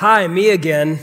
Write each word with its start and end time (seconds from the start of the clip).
Hi, 0.00 0.26
me 0.28 0.48
again. 0.48 0.98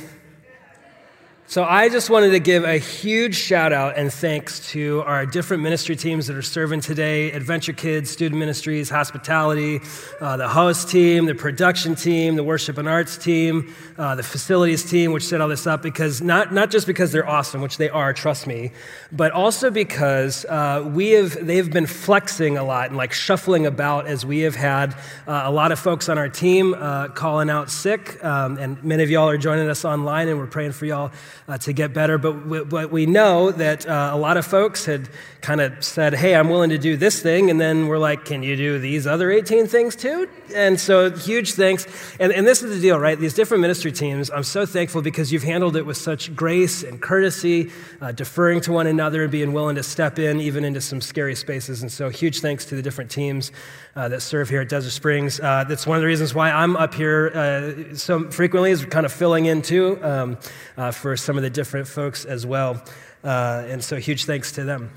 So, 1.49 1.63
I 1.63 1.87
just 1.87 2.09
wanted 2.09 2.31
to 2.31 2.41
give 2.41 2.65
a 2.65 2.77
huge 2.77 3.33
shout 3.33 3.71
out 3.71 3.97
and 3.97 4.11
thanks 4.11 4.69
to 4.71 5.01
our 5.05 5.25
different 5.25 5.63
ministry 5.63 5.95
teams 5.95 6.27
that 6.27 6.35
are 6.35 6.41
serving 6.41 6.81
today 6.81 7.31
Adventure 7.31 7.71
Kids, 7.71 8.09
Student 8.09 8.37
Ministries, 8.37 8.89
Hospitality, 8.89 9.79
uh, 10.19 10.35
the 10.35 10.49
host 10.49 10.89
team, 10.89 11.25
the 11.25 11.33
production 11.33 11.95
team, 11.95 12.35
the 12.35 12.43
worship 12.43 12.77
and 12.77 12.89
arts 12.89 13.17
team, 13.17 13.73
uh, 13.97 14.15
the 14.15 14.23
facilities 14.23 14.83
team, 14.83 15.13
which 15.13 15.23
set 15.23 15.39
all 15.39 15.47
this 15.47 15.65
up, 15.65 15.81
because 15.81 16.21
not, 16.21 16.53
not 16.53 16.69
just 16.69 16.85
because 16.85 17.13
they're 17.13 17.29
awesome, 17.29 17.61
which 17.61 17.77
they 17.77 17.87
are, 17.87 18.11
trust 18.11 18.45
me, 18.45 18.73
but 19.13 19.31
also 19.31 19.71
because 19.71 20.43
uh, 20.49 20.83
we 20.93 21.11
have, 21.11 21.47
they've 21.47 21.71
been 21.71 21.87
flexing 21.87 22.57
a 22.57 22.63
lot 22.65 22.89
and 22.89 22.97
like 22.97 23.13
shuffling 23.13 23.65
about 23.65 24.05
as 24.05 24.25
we 24.25 24.41
have 24.41 24.57
had 24.57 24.93
uh, 25.25 25.43
a 25.45 25.51
lot 25.51 25.71
of 25.71 25.79
folks 25.79 26.09
on 26.09 26.17
our 26.17 26.27
team 26.27 26.73
uh, 26.73 27.07
calling 27.07 27.49
out 27.49 27.71
sick. 27.71 28.21
Um, 28.21 28.57
and 28.57 28.83
many 28.83 29.01
of 29.01 29.09
y'all 29.09 29.29
are 29.29 29.37
joining 29.37 29.69
us 29.69 29.85
online, 29.85 30.27
and 30.27 30.37
we're 30.37 30.45
praying 30.45 30.73
for 30.73 30.85
y'all 30.85 31.09
uh, 31.47 31.57
to 31.59 31.73
get 31.73 31.93
better. 31.93 32.17
But 32.17 32.45
we, 32.45 32.63
but 32.63 32.91
we 32.91 33.05
know 33.05 33.51
that 33.51 33.87
uh, 33.87 34.11
a 34.13 34.17
lot 34.17 34.37
of 34.37 34.45
folks 34.45 34.85
had 34.85 35.09
kind 35.41 35.61
of 35.61 35.81
said, 35.83 36.13
hey, 36.13 36.35
I'm 36.35 36.49
willing 36.49 36.71
to 36.71 36.77
do 36.77 36.97
this 36.97 37.21
thing. 37.21 37.49
And 37.49 37.61
then 37.61 37.87
we're 37.87 37.97
like, 37.97 38.25
can 38.25 38.43
you 38.43 38.57
do 38.57 38.79
these 38.79 39.07
other 39.07 39.31
18 39.31 39.67
things 39.67 39.95
too? 39.95 40.27
And 40.53 40.79
so 40.79 41.09
huge 41.09 41.53
thanks. 41.53 41.87
And, 42.19 42.33
and 42.33 42.45
this 42.45 42.63
is 42.63 42.75
the 42.75 42.81
deal, 42.81 42.99
right? 42.99 43.17
These 43.17 43.33
different 43.33 43.61
ministry 43.61 43.91
teams, 43.91 44.29
I'm 44.29 44.43
so 44.43 44.65
thankful 44.65 45.01
because 45.01 45.31
you've 45.31 45.43
handled 45.43 45.77
it 45.77 45.85
with 45.85 45.97
such 45.97 46.35
grace 46.35 46.83
and 46.83 47.01
courtesy, 47.01 47.71
uh, 48.01 48.11
deferring 48.11 48.59
to 48.61 48.73
one 48.73 48.87
another 48.87 49.23
and 49.23 49.31
being 49.31 49.53
willing 49.53 49.77
to 49.77 49.83
step 49.83 50.19
in 50.19 50.41
even 50.41 50.65
into 50.65 50.81
some 50.81 50.99
scary 50.99 51.35
spaces. 51.35 51.81
And 51.81 51.91
so 51.91 52.09
huge 52.09 52.41
thanks 52.41 52.65
to 52.65 52.75
the 52.75 52.81
different 52.81 53.09
teams 53.09 53.51
uh, 53.97 54.07
that 54.07 54.21
serve 54.21 54.47
here 54.47 54.61
at 54.61 54.69
Desert 54.69 54.91
Springs. 54.91 55.39
Uh, 55.39 55.63
that's 55.63 55.87
one 55.87 55.97
of 55.97 56.01
the 56.01 56.07
reasons 56.07 56.35
why 56.35 56.51
I'm 56.51 56.77
up 56.77 56.93
here 56.93 57.31
uh, 57.33 57.95
so 57.95 58.29
frequently 58.29 58.69
is 58.69 58.85
kind 58.85 59.05
of 59.07 59.11
filling 59.11 59.47
in 59.47 59.63
too 59.63 59.99
um, 60.03 60.37
uh, 60.77 60.91
for 60.91 61.17
some 61.17 61.35
of 61.35 61.41
the 61.41 61.49
different 61.49 61.87
folks 61.87 62.23
as 62.23 62.45
well. 62.45 62.81
Uh, 63.23 63.65
and 63.67 63.83
so 63.83 63.97
huge 63.97 64.25
thanks 64.25 64.51
to 64.53 64.63
them. 64.63 64.91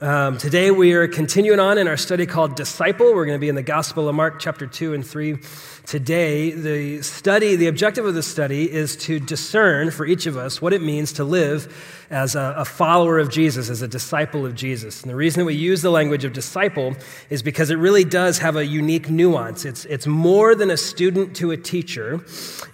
Um, 0.00 0.38
today 0.38 0.70
we 0.70 0.94
are 0.94 1.06
continuing 1.06 1.60
on 1.60 1.76
in 1.76 1.88
our 1.88 1.98
study 1.98 2.24
called 2.24 2.56
Disciple. 2.56 3.14
We're 3.14 3.26
going 3.26 3.36
to 3.36 3.40
be 3.40 3.50
in 3.50 3.54
the 3.54 3.62
Gospel 3.62 4.08
of 4.08 4.14
Mark, 4.14 4.40
chapter 4.40 4.66
2 4.66 4.94
and 4.94 5.06
3 5.06 5.36
today. 5.84 6.52
The 6.52 7.02
study, 7.02 7.54
the 7.56 7.66
objective 7.66 8.06
of 8.06 8.14
the 8.14 8.22
study 8.22 8.72
is 8.72 8.96
to 8.96 9.20
discern 9.20 9.90
for 9.90 10.06
each 10.06 10.24
of 10.24 10.38
us 10.38 10.62
what 10.62 10.72
it 10.72 10.80
means 10.80 11.12
to 11.14 11.24
live 11.24 11.70
as 12.10 12.34
a, 12.34 12.54
a, 12.58 12.64
follower 12.64 13.18
of 13.18 13.30
Jesus, 13.30 13.68
as 13.68 13.82
a 13.82 13.88
disciple 13.88 14.46
of 14.46 14.54
Jesus. 14.54 15.02
And 15.02 15.10
the 15.10 15.16
reason 15.16 15.44
we 15.44 15.54
use 15.54 15.82
the 15.82 15.90
language 15.90 16.24
of 16.24 16.32
disciple 16.32 16.94
is 17.28 17.42
because 17.42 17.70
it 17.70 17.76
really 17.76 18.04
does 18.04 18.38
have 18.38 18.56
a 18.56 18.64
unique 18.64 19.10
nuance. 19.10 19.64
It's, 19.64 19.84
it's 19.86 20.06
more 20.06 20.54
than 20.54 20.70
a 20.70 20.76
student 20.76 21.34
to 21.36 21.50
a 21.50 21.56
teacher, 21.56 22.24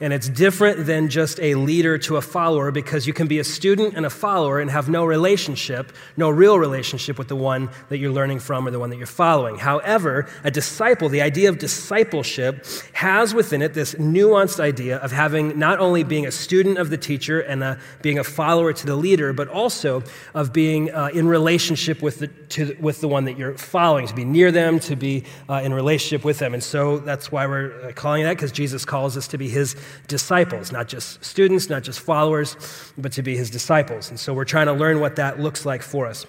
and 0.00 0.12
it's 0.12 0.28
different 0.28 0.86
than 0.86 1.08
just 1.08 1.40
a 1.40 1.54
leader 1.54 1.96
to 1.98 2.16
a 2.16 2.20
follower 2.20 2.70
because 2.70 3.06
you 3.06 3.12
can 3.12 3.26
be 3.26 3.38
a 3.38 3.44
student 3.44 3.94
and 3.96 4.04
a 4.04 4.10
follower 4.10 4.60
and 4.60 4.70
have 4.70 4.88
no 4.88 5.04
relationship, 5.04 5.92
no 6.16 6.28
real 6.28 6.58
relationship 6.58 6.99
with 7.18 7.28
the 7.28 7.36
one 7.36 7.70
that 7.88 7.98
you're 7.98 8.12
learning 8.12 8.38
from 8.38 8.66
or 8.66 8.70
the 8.70 8.78
one 8.78 8.90
that 8.90 8.96
you're 8.96 9.06
following. 9.06 9.56
However, 9.56 10.28
a 10.44 10.50
disciple, 10.50 11.08
the 11.08 11.22
idea 11.22 11.48
of 11.48 11.58
discipleship, 11.58 12.66
has 12.92 13.34
within 13.34 13.62
it 13.62 13.74
this 13.74 13.94
nuanced 13.94 14.60
idea 14.60 14.98
of 14.98 15.12
having 15.12 15.58
not 15.58 15.78
only 15.78 16.04
being 16.04 16.26
a 16.26 16.30
student 16.30 16.78
of 16.78 16.90
the 16.90 16.96
teacher 16.96 17.40
and 17.40 17.62
a, 17.62 17.78
being 18.02 18.18
a 18.18 18.24
follower 18.24 18.72
to 18.72 18.86
the 18.86 18.96
leader, 18.96 19.32
but 19.32 19.48
also 19.48 20.02
of 20.34 20.52
being 20.52 20.90
uh, 20.92 21.08
in 21.12 21.26
relationship 21.28 22.02
with 22.02 22.18
the, 22.18 22.26
to, 22.26 22.76
with 22.80 23.00
the 23.00 23.08
one 23.08 23.24
that 23.24 23.38
you're 23.38 23.56
following, 23.56 24.06
to 24.06 24.14
be 24.14 24.24
near 24.24 24.52
them, 24.52 24.78
to 24.80 24.96
be 24.96 25.24
uh, 25.48 25.60
in 25.64 25.72
relationship 25.72 26.24
with 26.24 26.38
them. 26.38 26.54
And 26.54 26.62
so 26.62 26.98
that's 26.98 27.32
why 27.32 27.46
we're 27.46 27.88
uh, 27.88 27.92
calling 27.92 28.24
that, 28.24 28.36
because 28.36 28.52
Jesus 28.52 28.84
calls 28.84 29.16
us 29.16 29.28
to 29.28 29.38
be 29.38 29.48
his 29.48 29.76
disciples, 30.08 30.72
not 30.72 30.88
just 30.88 31.24
students, 31.24 31.68
not 31.68 31.82
just 31.82 32.00
followers, 32.00 32.56
but 32.98 33.12
to 33.12 33.22
be 33.22 33.36
his 33.36 33.50
disciples. 33.50 34.10
And 34.10 34.18
so 34.18 34.34
we're 34.34 34.44
trying 34.44 34.66
to 34.66 34.72
learn 34.72 35.00
what 35.00 35.16
that 35.16 35.40
looks 35.40 35.64
like 35.64 35.82
for 35.82 36.06
us. 36.06 36.26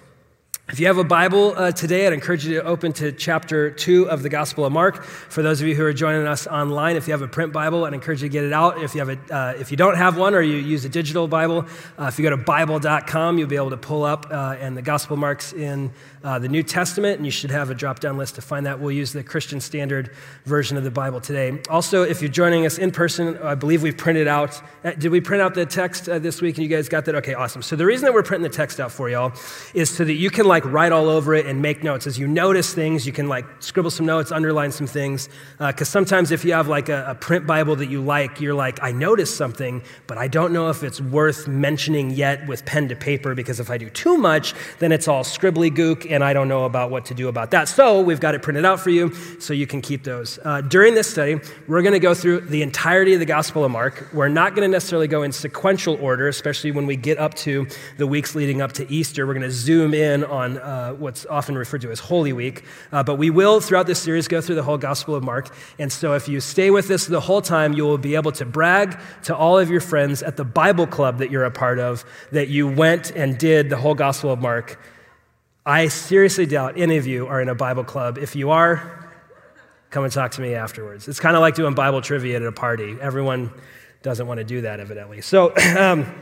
If 0.72 0.80
you 0.80 0.86
have 0.86 0.96
a 0.96 1.04
Bible 1.04 1.52
uh, 1.54 1.70
today, 1.70 2.06
I'd 2.06 2.14
encourage 2.14 2.46
you 2.46 2.54
to 2.54 2.64
open 2.64 2.94
to 2.94 3.12
chapter 3.12 3.70
2 3.70 4.08
of 4.08 4.22
the 4.22 4.30
Gospel 4.30 4.64
of 4.64 4.72
Mark. 4.72 5.04
For 5.04 5.42
those 5.42 5.60
of 5.60 5.68
you 5.68 5.74
who 5.74 5.84
are 5.84 5.92
joining 5.92 6.26
us 6.26 6.46
online, 6.46 6.96
if 6.96 7.06
you 7.06 7.12
have 7.12 7.20
a 7.20 7.28
print 7.28 7.52
Bible, 7.52 7.84
I'd 7.84 7.92
encourage 7.92 8.22
you 8.22 8.30
to 8.30 8.32
get 8.32 8.44
it 8.44 8.54
out. 8.54 8.82
If 8.82 8.94
you, 8.94 9.04
have 9.04 9.10
a, 9.10 9.36
uh, 9.36 9.52
if 9.58 9.70
you 9.70 9.76
don't 9.76 9.96
have 9.96 10.16
one 10.16 10.34
or 10.34 10.40
you 10.40 10.56
use 10.56 10.86
a 10.86 10.88
digital 10.88 11.28
Bible, 11.28 11.66
uh, 11.98 12.04
if 12.04 12.18
you 12.18 12.22
go 12.22 12.30
to 12.30 12.38
Bible.com, 12.38 13.36
you'll 13.36 13.50
be 13.50 13.56
able 13.56 13.68
to 13.68 13.76
pull 13.76 14.02
up, 14.02 14.28
uh, 14.30 14.56
and 14.58 14.74
the 14.74 14.80
Gospel 14.80 15.18
Mark's 15.18 15.52
in 15.52 15.92
uh, 16.24 16.38
the 16.38 16.48
New 16.48 16.62
Testament, 16.62 17.18
and 17.18 17.26
you 17.26 17.32
should 17.32 17.50
have 17.50 17.68
a 17.68 17.74
drop 17.74 18.00
down 18.00 18.16
list 18.16 18.36
to 18.36 18.40
find 18.40 18.64
that. 18.64 18.80
We'll 18.80 18.92
use 18.92 19.12
the 19.12 19.22
Christian 19.22 19.60
Standard 19.60 20.10
version 20.46 20.78
of 20.78 20.84
the 20.84 20.90
Bible 20.90 21.20
today. 21.20 21.60
Also, 21.68 22.02
if 22.02 22.22
you're 22.22 22.30
joining 22.30 22.64
us 22.64 22.78
in 22.78 22.92
person, 22.92 23.36
I 23.42 23.56
believe 23.56 23.82
we've 23.82 23.98
printed 23.98 24.26
out. 24.26 24.58
Uh, 24.82 24.92
did 24.92 25.12
we 25.12 25.20
print 25.20 25.42
out 25.42 25.52
the 25.52 25.66
text 25.66 26.06
this 26.06 26.40
week 26.40 26.56
and 26.56 26.64
you 26.64 26.74
guys 26.74 26.88
got 26.88 27.04
that? 27.04 27.14
Okay, 27.16 27.34
awesome. 27.34 27.60
So, 27.60 27.76
the 27.76 27.84
reason 27.84 28.06
that 28.06 28.14
we're 28.14 28.22
printing 28.22 28.50
the 28.50 28.56
text 28.56 28.80
out 28.80 28.90
for 28.90 29.10
y'all 29.10 29.34
is 29.74 29.90
so 29.90 30.02
that 30.02 30.14
you 30.14 30.30
can 30.30 30.46
like 30.46 30.61
write 30.64 30.92
all 30.92 31.08
over 31.08 31.34
it 31.34 31.46
and 31.46 31.60
make 31.60 31.82
notes. 31.82 32.06
As 32.06 32.18
you 32.18 32.26
notice 32.26 32.72
things, 32.74 33.06
you 33.06 33.12
can 33.12 33.28
like 33.28 33.44
scribble 33.60 33.90
some 33.90 34.06
notes, 34.06 34.32
underline 34.32 34.72
some 34.72 34.86
things. 34.86 35.28
Because 35.58 35.88
uh, 35.88 35.92
sometimes 35.92 36.30
if 36.30 36.44
you 36.44 36.52
have 36.52 36.68
like 36.68 36.88
a, 36.88 37.04
a 37.08 37.14
print 37.14 37.46
Bible 37.46 37.76
that 37.76 37.86
you 37.86 38.00
like, 38.02 38.40
you're 38.40 38.54
like, 38.54 38.82
I 38.82 38.92
noticed 38.92 39.36
something, 39.36 39.82
but 40.06 40.18
I 40.18 40.28
don't 40.28 40.52
know 40.52 40.70
if 40.70 40.82
it's 40.82 41.00
worth 41.00 41.48
mentioning 41.48 42.10
yet 42.10 42.46
with 42.46 42.64
pen 42.64 42.88
to 42.88 42.96
paper 42.96 43.34
because 43.34 43.60
if 43.60 43.70
I 43.70 43.78
do 43.78 43.90
too 43.90 44.16
much, 44.16 44.54
then 44.78 44.92
it's 44.92 45.08
all 45.08 45.24
scribbly 45.24 45.70
gook 45.70 46.10
and 46.10 46.22
I 46.24 46.32
don't 46.32 46.48
know 46.48 46.64
about 46.64 46.90
what 46.90 47.04
to 47.06 47.14
do 47.14 47.28
about 47.28 47.50
that. 47.52 47.68
So 47.68 48.00
we've 48.00 48.20
got 48.20 48.34
it 48.34 48.42
printed 48.42 48.64
out 48.64 48.80
for 48.80 48.90
you 48.90 49.14
so 49.40 49.52
you 49.52 49.66
can 49.66 49.80
keep 49.80 50.04
those. 50.04 50.38
Uh, 50.44 50.60
during 50.60 50.94
this 50.94 51.10
study, 51.10 51.38
we're 51.68 51.82
going 51.82 51.92
to 51.92 52.00
go 52.00 52.14
through 52.14 52.40
the 52.40 52.62
entirety 52.62 53.14
of 53.14 53.20
the 53.20 53.26
Gospel 53.26 53.64
of 53.64 53.70
Mark. 53.70 54.08
We're 54.12 54.28
not 54.28 54.54
going 54.54 54.68
to 54.68 54.72
necessarily 54.72 55.08
go 55.08 55.22
in 55.22 55.32
sequential 55.32 55.96
order, 56.00 56.28
especially 56.28 56.70
when 56.72 56.86
we 56.86 56.96
get 56.96 57.18
up 57.18 57.34
to 57.34 57.66
the 57.98 58.06
weeks 58.06 58.34
leading 58.34 58.60
up 58.60 58.72
to 58.72 58.90
Easter. 58.90 59.26
We're 59.26 59.34
going 59.34 59.42
to 59.42 59.50
zoom 59.50 59.94
in 59.94 60.24
on 60.24 60.51
uh, 60.58 60.92
what's 60.92 61.26
often 61.26 61.56
referred 61.56 61.80
to 61.82 61.90
as 61.90 62.00
Holy 62.00 62.32
Week. 62.32 62.64
Uh, 62.90 63.02
but 63.02 63.16
we 63.16 63.30
will, 63.30 63.60
throughout 63.60 63.86
this 63.86 63.98
series, 63.98 64.28
go 64.28 64.40
through 64.40 64.56
the 64.56 64.62
whole 64.62 64.78
Gospel 64.78 65.14
of 65.14 65.22
Mark. 65.22 65.54
And 65.78 65.92
so 65.92 66.14
if 66.14 66.28
you 66.28 66.40
stay 66.40 66.70
with 66.70 66.90
us 66.90 67.06
the 67.06 67.20
whole 67.20 67.42
time, 67.42 67.72
you 67.72 67.84
will 67.84 67.98
be 67.98 68.14
able 68.14 68.32
to 68.32 68.44
brag 68.44 68.98
to 69.24 69.36
all 69.36 69.58
of 69.58 69.70
your 69.70 69.80
friends 69.80 70.22
at 70.22 70.36
the 70.36 70.44
Bible 70.44 70.86
club 70.86 71.18
that 71.18 71.30
you're 71.30 71.44
a 71.44 71.50
part 71.50 71.78
of 71.78 72.04
that 72.30 72.48
you 72.48 72.68
went 72.68 73.10
and 73.12 73.38
did 73.38 73.70
the 73.70 73.76
whole 73.76 73.94
Gospel 73.94 74.30
of 74.30 74.40
Mark 74.40 74.78
I 75.64 75.86
seriously 75.86 76.46
doubt 76.46 76.74
any 76.76 76.96
of 76.96 77.06
you 77.06 77.28
are 77.28 77.40
in 77.40 77.48
a 77.48 77.54
Bible 77.54 77.84
club. 77.84 78.18
If 78.18 78.34
you 78.34 78.50
are, 78.50 79.08
come 79.90 80.02
and 80.02 80.12
talk 80.12 80.32
to 80.32 80.40
me 80.40 80.54
afterwards. 80.54 81.06
It's 81.06 81.20
kind 81.20 81.36
of 81.36 81.40
like 81.40 81.54
doing 81.54 81.74
Bible 81.74 82.02
trivia 82.02 82.34
at 82.34 82.42
a 82.42 82.50
party. 82.50 82.96
Everyone 83.00 83.52
doesn't 84.02 84.26
want 84.26 84.38
to 84.38 84.44
do 84.44 84.62
that, 84.62 84.80
evidently. 84.80 85.20
So 85.20 85.54
um, 85.78 86.12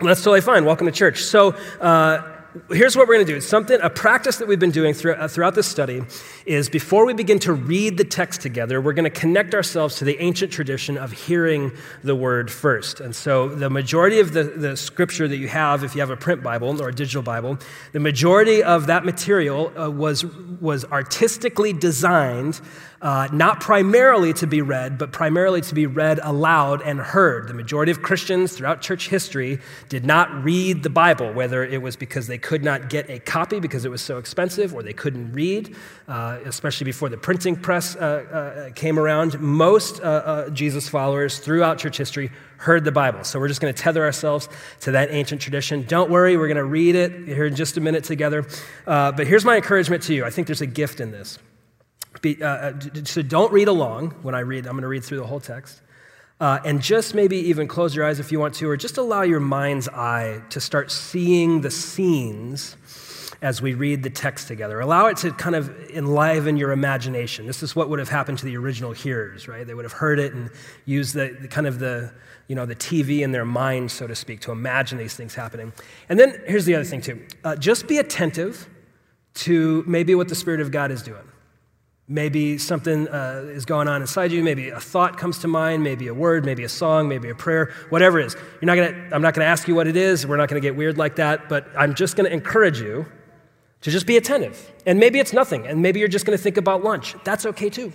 that's 0.00 0.22
totally 0.22 0.42
fine. 0.42 0.64
Welcome 0.64 0.86
to 0.86 0.92
church. 0.92 1.24
So, 1.24 1.54
uh, 1.80 2.37
here's 2.70 2.96
what 2.96 3.08
we're 3.08 3.14
going 3.14 3.26
to 3.26 3.32
do. 3.32 3.36
It's 3.36 3.46
something, 3.46 3.78
a 3.82 3.90
practice 3.90 4.36
that 4.38 4.48
we've 4.48 4.58
been 4.58 4.70
doing 4.70 4.94
throughout, 4.94 5.30
throughout 5.30 5.54
this 5.54 5.66
study 5.66 6.02
is 6.46 6.68
before 6.68 7.06
we 7.06 7.14
begin 7.14 7.38
to 7.40 7.52
read 7.52 7.96
the 7.96 8.04
text 8.04 8.40
together, 8.40 8.80
we're 8.80 8.92
going 8.92 9.04
to 9.04 9.20
connect 9.20 9.54
ourselves 9.54 9.96
to 9.96 10.04
the 10.04 10.18
ancient 10.20 10.52
tradition 10.52 10.96
of 10.96 11.12
hearing 11.12 11.72
the 12.02 12.14
word 12.14 12.50
first. 12.50 13.00
And 13.00 13.14
so 13.14 13.48
the 13.48 13.70
majority 13.70 14.20
of 14.20 14.32
the, 14.32 14.44
the 14.44 14.76
scripture 14.76 15.28
that 15.28 15.36
you 15.36 15.48
have, 15.48 15.84
if 15.84 15.94
you 15.94 16.00
have 16.00 16.10
a 16.10 16.16
print 16.16 16.42
Bible 16.42 16.80
or 16.82 16.88
a 16.88 16.94
digital 16.94 17.22
Bible, 17.22 17.58
the 17.92 18.00
majority 18.00 18.62
of 18.62 18.86
that 18.86 19.04
material 19.04 19.72
uh, 19.78 19.90
was, 19.90 20.24
was 20.60 20.84
artistically 20.86 21.72
designed 21.72 22.60
uh, 23.00 23.28
not 23.32 23.60
primarily 23.60 24.32
to 24.32 24.46
be 24.46 24.60
read, 24.60 24.98
but 24.98 25.12
primarily 25.12 25.60
to 25.60 25.74
be 25.74 25.86
read 25.86 26.18
aloud 26.22 26.82
and 26.82 26.98
heard. 26.98 27.46
The 27.46 27.54
majority 27.54 27.92
of 27.92 28.02
Christians 28.02 28.52
throughout 28.52 28.80
church 28.80 29.08
history 29.08 29.60
did 29.88 30.04
not 30.04 30.42
read 30.42 30.82
the 30.82 30.90
Bible, 30.90 31.32
whether 31.32 31.64
it 31.64 31.80
was 31.80 31.94
because 31.94 32.26
they 32.26 32.38
could 32.48 32.64
not 32.64 32.88
get 32.88 33.10
a 33.10 33.18
copy 33.18 33.60
because 33.60 33.84
it 33.84 33.90
was 33.90 34.00
so 34.00 34.16
expensive 34.16 34.72
or 34.72 34.82
they 34.82 34.94
couldn't 34.94 35.30
read, 35.34 35.76
uh, 36.08 36.38
especially 36.46 36.86
before 36.86 37.10
the 37.10 37.16
printing 37.18 37.54
press 37.54 37.94
uh, 37.94 38.00
uh 38.00 38.72
came 38.72 38.98
around. 38.98 39.38
Most 39.38 40.00
uh, 40.00 40.04
uh, 40.04 40.48
Jesus 40.48 40.88
followers 40.88 41.40
throughout 41.40 41.76
church 41.76 41.98
history 41.98 42.30
heard 42.56 42.84
the 42.84 42.90
Bible. 42.90 43.22
So 43.22 43.38
we're 43.38 43.48
just 43.48 43.60
going 43.60 43.74
to 43.74 43.82
tether 43.82 44.02
ourselves 44.02 44.48
to 44.80 44.92
that 44.92 45.10
ancient 45.10 45.42
tradition. 45.42 45.84
Don't 45.86 46.10
worry, 46.10 46.38
we're 46.38 46.46
going 46.46 46.56
to 46.56 46.64
read 46.64 46.94
it 46.94 47.28
here 47.28 47.44
in 47.44 47.54
just 47.54 47.76
a 47.76 47.82
minute 47.82 48.04
together. 48.04 48.46
but 48.86 49.26
here's 49.26 49.44
my 49.44 49.56
encouragement 49.56 50.02
to 50.04 50.14
you 50.14 50.24
I 50.24 50.30
think 50.30 50.46
there's 50.46 50.62
a 50.62 50.72
gift 50.82 51.00
in 51.00 51.10
this. 51.10 51.38
Be, 52.22 52.36
so 53.04 53.20
don't 53.20 53.52
read 53.52 53.68
along 53.68 54.12
when 54.22 54.34
I 54.34 54.40
read. 54.40 54.64
I'm 54.64 54.72
going 54.72 54.88
to 54.88 54.88
read 54.88 55.04
through 55.04 55.18
the 55.18 55.26
whole 55.26 55.40
text. 55.40 55.82
Uh, 56.40 56.60
and 56.64 56.80
just 56.80 57.14
maybe 57.14 57.36
even 57.36 57.66
close 57.66 57.96
your 57.96 58.06
eyes 58.06 58.20
if 58.20 58.30
you 58.30 58.38
want 58.38 58.54
to, 58.54 58.68
or 58.70 58.76
just 58.76 58.96
allow 58.96 59.22
your 59.22 59.40
mind's 59.40 59.88
eye 59.88 60.40
to 60.50 60.60
start 60.60 60.90
seeing 60.90 61.62
the 61.62 61.70
scenes 61.70 62.76
as 63.40 63.62
we 63.62 63.74
read 63.74 64.02
the 64.02 64.10
text 64.10 64.48
together. 64.48 64.80
Allow 64.80 65.06
it 65.06 65.16
to 65.18 65.30
kind 65.32 65.54
of 65.54 65.68
enliven 65.90 66.56
your 66.56 66.72
imagination. 66.72 67.46
This 67.46 67.62
is 67.62 67.76
what 67.76 67.88
would 67.88 67.98
have 67.98 68.08
happened 68.08 68.38
to 68.38 68.44
the 68.44 68.56
original 68.56 68.92
hearers, 68.92 69.46
right? 69.46 69.66
They 69.66 69.74
would 69.74 69.84
have 69.84 69.92
heard 69.92 70.18
it 70.18 70.32
and 70.32 70.50
used 70.86 71.14
the, 71.14 71.36
the 71.40 71.48
kind 71.48 71.66
of 71.66 71.78
the, 71.78 72.12
you 72.48 72.56
know, 72.56 72.66
the 72.66 72.74
TV 72.74 73.20
in 73.20 73.30
their 73.30 73.44
mind, 73.44 73.90
so 73.90 74.06
to 74.06 74.14
speak, 74.14 74.40
to 74.40 74.52
imagine 74.52 74.98
these 74.98 75.14
things 75.14 75.34
happening. 75.34 75.72
And 76.08 76.18
then 76.18 76.40
here's 76.46 76.64
the 76.64 76.74
other 76.74 76.84
thing, 76.84 77.00
too. 77.00 77.24
Uh, 77.44 77.54
just 77.54 77.86
be 77.86 77.98
attentive 77.98 78.68
to 79.34 79.84
maybe 79.86 80.14
what 80.14 80.28
the 80.28 80.34
Spirit 80.34 80.60
of 80.60 80.72
God 80.72 80.90
is 80.90 81.02
doing. 81.02 81.27
Maybe 82.10 82.56
something 82.56 83.06
uh, 83.08 83.44
is 83.48 83.66
going 83.66 83.86
on 83.86 84.00
inside 84.00 84.32
you. 84.32 84.42
Maybe 84.42 84.70
a 84.70 84.80
thought 84.80 85.18
comes 85.18 85.38
to 85.40 85.48
mind. 85.48 85.84
Maybe 85.84 86.08
a 86.08 86.14
word. 86.14 86.44
Maybe 86.44 86.64
a 86.64 86.68
song. 86.68 87.06
Maybe 87.06 87.28
a 87.28 87.34
prayer. 87.34 87.70
Whatever 87.90 88.18
it 88.18 88.26
is. 88.26 88.36
You're 88.62 88.66
not 88.66 88.76
gonna, 88.76 89.08
I'm 89.12 89.20
not 89.20 89.34
going 89.34 89.44
to 89.44 89.50
ask 89.50 89.68
you 89.68 89.74
what 89.74 89.86
it 89.86 89.96
is. 89.96 90.26
We're 90.26 90.38
not 90.38 90.48
going 90.48 90.60
to 90.60 90.66
get 90.66 90.74
weird 90.74 90.96
like 90.96 91.16
that. 91.16 91.50
But 91.50 91.68
I'm 91.76 91.94
just 91.94 92.16
going 92.16 92.26
to 92.26 92.32
encourage 92.32 92.80
you 92.80 93.04
to 93.82 93.90
just 93.90 94.06
be 94.06 94.16
attentive. 94.16 94.72
And 94.86 94.98
maybe 94.98 95.18
it's 95.18 95.34
nothing. 95.34 95.66
And 95.66 95.82
maybe 95.82 96.00
you're 96.00 96.08
just 96.08 96.24
going 96.24 96.36
to 96.36 96.42
think 96.42 96.56
about 96.56 96.82
lunch. 96.82 97.14
That's 97.24 97.44
okay 97.44 97.68
too. 97.68 97.92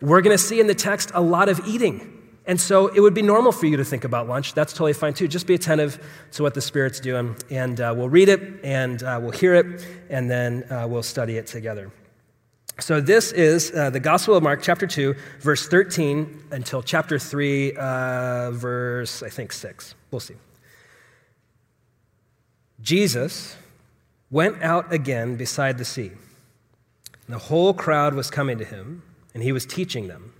We're 0.00 0.20
going 0.20 0.36
to 0.36 0.42
see 0.42 0.58
in 0.58 0.66
the 0.66 0.74
text 0.74 1.12
a 1.14 1.20
lot 1.20 1.48
of 1.48 1.60
eating. 1.68 2.10
And 2.46 2.60
so 2.60 2.88
it 2.88 3.00
would 3.00 3.14
be 3.14 3.22
normal 3.22 3.52
for 3.52 3.66
you 3.66 3.76
to 3.76 3.84
think 3.84 4.04
about 4.04 4.28
lunch. 4.28 4.54
That's 4.54 4.72
totally 4.72 4.92
fine 4.92 5.14
too. 5.14 5.28
Just 5.28 5.46
be 5.46 5.54
attentive 5.54 6.04
to 6.32 6.42
what 6.42 6.54
the 6.54 6.60
Spirit's 6.60 6.98
doing. 7.00 7.36
And 7.48 7.80
uh, 7.80 7.94
we'll 7.96 8.10
read 8.10 8.28
it 8.28 8.60
and 8.64 9.02
uh, 9.02 9.18
we'll 9.22 9.30
hear 9.30 9.54
it 9.54 9.86
and 10.10 10.28
then 10.28 10.64
uh, 10.70 10.86
we'll 10.88 11.04
study 11.04 11.36
it 11.36 11.46
together. 11.46 11.90
So 12.80 13.00
this 13.00 13.32
is 13.32 13.72
uh, 13.72 13.90
the 13.90 14.00
Gospel 14.00 14.34
of 14.34 14.42
Mark, 14.42 14.60
chapter 14.62 14.86
2, 14.86 15.14
verse 15.40 15.68
13 15.68 16.44
until 16.50 16.82
chapter 16.82 17.18
3, 17.18 17.76
uh, 17.76 18.50
verse, 18.50 19.22
I 19.22 19.28
think, 19.28 19.52
6. 19.52 19.94
We'll 20.10 20.20
see. 20.20 20.34
Jesus 22.82 23.56
went 24.30 24.60
out 24.62 24.92
again 24.92 25.36
beside 25.36 25.78
the 25.78 25.84
sea. 25.84 26.12
The 27.28 27.38
whole 27.38 27.72
crowd 27.72 28.14
was 28.14 28.30
coming 28.30 28.58
to 28.58 28.64
him, 28.64 29.02
and 29.32 29.42
he 29.42 29.52
was 29.52 29.64
teaching 29.64 30.08
them. 30.08 30.32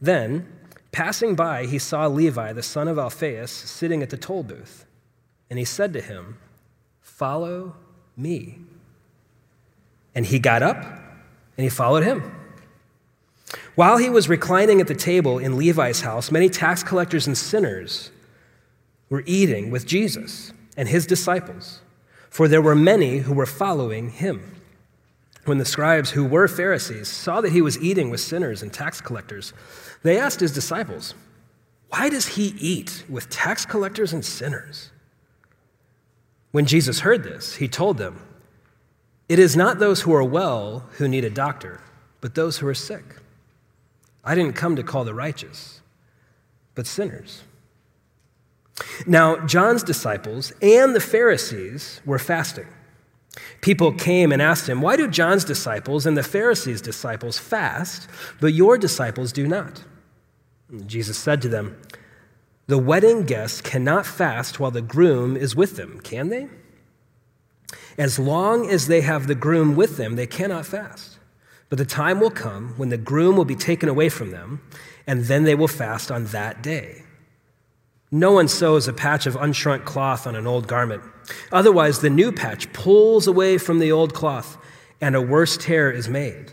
Then, 0.00 0.46
Passing 0.92 1.34
by, 1.34 1.66
he 1.66 1.78
saw 1.78 2.06
Levi, 2.06 2.52
the 2.52 2.62
son 2.62 2.88
of 2.88 2.98
Alphaeus, 2.98 3.50
sitting 3.50 4.02
at 4.02 4.10
the 4.10 4.16
toll 4.16 4.42
booth. 4.42 4.86
And 5.50 5.58
he 5.58 5.64
said 5.64 5.92
to 5.92 6.00
him, 6.00 6.38
Follow 7.00 7.76
me. 8.16 8.58
And 10.14 10.26
he 10.26 10.38
got 10.38 10.62
up 10.62 10.76
and 11.58 11.64
he 11.64 11.68
followed 11.68 12.04
him. 12.04 12.34
While 13.74 13.98
he 13.98 14.08
was 14.08 14.28
reclining 14.28 14.80
at 14.80 14.86
the 14.86 14.94
table 14.94 15.38
in 15.38 15.58
Levi's 15.58 16.00
house, 16.00 16.30
many 16.30 16.48
tax 16.48 16.82
collectors 16.82 17.26
and 17.26 17.36
sinners 17.36 18.10
were 19.10 19.24
eating 19.26 19.70
with 19.70 19.86
Jesus 19.86 20.52
and 20.76 20.88
his 20.88 21.06
disciples, 21.06 21.80
for 22.30 22.46
there 22.46 22.62
were 22.62 22.74
many 22.74 23.18
who 23.18 23.34
were 23.34 23.46
following 23.46 24.10
him. 24.10 24.54
When 25.44 25.58
the 25.58 25.64
scribes, 25.64 26.10
who 26.10 26.24
were 26.24 26.46
Pharisees, 26.46 27.08
saw 27.08 27.40
that 27.40 27.52
he 27.52 27.62
was 27.62 27.82
eating 27.82 28.10
with 28.10 28.20
sinners 28.20 28.62
and 28.62 28.72
tax 28.72 29.00
collectors, 29.00 29.52
they 30.02 30.18
asked 30.18 30.40
his 30.40 30.52
disciples, 30.52 31.14
Why 31.88 32.08
does 32.10 32.26
he 32.26 32.54
eat 32.58 33.04
with 33.08 33.30
tax 33.30 33.64
collectors 33.64 34.12
and 34.12 34.24
sinners? 34.24 34.90
When 36.52 36.66
Jesus 36.66 37.00
heard 37.00 37.24
this, 37.24 37.56
he 37.56 37.66
told 37.66 37.98
them, 37.98 38.27
It 39.28 39.38
is 39.38 39.56
not 39.56 39.78
those 39.78 40.02
who 40.02 40.14
are 40.14 40.24
well 40.24 40.84
who 40.96 41.06
need 41.06 41.24
a 41.24 41.30
doctor, 41.30 41.80
but 42.20 42.34
those 42.34 42.58
who 42.58 42.66
are 42.66 42.74
sick. 42.74 43.04
I 44.24 44.34
didn't 44.34 44.54
come 44.54 44.76
to 44.76 44.82
call 44.82 45.04
the 45.04 45.14
righteous, 45.14 45.80
but 46.74 46.86
sinners. 46.86 47.42
Now, 49.06 49.44
John's 49.46 49.82
disciples 49.82 50.52
and 50.62 50.94
the 50.94 51.00
Pharisees 51.00 52.00
were 52.04 52.18
fasting. 52.18 52.66
People 53.60 53.92
came 53.92 54.32
and 54.32 54.40
asked 54.40 54.68
him, 54.68 54.80
Why 54.80 54.96
do 54.96 55.08
John's 55.08 55.44
disciples 55.44 56.06
and 56.06 56.16
the 56.16 56.22
Pharisees' 56.22 56.80
disciples 56.80 57.38
fast, 57.38 58.08
but 58.40 58.52
your 58.52 58.78
disciples 58.78 59.32
do 59.32 59.46
not? 59.46 59.84
And 60.68 60.88
Jesus 60.88 61.18
said 61.18 61.42
to 61.42 61.48
them, 61.48 61.80
The 62.66 62.78
wedding 62.78 63.24
guests 63.24 63.60
cannot 63.60 64.06
fast 64.06 64.58
while 64.58 64.70
the 64.70 64.82
groom 64.82 65.36
is 65.36 65.54
with 65.54 65.76
them, 65.76 66.00
can 66.00 66.28
they? 66.28 66.48
As 67.98 68.18
long 68.18 68.70
as 68.70 68.86
they 68.86 69.00
have 69.00 69.26
the 69.26 69.34
groom 69.34 69.74
with 69.74 69.96
them, 69.96 70.14
they 70.14 70.26
cannot 70.26 70.64
fast. 70.64 71.18
But 71.68 71.78
the 71.78 71.84
time 71.84 72.20
will 72.20 72.30
come 72.30 72.74
when 72.76 72.88
the 72.88 72.96
groom 72.96 73.36
will 73.36 73.44
be 73.44 73.56
taken 73.56 73.88
away 73.88 74.08
from 74.08 74.30
them, 74.30 74.62
and 75.06 75.24
then 75.24 75.42
they 75.42 75.56
will 75.56 75.68
fast 75.68 76.10
on 76.10 76.26
that 76.26 76.62
day. 76.62 77.02
No 78.10 78.32
one 78.32 78.48
sews 78.48 78.88
a 78.88 78.92
patch 78.92 79.26
of 79.26 79.34
unshrunk 79.34 79.84
cloth 79.84 80.26
on 80.26 80.34
an 80.34 80.46
old 80.46 80.66
garment. 80.66 81.02
Otherwise, 81.52 82.00
the 82.00 82.08
new 82.08 82.32
patch 82.32 82.72
pulls 82.72 83.26
away 83.26 83.58
from 83.58 83.80
the 83.80 83.92
old 83.92 84.14
cloth, 84.14 84.56
and 85.00 85.14
a 85.14 85.20
worse 85.20 85.58
tear 85.58 85.90
is 85.90 86.08
made. 86.08 86.52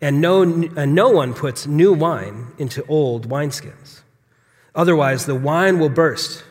And 0.00 0.20
no, 0.20 0.42
and 0.42 0.94
no 0.94 1.10
one 1.10 1.32
puts 1.32 1.66
new 1.66 1.92
wine 1.92 2.48
into 2.58 2.84
old 2.86 3.28
wineskins. 3.28 4.00
Otherwise, 4.74 5.26
the 5.26 5.34
wine 5.34 5.78
will 5.78 5.90
burst 5.90 6.42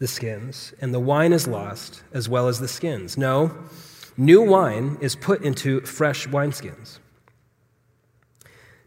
the 0.00 0.08
skins, 0.08 0.72
and 0.80 0.92
the 0.92 0.98
wine 0.98 1.32
is 1.32 1.46
lost 1.46 2.02
as 2.12 2.28
well 2.28 2.48
as 2.48 2.58
the 2.58 2.66
skins. 2.66 3.16
No, 3.18 3.54
new 4.16 4.42
wine 4.42 4.96
is 5.00 5.14
put 5.14 5.42
into 5.42 5.82
fresh 5.82 6.26
wineskins. 6.26 6.98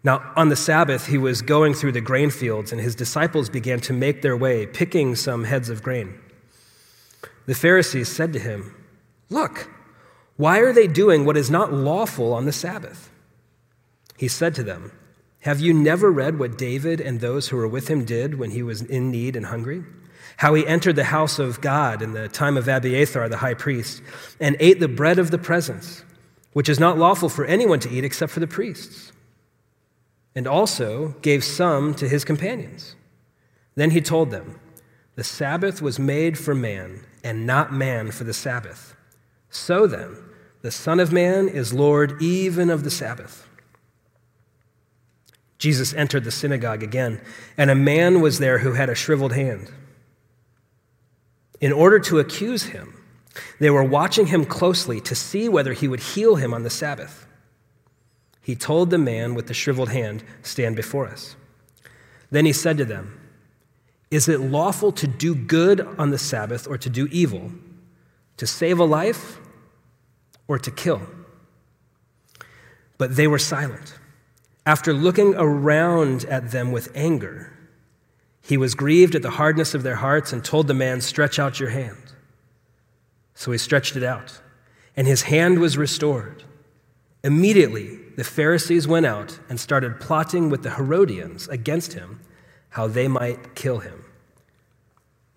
Now, 0.03 0.33
on 0.35 0.49
the 0.49 0.55
Sabbath, 0.55 1.07
he 1.07 1.17
was 1.17 1.41
going 1.41 1.75
through 1.75 1.93
the 1.93 2.01
grain 2.01 2.31
fields, 2.31 2.71
and 2.71 2.81
his 2.81 2.95
disciples 2.95 3.47
began 3.47 3.79
to 3.81 3.93
make 3.93 4.21
their 4.21 4.35
way, 4.35 4.65
picking 4.65 5.15
some 5.15 5.45
heads 5.45 5.69
of 5.69 5.83
grain. 5.83 6.19
The 7.45 7.55
Pharisees 7.55 8.09
said 8.09 8.33
to 8.33 8.39
him, 8.39 8.75
Look, 9.29 9.69
why 10.35 10.59
are 10.59 10.73
they 10.73 10.87
doing 10.87 11.25
what 11.25 11.37
is 11.37 11.49
not 11.49 11.71
lawful 11.71 12.33
on 12.33 12.45
the 12.45 12.51
Sabbath? 12.51 13.11
He 14.17 14.27
said 14.27 14.55
to 14.55 14.63
them, 14.63 14.91
Have 15.41 15.59
you 15.59 15.73
never 15.73 16.11
read 16.11 16.39
what 16.39 16.57
David 16.57 16.99
and 16.99 17.19
those 17.19 17.49
who 17.49 17.57
were 17.57 17.67
with 17.67 17.87
him 17.87 18.03
did 18.03 18.39
when 18.39 18.51
he 18.51 18.63
was 18.63 18.81
in 18.81 19.11
need 19.11 19.35
and 19.35 19.45
hungry? 19.45 19.83
How 20.43 20.55
he 20.55 20.67
entered 20.67 20.97
the 20.97 21.05
house 21.05 21.39
of 21.39 21.61
God 21.61 22.01
in 22.01 22.11
the 22.11 22.27
time 22.27 22.57
of 22.57 22.67
Abiathar 22.67 23.29
the 23.29 23.37
high 23.37 23.53
priest 23.53 24.01
and 24.41 24.57
ate 24.59 24.81
the 24.81 24.89
bread 24.89 25.17
of 25.17 25.31
the 25.31 25.37
presence, 25.37 26.03
which 26.51 26.67
is 26.67 26.81
not 26.81 26.97
lawful 26.97 27.29
for 27.29 27.45
anyone 27.45 27.79
to 27.79 27.89
eat 27.89 28.03
except 28.03 28.29
for 28.29 28.41
the 28.41 28.45
priests 28.45 29.13
and 30.35 30.45
also 30.45 31.15
gave 31.21 31.45
some 31.45 31.93
to 31.93 32.09
his 32.09 32.25
companions. 32.25 32.97
Then 33.75 33.91
he 33.91 34.01
told 34.01 34.31
them, 34.31 34.59
The 35.15 35.23
Sabbath 35.23 35.81
was 35.81 35.97
made 35.97 36.37
for 36.37 36.53
man, 36.53 37.05
and 37.23 37.47
not 37.47 37.71
man 37.71 38.11
for 38.11 38.25
the 38.25 38.33
Sabbath. 38.33 38.97
So 39.49 39.87
then, 39.87 40.17
the 40.61 40.71
Son 40.71 40.99
of 40.99 41.13
Man 41.13 41.47
is 41.47 41.73
Lord 41.73 42.21
even 42.21 42.69
of 42.69 42.83
the 42.83 42.91
Sabbath. 42.91 43.47
Jesus 45.57 45.93
entered 45.93 46.25
the 46.25 46.31
synagogue 46.31 46.83
again, 46.83 47.21
and 47.57 47.71
a 47.71 47.75
man 47.75 48.19
was 48.19 48.39
there 48.39 48.57
who 48.57 48.73
had 48.73 48.89
a 48.89 48.95
shriveled 48.95 49.31
hand. 49.31 49.71
In 51.63 51.71
order 51.71 51.99
to 51.99 52.19
accuse 52.19 52.63
him, 52.63 52.93
they 53.59 53.69
were 53.69 53.83
watching 53.83 54.27
him 54.27 54.45
closely 54.45 54.99
to 55.01 55.15
see 55.15 55.47
whether 55.47 55.73
he 55.73 55.87
would 55.87 56.01
heal 56.01 56.35
him 56.35 56.53
on 56.53 56.63
the 56.63 56.69
Sabbath 56.69 57.23
he 58.43 58.55
told 58.55 58.89
the 58.89 58.97
man 58.97 59.35
with 59.35 59.47
the 59.47 59.53
shriveled 59.53 59.89
hand, 59.89 60.23
Stand 60.43 60.75
before 60.75 61.07
us. 61.07 61.37
Then 62.29 62.45
he 62.45 62.51
said 62.51 62.77
to 62.77 62.85
them, 62.85 63.19
Is 64.11 64.27
it 64.27 64.41
lawful 64.41 64.91
to 64.91 65.07
do 65.07 65.33
good 65.33 65.79
on 65.97 66.11
the 66.11 66.17
Sabbath 66.17 66.67
or 66.67 66.77
to 66.77 66.89
do 66.89 67.07
evil, 67.09 67.51
to 68.35 68.45
save 68.45 68.79
a 68.79 68.83
life 68.83 69.39
or 70.47 70.59
to 70.59 70.69
kill? 70.69 71.01
But 72.97 73.15
they 73.15 73.27
were 73.27 73.39
silent. 73.39 73.95
After 74.65 74.93
looking 74.93 75.35
around 75.35 76.25
at 76.25 76.51
them 76.51 76.73
with 76.73 76.91
anger, 76.95 77.52
he 78.43 78.57
was 78.57 78.75
grieved 78.75 79.15
at 79.15 79.21
the 79.21 79.31
hardness 79.31 79.73
of 79.73 79.83
their 79.83 79.95
hearts 79.95 80.33
and 80.33 80.43
told 80.43 80.67
the 80.67 80.73
man, 80.73 80.99
Stretch 80.99 81.39
out 81.39 81.61
your 81.61 81.69
hand. 81.69 81.97
So 83.33 83.51
he 83.51 83.57
stretched 83.57 83.95
it 83.95 84.03
out, 84.03 84.41
and 84.97 85.07
his 85.07 85.23
hand 85.23 85.59
was 85.59 85.77
restored. 85.77 86.43
Immediately, 87.23 87.99
the 88.17 88.23
Pharisees 88.25 88.85
went 88.85 89.05
out 89.05 89.39
and 89.47 89.59
started 89.59 90.01
plotting 90.01 90.49
with 90.49 90.61
the 90.61 90.71
Herodians 90.71 91.47
against 91.47 91.93
him, 91.93 92.19
how 92.69 92.85
they 92.85 93.07
might 93.07 93.55
kill 93.55 93.79
him. 93.79 94.03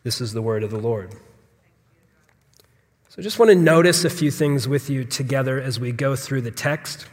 This 0.03 0.21
is 0.21 0.33
the 0.33 0.43
word 0.43 0.65
of 0.65 0.71
the 0.71 0.79
Lord. 0.79 1.13
So 3.09 3.17
I 3.19 3.23
just 3.23 3.39
want 3.39 3.51
to 3.51 3.55
notice 3.55 4.05
a 4.05 4.11
few 4.11 4.33
things 4.33 4.67
with 4.67 4.91
you 4.91 5.05
together 5.05 5.61
as 5.61 5.79
we 5.79 5.93
go 5.93 6.17
through 6.17 6.43
the 6.43 6.51
text. 6.51 7.07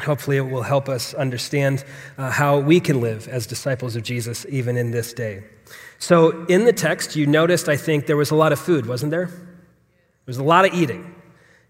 Hopefully, 0.00 0.36
it 0.36 0.42
will 0.42 0.62
help 0.62 0.88
us 0.88 1.14
understand 1.14 1.84
uh, 2.18 2.30
how 2.30 2.58
we 2.58 2.80
can 2.80 3.00
live 3.00 3.28
as 3.28 3.46
disciples 3.46 3.96
of 3.96 4.02
Jesus 4.02 4.44
even 4.48 4.76
in 4.76 4.90
this 4.90 5.12
day. 5.12 5.42
So, 5.98 6.44
in 6.46 6.64
the 6.64 6.72
text, 6.72 7.16
you 7.16 7.26
noticed, 7.26 7.68
I 7.68 7.76
think, 7.76 8.06
there 8.06 8.16
was 8.16 8.30
a 8.30 8.34
lot 8.34 8.52
of 8.52 8.58
food, 8.58 8.86
wasn't 8.86 9.10
there? 9.10 9.26
There 9.26 10.26
was 10.26 10.38
a 10.38 10.44
lot 10.44 10.66
of 10.66 10.74
eating. 10.74 11.14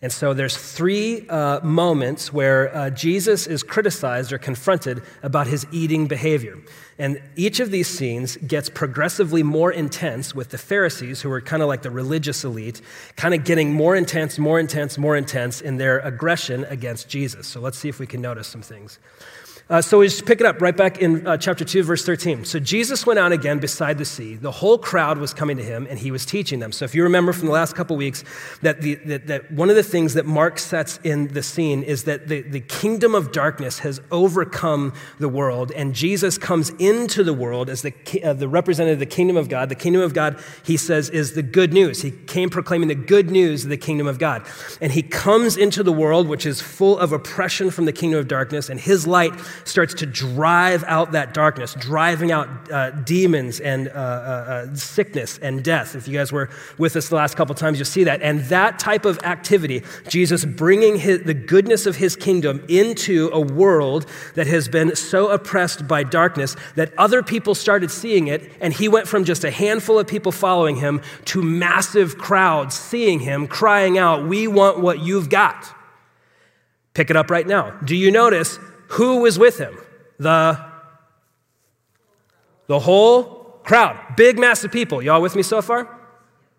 And 0.03 0.13
so 0.13 0.35
there's 0.35 0.57
three 0.57 1.27
uh, 1.29 1.61
moments 1.61 2.31
where 2.31 2.75
uh, 2.77 2.91
Jesus 2.91 3.47
is 3.47 3.63
criticized 3.63 4.31
or 4.31 4.39
confronted 4.39 5.03
about 5.23 5.47
his 5.47 5.67
eating 5.73 6.07
behavior. 6.07 6.59
And 6.99 7.21
each 7.35 7.61
of 7.61 7.71
these 7.71 7.89
scenes 7.89 8.37
gets 8.37 8.69
progressively 8.69 9.43
more 9.43 9.73
intense 9.73 10.35
with 10.35 10.51
the 10.51 10.59
Pharisees, 10.59 11.23
who 11.23 11.31
are 11.31 11.41
kind 11.41 11.63
of 11.63 11.69
like 11.69 11.83
the 11.83 11.91
religious 11.91 12.45
elite, 12.45 12.83
kind 13.17 13.35
of 13.35 13.45
getting 13.45 13.73
more 13.73 13.97
intense, 13.97 14.39
more 14.39 14.61
intense, 14.61 14.99
more 14.99 15.17
intense 15.17 15.63
in 15.63 15.79
their 15.79 15.99
aggression 16.01 16.65
against 16.65 17.09
Jesus. 17.09 17.47
So 17.47 17.61
let's 17.61 17.79
see 17.79 17.89
if 17.89 17.99
we 17.99 18.07
can 18.07 18.21
notice 18.21 18.49
some 18.49 18.63
things. 18.63 18.99
Uh, 19.69 19.83
so 19.83 19.99
we 19.99 20.07
just 20.07 20.25
pick 20.25 20.39
it 20.39 20.47
up 20.47 20.61
right 20.61 20.77
back 20.77 20.99
in 20.99 21.27
uh, 21.27 21.37
chapter 21.37 21.65
2, 21.65 21.83
verse 21.83 22.07
13. 22.07 22.45
So 22.45 22.61
Jesus 22.61 23.05
went 23.05 23.19
out 23.19 23.33
again 23.33 23.59
beside 23.59 23.99
the 23.99 24.05
sea. 24.05 24.37
The 24.37 24.53
whole 24.53 24.79
crowd 24.79 25.19
was 25.19 25.35
coming 25.35 25.57
to 25.57 25.63
him, 25.65 25.89
and 25.91 25.99
he 25.99 26.13
was 26.13 26.25
teaching 26.25 26.61
them. 26.61 26.71
So 26.71 26.85
if 26.85 26.95
you 26.95 27.03
remember 27.03 27.33
from 27.33 27.47
the 27.47 27.53
last 27.53 27.75
couple 27.75 27.97
weeks, 27.97 28.23
that, 28.63 28.81
the, 28.81 28.95
that, 29.07 29.27
that 29.27 29.51
one 29.51 29.69
of 29.69 29.75
the 29.75 29.83
things 29.83 30.15
that 30.15 30.25
Mark 30.25 30.61
sets 30.61 31.01
in 31.03 31.27
the 31.29 31.43
scene 31.43 31.83
is 31.83 32.05
that 32.05 32.29
the, 32.29 32.43
the 32.43 32.61
kingdom 32.61 33.17
of 33.17 33.33
darkness 33.33 33.81
has 33.81 34.01
overcome 34.13 34.93
the 35.19 35.29
world, 35.29 35.73
and 35.73 35.97
Jesus 35.97 36.39
comes 36.39 36.71
into 36.79 37.25
the 37.25 37.35
world 37.35 37.69
as 37.69 37.83
the, 37.83 37.93
uh, 38.23 38.35
the 38.35 38.49
representative 38.49 38.97
of 38.97 39.01
the 39.01 39.07
kingdom 39.07 39.37
of 39.37 39.49
God. 39.49 39.69
The 39.69 39.75
kingdom 39.75 40.03
of 40.03 40.15
God, 40.15 40.39
he 40.65 40.77
says, 40.77 41.11
is 41.11 41.33
the 41.33 41.43
good 41.43 41.73
news. 41.73 42.03
He 42.03 42.13
came 42.13 42.51
proclaiming 42.51 42.87
the 42.87 42.95
good 42.95 43.33
news 43.33 43.65
of 43.65 43.71
the 43.71 43.77
kingdom 43.77 44.07
of 44.07 44.21
God. 44.21 44.47
And 44.81 44.93
he 44.93 45.03
comes 45.03 45.57
into 45.57 45.83
the 45.83 45.93
world, 45.93 46.29
which 46.29 46.47
is 46.47 46.61
full 46.61 46.97
of 47.01 47.13
oppression 47.13 47.73
from 47.73 47.87
the 47.87 47.93
kingdom 47.93 48.21
of 48.21 48.29
darkness, 48.29 48.69
and 48.69 48.79
his 48.79 49.09
light 49.09 49.33
starts 49.65 49.95
to 49.95 50.07
drive 50.07 50.85
out 50.85 51.13
that 51.13 51.35
darkness, 51.35 51.75
driving 51.75 52.33
out 52.33 52.49
uh, 52.71 52.91
demons 52.91 53.61
and 53.61 53.89
uh, 53.89 53.93
uh, 53.93 53.95
uh, 53.97 54.75
sickness 54.75 55.39
and 55.39 55.63
death. 55.65 55.95
If 55.95 56.09
you 56.09 56.17
guys 56.17 56.33
were 56.33 56.49
with 56.79 56.97
us 56.97 57.09
the 57.09 57.17
last 57.17 57.37
couple 57.37 57.55
times, 57.55 57.79
you'll 57.79 57.87
see 57.87 58.05
that. 58.05 58.23
And 58.23 58.41
that 58.45 58.79
type 58.79 59.05
of 59.05 59.19
activity, 59.25 59.83
Jesus 60.09 60.45
bringing 60.45 60.97
his, 60.99 61.23
the 61.23 61.35
goodness 61.35 61.87
of 61.87 61.97
his 61.97 62.17
kingdom 62.17 62.65
into 62.69 63.31
a 63.33 63.41
world 63.41 64.07
that 64.35 64.47
has 64.47 64.69
been 64.69 64.95
so 64.97 65.29
oppressed 65.29 65.87
by 65.89 66.03
darkness 66.03 66.57
that 66.75 66.93
other 66.99 67.23
people 67.23 67.55
started 67.55 67.91
seeing 67.91 68.27
it, 68.27 68.51
and 68.61 68.73
he 68.73 68.89
went 68.89 69.09
from 69.09 69.25
just 69.25 69.45
a 69.45 69.51
handful 69.51 69.99
of 69.99 70.07
people 70.07 70.33
following 70.33 70.77
him 70.77 71.01
to 71.27 71.43
massive 71.43 72.19
crowds 72.19 72.75
seeing 72.75 73.21
him, 73.21 73.47
crying 73.47 73.99
out, 73.99 74.27
We 74.27 74.47
want 74.47 74.81
what 74.81 75.01
you've 75.01 75.29
got. 75.29 75.67
Pick 76.95 77.11
it 77.11 77.17
up 77.17 77.31
right 77.31 77.47
now. 77.47 77.71
Do 77.85 77.95
you 77.95 78.11
notice 78.11 78.59
who 78.89 79.21
was 79.23 79.39
with 79.39 79.59
him? 79.59 79.79
The, 80.19 80.65
the 82.67 82.79
whole 82.81 83.61
crowd. 83.65 84.17
Big, 84.17 84.39
mass 84.39 84.65
of 84.65 84.73
people. 84.73 85.03
Y'all 85.03 85.21
with 85.21 85.37
me 85.37 85.43
so 85.43 85.61
far? 85.61 85.93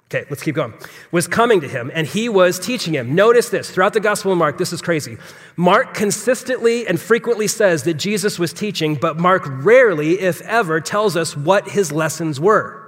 Okay, 0.06 0.26
let's 0.30 0.42
keep 0.42 0.56
going. 0.56 0.74
Was 1.12 1.28
coming 1.28 1.60
to 1.60 1.68
him 1.68 1.92
and 1.94 2.08
he 2.08 2.30
was 2.30 2.60
teaching 2.60 2.94
him. 2.94 3.14
Notice 3.14 3.50
this 3.50 3.70
throughout 3.70 3.92
the 3.94 4.00
Gospel 4.00 4.32
of 4.32 4.38
Mark, 4.38 4.58
this 4.58 4.72
is 4.72 4.82
crazy. 4.82 5.18
Mark 5.58 5.94
consistently 5.94 6.88
and 6.88 7.00
frequently 7.00 7.48
says 7.48 7.84
that 7.84 7.96
Jesus 7.96 8.40
was 8.40 8.54
teaching, 8.54 8.96
but 8.96 9.18
Mark 9.18 9.44
rarely, 9.46 10.20
if 10.22 10.42
ever, 10.44 10.80
tells 10.80 11.18
us 11.18 11.36
what 11.36 11.70
his 11.70 11.92
lessons 11.92 12.40
were. 12.40 12.88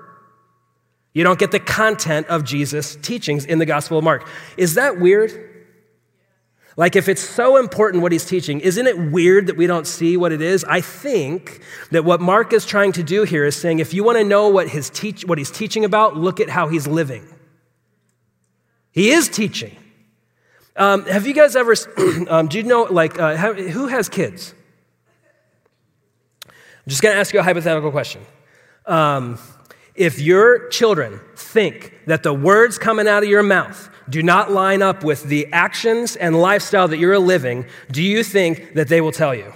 You 1.11 1.25
don't 1.25 1.39
get 1.39 1.51
the 1.51 1.59
content 1.59 2.27
of 2.27 2.45
Jesus' 2.45 2.95
teachings 2.95 3.43
in 3.43 3.59
the 3.59 3.65
Gospel 3.65 3.97
of 3.97 4.05
Mark. 4.05 4.25
Is 4.55 4.75
that 4.75 4.97
weird? 4.97 5.48
Like, 6.79 6.95
if 6.95 7.09
it's 7.09 7.21
so 7.21 7.57
important 7.57 8.01
what 8.01 8.13
he's 8.13 8.23
teaching, 8.23 8.61
isn't 8.61 8.87
it 8.87 8.97
weird 8.97 9.47
that 9.47 9.57
we 9.57 9.67
don't 9.67 9.85
see 9.85 10.15
what 10.15 10.31
it 10.31 10.41
is? 10.41 10.63
I 10.63 10.79
think 10.79 11.59
that 11.91 12.05
what 12.05 12.21
Mark 12.21 12.53
is 12.53 12.65
trying 12.65 12.93
to 12.93 13.03
do 13.03 13.23
here 13.23 13.43
is 13.43 13.57
saying 13.57 13.79
if 13.79 13.93
you 13.93 14.01
want 14.01 14.17
to 14.17 14.23
know 14.23 14.47
what, 14.47 14.69
his 14.69 14.89
teach, 14.89 15.25
what 15.25 15.37
he's 15.37 15.51
teaching 15.51 15.83
about, 15.83 16.15
look 16.15 16.39
at 16.39 16.47
how 16.47 16.69
he's 16.69 16.87
living. 16.87 17.27
He 18.93 19.09
is 19.09 19.27
teaching. 19.27 19.75
Um, 20.77 21.03
have 21.07 21.27
you 21.27 21.33
guys 21.33 21.57
ever, 21.57 21.75
um, 22.29 22.47
do 22.47 22.57
you 22.57 22.63
know, 22.63 22.83
like, 22.83 23.19
uh, 23.19 23.35
how, 23.35 23.51
who 23.51 23.87
has 23.87 24.07
kids? 24.07 24.53
I'm 26.45 26.53
just 26.87 27.01
going 27.01 27.13
to 27.13 27.19
ask 27.19 27.33
you 27.33 27.41
a 27.41 27.43
hypothetical 27.43 27.91
question. 27.91 28.21
Um, 28.85 29.37
if 29.95 30.17
your 30.21 30.69
children 30.69 31.19
think 31.35 31.93
that 32.07 32.23
the 32.23 32.33
words 32.33 32.77
coming 32.77 33.05
out 33.05 33.21
of 33.21 33.27
your 33.27 33.43
mouth 33.43 33.89
do 34.09 34.23
not 34.23 34.51
line 34.51 34.81
up 34.81 35.03
with 35.03 35.23
the 35.23 35.47
actions 35.51 36.15
and 36.15 36.41
lifestyle 36.41 36.87
that 36.87 36.97
you're 36.97 37.19
living, 37.19 37.65
do 37.91 38.01
you 38.01 38.23
think 38.23 38.73
that 38.73 38.87
they 38.87 39.01
will 39.01 39.11
tell 39.11 39.35
you? 39.35 39.53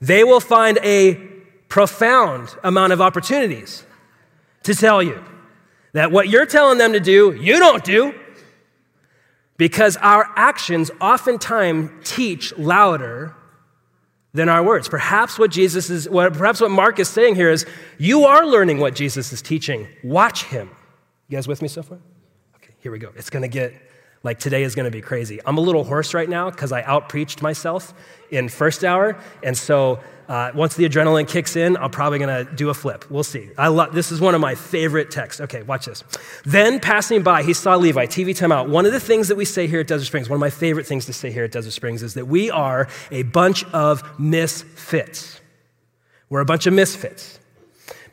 They 0.00 0.24
will 0.24 0.40
find 0.40 0.78
a 0.82 1.14
profound 1.68 2.54
amount 2.64 2.92
of 2.92 3.00
opportunities 3.00 3.84
to 4.62 4.74
tell 4.74 5.02
you 5.02 5.22
that 5.92 6.10
what 6.12 6.28
you're 6.28 6.46
telling 6.46 6.78
them 6.78 6.92
to 6.92 7.00
do, 7.00 7.32
you 7.32 7.58
don't 7.58 7.84
do. 7.84 8.14
Because 9.56 9.96
our 9.96 10.30
actions 10.36 10.90
oftentimes 11.00 11.90
teach 12.08 12.56
louder 12.56 13.34
than 14.38 14.48
our 14.48 14.62
words. 14.62 14.88
Perhaps 14.88 15.38
what 15.38 15.50
Jesus 15.50 15.90
is, 15.90 16.08
what, 16.08 16.32
perhaps 16.32 16.60
what 16.60 16.70
Mark 16.70 16.98
is 16.98 17.08
saying 17.08 17.34
here 17.34 17.50
is, 17.50 17.66
you 17.98 18.24
are 18.24 18.46
learning 18.46 18.78
what 18.78 18.94
Jesus 18.94 19.32
is 19.32 19.42
teaching. 19.42 19.86
Watch 20.02 20.44
him. 20.44 20.70
You 21.28 21.36
guys 21.36 21.46
with 21.46 21.60
me 21.60 21.68
so 21.68 21.82
far? 21.82 21.98
Okay, 22.56 22.72
here 22.78 22.92
we 22.92 22.98
go. 22.98 23.10
It's 23.16 23.30
going 23.30 23.42
to 23.42 23.48
get 23.48 23.74
like 24.22 24.38
today 24.38 24.62
is 24.62 24.74
going 24.74 24.84
to 24.84 24.90
be 24.90 25.00
crazy. 25.00 25.40
I'm 25.44 25.58
a 25.58 25.60
little 25.60 25.84
hoarse 25.84 26.14
right 26.14 26.28
now 26.28 26.50
because 26.50 26.72
I 26.72 26.82
outpreached 26.82 27.42
myself 27.42 27.94
in 28.30 28.48
first 28.48 28.84
hour, 28.84 29.18
and 29.42 29.56
so 29.56 30.00
uh, 30.28 30.50
once 30.54 30.76
the 30.76 30.86
adrenaline 30.88 31.26
kicks 31.26 31.56
in, 31.56 31.76
I'm 31.78 31.90
probably 31.90 32.18
going 32.18 32.46
to 32.46 32.54
do 32.54 32.68
a 32.68 32.74
flip. 32.74 33.10
We'll 33.10 33.24
see. 33.24 33.50
I 33.56 33.68
love 33.68 33.94
this 33.94 34.12
is 34.12 34.20
one 34.20 34.34
of 34.34 34.40
my 34.40 34.54
favorite 34.54 35.10
texts. 35.10 35.40
Okay, 35.40 35.62
watch 35.62 35.86
this. 35.86 36.04
Then 36.44 36.80
passing 36.80 37.22
by, 37.22 37.42
he 37.42 37.54
saw 37.54 37.76
Levi. 37.76 38.06
TV 38.06 38.30
timeout. 38.30 38.68
One 38.68 38.84
of 38.84 38.92
the 38.92 39.00
things 39.00 39.28
that 39.28 39.36
we 39.36 39.44
say 39.44 39.66
here 39.66 39.80
at 39.80 39.86
Desert 39.86 40.04
Springs, 40.04 40.28
one 40.28 40.36
of 40.36 40.40
my 40.40 40.50
favorite 40.50 40.86
things 40.86 41.06
to 41.06 41.12
say 41.12 41.30
here 41.30 41.44
at 41.44 41.52
Desert 41.52 41.70
Springs, 41.70 42.02
is 42.02 42.14
that 42.14 42.26
we 42.26 42.50
are 42.50 42.88
a 43.10 43.22
bunch 43.22 43.64
of 43.72 44.18
misfits. 44.20 45.40
We're 46.28 46.40
a 46.40 46.44
bunch 46.44 46.66
of 46.66 46.74
misfits 46.74 47.37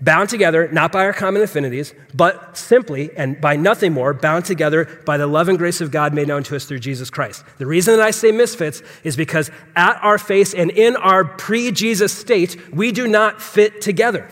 bound 0.01 0.29
together 0.29 0.67
not 0.71 0.91
by 0.91 1.05
our 1.05 1.13
common 1.13 1.41
affinities, 1.41 1.93
but 2.13 2.57
simply 2.57 3.15
and 3.15 3.39
by 3.39 3.55
nothing 3.55 3.93
more, 3.93 4.13
bound 4.13 4.45
together 4.45 4.85
by 5.05 5.17
the 5.17 5.27
love 5.27 5.49
and 5.49 5.57
grace 5.57 5.81
of 5.81 5.91
God 5.91 6.13
made 6.13 6.27
known 6.27 6.43
to 6.43 6.55
us 6.55 6.65
through 6.65 6.79
Jesus 6.79 7.09
Christ. 7.09 7.43
The 7.57 7.65
reason 7.65 7.95
that 7.97 8.03
I 8.03 8.11
say 8.11 8.31
misfits 8.31 8.81
is 9.03 9.15
because 9.15 9.51
at 9.75 9.97
our 10.03 10.17
face 10.17 10.53
and 10.53 10.71
in 10.71 10.95
our 10.95 11.25
pre 11.25 11.71
Jesus 11.71 12.13
state, 12.13 12.73
we 12.73 12.91
do 12.91 13.07
not 13.07 13.41
fit 13.41 13.81
together. 13.81 14.29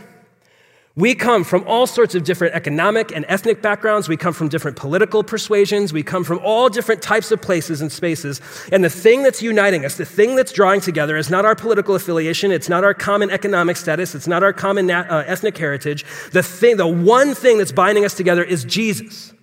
We 0.95 1.15
come 1.15 1.43
from 1.43 1.63
all 1.65 1.87
sorts 1.87 2.13
of 2.13 2.23
different 2.23 2.53
economic 2.53 3.11
and 3.11 3.25
ethnic 3.27 3.63
backgrounds. 3.63 4.07
We 4.07 4.15
come 4.15 4.31
from 4.31 4.47
different 4.47 4.77
political 4.77 5.23
persuasions. 5.23 5.91
We 5.91 6.03
come 6.03 6.23
from 6.23 6.39
all 6.43 6.69
different 6.69 7.01
types 7.01 7.31
of 7.31 7.41
places 7.41 7.81
and 7.81 7.91
spaces. 7.91 8.41
And 8.71 8.83
the 8.83 8.91
thing 8.91 9.23
that's 9.23 9.41
uniting 9.41 9.85
us, 9.85 9.97
the 9.97 10.05
thing 10.05 10.35
that's 10.35 10.51
drawing 10.51 10.81
together, 10.81 11.17
is 11.17 11.31
not 11.31 11.45
our 11.45 11.55
political 11.55 11.95
affiliation. 11.95 12.51
It's 12.51 12.69
not 12.69 12.83
our 12.83 12.93
common 12.93 13.31
economic 13.31 13.77
status. 13.77 14.13
It's 14.13 14.27
not 14.27 14.43
our 14.43 14.53
common 14.53 14.91
uh, 14.91 15.23
ethnic 15.25 15.57
heritage. 15.57 16.05
The 16.31 16.43
thing, 16.43 16.77
the 16.77 16.85
one 16.85 17.33
thing 17.33 17.57
that's 17.57 17.71
binding 17.71 18.05
us 18.05 18.13
together 18.13 18.43
is 18.43 18.63
Jesus. 18.63 19.33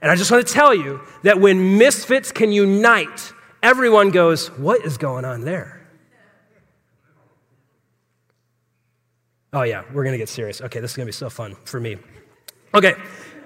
And 0.00 0.10
I 0.10 0.16
just 0.16 0.32
want 0.32 0.44
to 0.44 0.52
tell 0.52 0.74
you 0.74 1.00
that 1.22 1.38
when 1.38 1.78
misfits 1.78 2.32
can 2.32 2.50
unite, 2.50 3.32
everyone 3.62 4.10
goes, 4.10 4.48
What 4.58 4.84
is 4.84 4.98
going 4.98 5.24
on 5.24 5.42
there? 5.42 5.81
Oh, 9.54 9.64
yeah, 9.64 9.84
we're 9.92 10.02
going 10.02 10.14
to 10.14 10.18
get 10.18 10.30
serious. 10.30 10.62
Okay, 10.62 10.80
this 10.80 10.92
is 10.92 10.96
going 10.96 11.04
to 11.04 11.08
be 11.08 11.12
so 11.12 11.28
fun 11.28 11.56
for 11.64 11.78
me. 11.78 11.98
Okay, 12.74 12.94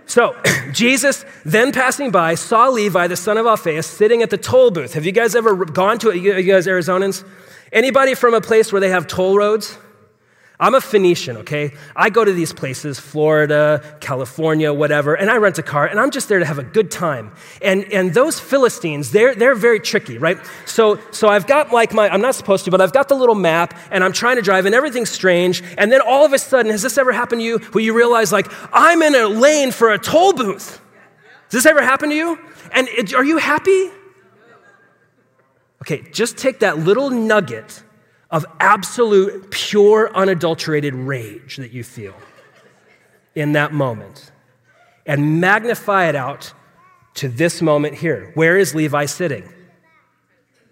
so 0.07 0.37
Jesus, 0.73 1.25
then 1.45 1.73
passing 1.73 2.13
by, 2.13 2.37
saw 2.37 2.69
Levi, 2.69 3.09
the 3.09 3.17
son 3.17 3.39
of 3.39 3.47
Alphaeus, 3.47 3.87
sitting 3.87 4.23
at 4.23 4.31
the 4.31 4.39
toll 4.39 4.71
booth. 4.71 4.95
Have 4.95 5.05
you 5.05 5.11
guys 5.11 5.35
ever 5.35 5.65
gone 5.65 5.99
to 5.99 6.11
it? 6.11 6.19
You 6.19 6.43
guys 6.43 6.69
Arizonans? 6.69 7.25
Anybody 7.73 8.15
from 8.15 8.35
a 8.35 8.41
place 8.41 8.73
where 8.73 8.81
they 8.81 8.91
have 8.91 9.09
toll 9.09 9.37
roads? 9.37 9.77
I'm 10.59 10.75
a 10.75 10.81
Phoenician, 10.81 11.37
okay? 11.39 11.75
I 11.95 12.09
go 12.09 12.25
to 12.25 12.33
these 12.33 12.55
places, 12.55 12.99
Florida, 12.99 13.83
California, 14.01 14.73
whatever, 14.73 15.15
and 15.15 15.31
I 15.31 15.37
rent 15.37 15.59
a 15.59 15.63
car, 15.63 15.87
and 15.87 16.01
I'm 16.01 16.11
just 16.11 16.31
there 16.31 16.39
to 16.39 16.47
have 16.47 16.59
a 16.59 16.63
good 16.63 16.91
time. 16.91 17.33
And, 17.61 17.85
and 17.93 18.15
those 18.15 18.41
Philistines, 18.41 19.11
they're, 19.11 19.35
they're 19.35 19.55
very 19.55 19.81
tricky, 19.81 20.17
right? 20.17 20.39
So, 20.65 20.99
so 21.11 21.29
I've 21.29 21.47
got 21.47 21.73
like 21.73 21.93
my, 21.93 22.09
I'm 22.09 22.23
not 22.23 22.35
supposed 22.35 22.65
to, 22.65 22.71
but 22.71 22.81
I've 22.81 22.93
got 22.93 23.09
the 23.09 23.15
little 23.15 23.35
map, 23.35 23.79
and 23.91 24.03
I'm 24.03 24.13
trying 24.13 24.37
to 24.37 24.43
drive, 24.43 24.65
and 24.65 24.75
everything's 24.75 25.11
strange. 25.11 25.63
And 25.77 25.93
then 25.93 26.01
all 26.01 26.25
of 26.25 26.33
a 26.33 26.39
sudden, 26.39 26.73
has 26.73 26.81
this 26.81 26.97
ever 26.97 27.13
happened 27.13 27.43
to 27.43 27.45
you 27.45 27.59
where 27.59 27.85
you 27.85 27.95
realize, 27.95 28.33
like, 28.33 28.51
I'm 28.73 29.03
in 29.03 29.15
a 29.15 29.27
lane 29.27 29.73
for 29.73 29.93
a 29.93 29.99
toll 29.99 30.33
booth? 30.33 30.81
Does 31.51 31.63
this 31.63 31.67
ever 31.67 31.83
happen 31.83 32.09
to 32.09 32.17
you? 32.17 32.39
And 32.73 32.89
it, 32.89 33.13
are 33.13 33.25
you 33.25 33.37
happy? 33.37 33.91
Okay, 35.83 36.03
just 36.11 36.39
take 36.39 36.61
that 36.61 36.79
little 36.79 37.11
nugget 37.11 37.83
of 38.31 38.45
absolute, 38.59 39.51
pure, 39.51 40.15
unadulterated 40.15 40.95
rage 40.95 41.57
that 41.57 41.73
you 41.73 41.85
feel 41.85 42.15
in 43.35 43.53
that 43.53 43.73
moment 43.73 44.33
and 45.05 45.41
magnify 45.41 46.09
it 46.09 46.17
out 46.17 46.53
to 47.15 47.29
this 47.29 47.63
moment 47.63 47.95
here. 47.95 48.33
Where 48.35 48.59
is 48.59 48.75
Levi 48.75 49.07
sitting? 49.07 49.53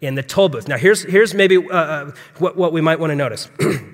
In 0.01 0.17
the 0.17 0.23
toll 0.23 0.49
booth. 0.49 0.69
Now, 0.69 0.77
here's, 0.77 1.03
here's 1.03 1.33
maybe 1.33 1.57
uh, 1.57 1.71
uh 1.71 2.13
what, 2.39 2.57
what 2.57 2.73
we 2.73 2.81
might 2.81 3.01
want 3.01 3.11
to 3.11 3.17
notice. 3.17 3.49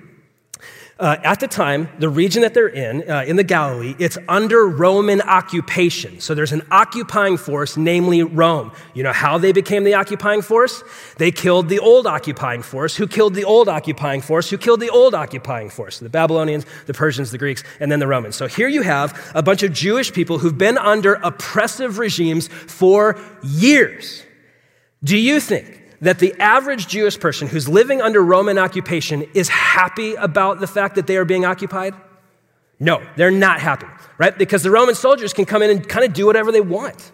Uh, 1.00 1.16
at 1.24 1.40
the 1.40 1.48
time, 1.48 1.88
the 1.98 2.10
region 2.10 2.42
that 2.42 2.52
they're 2.52 2.68
in, 2.68 3.10
uh, 3.10 3.24
in 3.26 3.36
the 3.36 3.42
Galilee, 3.42 3.94
it's 3.98 4.18
under 4.28 4.68
Roman 4.68 5.22
occupation. 5.22 6.20
So 6.20 6.34
there's 6.34 6.52
an 6.52 6.60
occupying 6.70 7.38
force, 7.38 7.78
namely 7.78 8.22
Rome. 8.22 8.70
You 8.92 9.02
know 9.02 9.12
how 9.12 9.38
they 9.38 9.52
became 9.52 9.84
the 9.84 9.94
occupying 9.94 10.42
force? 10.42 10.84
They 11.16 11.30
killed 11.30 11.70
the 11.70 11.78
old 11.78 12.06
occupying 12.06 12.60
force. 12.60 12.96
Who 12.96 13.06
killed 13.06 13.32
the 13.32 13.44
old 13.44 13.66
occupying 13.66 14.20
force? 14.20 14.50
Who 14.50 14.58
killed 14.58 14.80
the 14.80 14.90
old 14.90 15.14
occupying 15.14 15.70
force? 15.70 16.00
The 16.00 16.10
Babylonians, 16.10 16.66
the 16.84 16.92
Persians, 16.92 17.30
the 17.30 17.38
Greeks, 17.38 17.64
and 17.80 17.90
then 17.90 17.98
the 17.98 18.06
Romans. 18.06 18.36
So 18.36 18.46
here 18.46 18.68
you 18.68 18.82
have 18.82 19.18
a 19.34 19.42
bunch 19.42 19.62
of 19.62 19.72
Jewish 19.72 20.12
people 20.12 20.36
who've 20.36 20.58
been 20.58 20.76
under 20.76 21.14
oppressive 21.14 21.96
regimes 21.96 22.48
for 22.48 23.18
years. 23.42 24.22
Do 25.02 25.16
you 25.16 25.40
think 25.40 25.79
that 26.00 26.18
the 26.18 26.34
average 26.40 26.88
Jewish 26.88 27.18
person 27.18 27.48
who's 27.48 27.68
living 27.68 28.00
under 28.00 28.22
Roman 28.22 28.58
occupation 28.58 29.26
is 29.34 29.48
happy 29.48 30.14
about 30.14 30.60
the 30.60 30.66
fact 30.66 30.94
that 30.94 31.06
they 31.06 31.16
are 31.16 31.24
being 31.24 31.44
occupied? 31.44 31.94
No, 32.78 33.02
they're 33.16 33.30
not 33.30 33.60
happy, 33.60 33.86
right? 34.16 34.36
Because 34.36 34.62
the 34.62 34.70
Roman 34.70 34.94
soldiers 34.94 35.34
can 35.34 35.44
come 35.44 35.62
in 35.62 35.70
and 35.70 35.86
kind 35.86 36.04
of 36.04 36.14
do 36.14 36.24
whatever 36.24 36.50
they 36.50 36.62
want. 36.62 37.12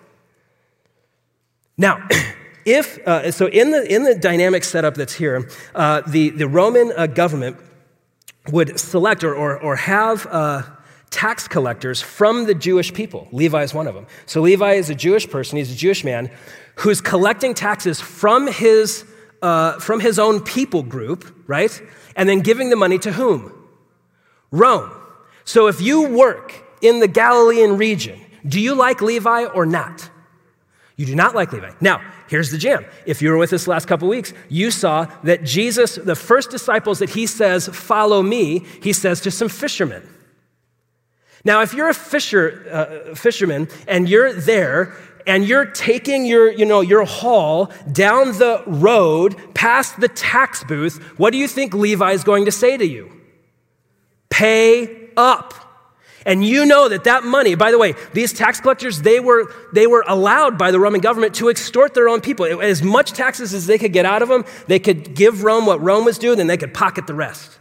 Now, 1.77 2.07
if, 2.65 2.99
uh, 3.07 3.33
so 3.33 3.49
in 3.49 3.73
the, 3.73 3.93
in 3.93 4.05
the 4.05 4.15
dynamic 4.15 4.63
setup 4.63 4.95
that's 4.95 5.15
here, 5.15 5.49
uh, 5.75 6.03
the, 6.07 6.31
the 6.31 6.47
Roman 6.47 6.93
uh, 6.97 7.07
government 7.09 7.57
would 8.53 8.79
select 8.79 9.25
or, 9.25 9.35
or, 9.35 9.59
or 9.61 9.75
have 9.75 10.27
uh, 10.27 10.63
tax 11.11 11.49
collectors 11.49 12.01
from 12.01 12.47
the 12.47 12.55
Jewish 12.55 12.95
people. 12.95 13.27
Levi 13.33 13.63
is 13.63 13.75
one 13.75 13.89
of 13.89 13.95
them. 13.95 14.07
So 14.27 14.43
Levi 14.43 14.75
is 14.75 14.89
a 14.89 14.95
Jewish 14.95 15.29
person, 15.29 15.59
he's 15.59 15.73
a 15.73 15.77
Jewish 15.77 16.05
man 16.05 16.31
who's 16.77 17.01
collecting 17.01 17.55
taxes 17.55 18.01
from 18.01 18.47
his, 18.47 19.05
uh, 19.43 19.79
from 19.79 20.01
his 20.01 20.19
own 20.19 20.41
people 20.41 20.83
group, 20.83 21.35
right? 21.47 21.83
And 22.15 22.29
then 22.29 22.41
giving 22.41 22.71
the 22.71 22.77
money 22.77 22.99
to 22.99 23.13
whom? 23.13 23.53
Rome. 24.51 24.91
So 25.45 25.67
if 25.67 25.81
you 25.81 26.09
work 26.09 26.55
in 26.81 27.01
the 27.01 27.09
Galilean 27.09 27.77
region, 27.77 28.21
do 28.47 28.61
you 28.61 28.75
like 28.75 29.01
Levi 29.01 29.45
or 29.45 29.67
not? 29.67 30.11
You 30.97 31.05
do 31.05 31.15
not 31.15 31.35
like 31.35 31.53
Levi. 31.53 31.73
Now, 31.81 32.01
here's 32.29 32.51
the 32.51 32.59
jam. 32.59 32.85
If 33.05 33.21
you 33.21 33.31
were 33.31 33.37
with 33.37 33.53
us 33.53 33.67
last 33.67 33.87
couple 33.87 34.09
weeks, 34.09 34.33
you 34.49 34.71
saw 34.71 35.05
that 35.25 35.45
Jesus, 35.45 35.97
the 35.97 36.15
first 36.15 36.51
disciples 36.51 37.01
that 37.01 37.11
he 37.11 37.27
says, 37.27 37.69
Follow 37.69 38.23
me, 38.23 38.61
he 38.83 38.93
says 38.93 39.21
to 39.23 39.31
some 39.31 39.49
fishermen. 39.49 40.09
Now, 41.45 41.61
if 41.61 41.75
you're 41.75 41.89
a 41.89 41.95
fisher, 41.95 42.67
uh, 43.11 43.15
fisherman 43.15 43.69
and 43.87 44.09
you're 44.09 44.33
there 44.33 44.97
and 45.27 45.47
you're 45.47 45.67
taking 45.67 46.25
your, 46.25 46.51
you 46.51 46.65
know, 46.65 46.81
your 46.81 47.05
haul 47.05 47.71
down 47.91 48.39
the 48.39 48.63
road 48.67 49.37
past 49.55 50.01
the 50.01 50.09
tax 50.09 50.63
booth, 50.65 51.03
what 51.19 51.33
do 51.33 51.39
you 51.39 51.49
think 51.49 51.75
Levi 51.75 52.13
is 52.13 52.25
going 52.25 52.45
to 52.45 52.53
say 52.53 52.77
to 52.77 52.87
you? 52.87 53.11
Pay 54.31 55.11
up. 55.17 55.55
And 56.25 56.45
you 56.45 56.67
know 56.67 56.89
that 56.89 57.05
that 57.05 57.23
money, 57.23 57.55
by 57.55 57.71
the 57.71 57.79
way, 57.79 57.95
these 58.13 58.33
tax 58.33 58.61
collectors, 58.61 59.03
they 59.03 59.21
were, 59.21 59.53
they 59.73 59.87
were 59.87 60.05
allowed 60.09 60.59
by 60.59 60.73
the 60.73 60.81
Roman 60.81 61.01
government 61.01 61.37
to 61.37 61.49
extort 61.49 61.95
their 61.95 62.09
own 62.09 62.21
people. 62.21 62.45
As 62.61 62.83
much 62.83 63.13
taxes 63.13 63.55
as 63.55 63.67
they 63.67 63.79
could 63.79 63.93
get 63.93 64.05
out 64.05 64.23
of 64.23 64.29
them, 64.29 64.45
they 64.67 64.81
could 64.81 65.15
give 65.15 65.45
Rome 65.45 65.67
what 65.67 65.81
Rome 65.81 66.05
was 66.05 66.19
due, 66.19 66.35
then 66.35 66.49
they 66.49 66.57
could 66.57 66.75
pocket 66.75 67.07
the 67.07 67.15
rest. 67.15 67.59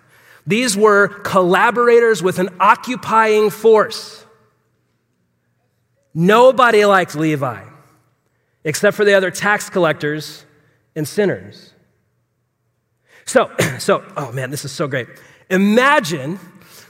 These 0.48 0.76
were 0.76 1.08
collaborators 1.08 2.24
with 2.24 2.40
an 2.40 2.50
occupying 2.60 3.52
force. 3.52 4.25
Nobody 6.18 6.86
liked 6.86 7.14
Levi, 7.14 7.62
except 8.64 8.96
for 8.96 9.04
the 9.04 9.14
other 9.14 9.30
tax 9.30 9.70
collectors 9.70 10.46
and 10.96 11.06
sinners. 11.06 11.74
So, 13.26 13.52
so, 13.80 14.04
oh 14.16 14.32
man, 14.32 14.50
this 14.50 14.64
is 14.64 14.72
so 14.72 14.88
great. 14.88 15.08
Imagine 15.50 16.40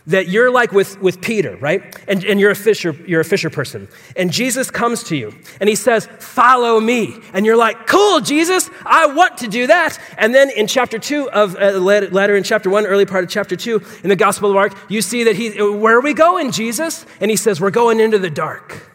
that 0.08 0.28
you're 0.28 0.52
like 0.52 0.72
with, 0.72 1.02
with 1.02 1.20
Peter, 1.20 1.56
right? 1.58 1.98
And, 2.08 2.24
and 2.24 2.40
you're, 2.40 2.52
a 2.52 2.56
fisher, 2.56 2.96
you're 3.08 3.22
a 3.22 3.26
fisher 3.26 3.50
person. 3.50 3.88
And 4.16 4.32
Jesus 4.32 4.70
comes 4.70 5.04
to 5.06 5.16
you 5.16 5.34
and 5.60 5.68
he 5.68 5.74
says, 5.74 6.06
Follow 6.20 6.80
me. 6.80 7.20
And 7.34 7.44
you're 7.44 7.58
like, 7.58 7.88
Cool, 7.88 8.20
Jesus, 8.22 8.70
I 8.86 9.08
want 9.08 9.40
to 9.40 9.48
do 9.48 9.66
that. 9.66 9.98
And 10.20 10.36
then 10.36 10.52
in 10.52 10.68
chapter 10.68 11.00
two 11.00 11.30
of 11.32 11.56
uh, 11.56 11.72
letter 11.80 12.36
in 12.36 12.44
chapter 12.44 12.70
one, 12.70 12.86
early 12.86 13.08
part 13.08 13.24
of 13.24 13.32
chapter 13.32 13.56
two, 13.56 13.82
in 14.04 14.10
the 14.10 14.16
Gospel 14.16 14.50
of 14.50 14.56
Mark, 14.56 14.78
you 14.88 15.02
see 15.02 15.24
that 15.24 15.36
he, 15.36 15.50
Where 15.60 15.98
are 15.98 16.02
we 16.02 16.14
going, 16.14 16.52
Jesus? 16.52 17.08
And 17.20 17.32
he 17.32 17.38
says, 17.38 17.60
We're 17.60 17.72
going 17.72 18.00
into 18.00 18.20
the 18.20 18.30
dark. 18.30 18.92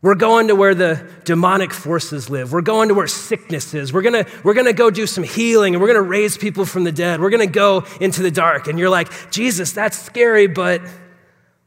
We're 0.00 0.14
going 0.14 0.48
to 0.48 0.54
where 0.54 0.74
the 0.74 1.10
demonic 1.24 1.72
forces 1.72 2.30
live. 2.30 2.52
We're 2.52 2.60
going 2.60 2.88
to 2.88 2.94
where 2.94 3.08
sickness 3.08 3.74
is. 3.74 3.92
We're 3.92 4.02
to, 4.24 4.30
we're 4.44 4.54
to 4.54 4.72
go 4.72 4.90
do 4.90 5.06
some 5.06 5.24
healing 5.24 5.74
and 5.74 5.82
we're 5.82 5.88
to 5.94 6.08
raise 6.08 6.38
people 6.38 6.64
from 6.64 6.84
the 6.84 6.92
dead. 6.92 7.20
We're 7.20 7.30
to 7.30 7.46
go 7.46 7.84
into 8.00 8.22
the 8.22 8.30
dark. 8.30 8.68
And 8.68 8.78
you're 8.78 8.90
like, 8.90 9.32
Jesus, 9.32 9.72
that's 9.72 9.98
scary, 9.98 10.46
but 10.46 10.82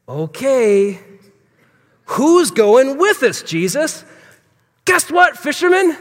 okay. 0.07 0.99
Who's 2.05 2.51
going 2.51 2.97
with 2.97 3.21
us, 3.23 3.43
Jesus? 3.43 4.05
Guess 4.85 5.11
what, 5.11 5.37
fishermen? 5.37 5.97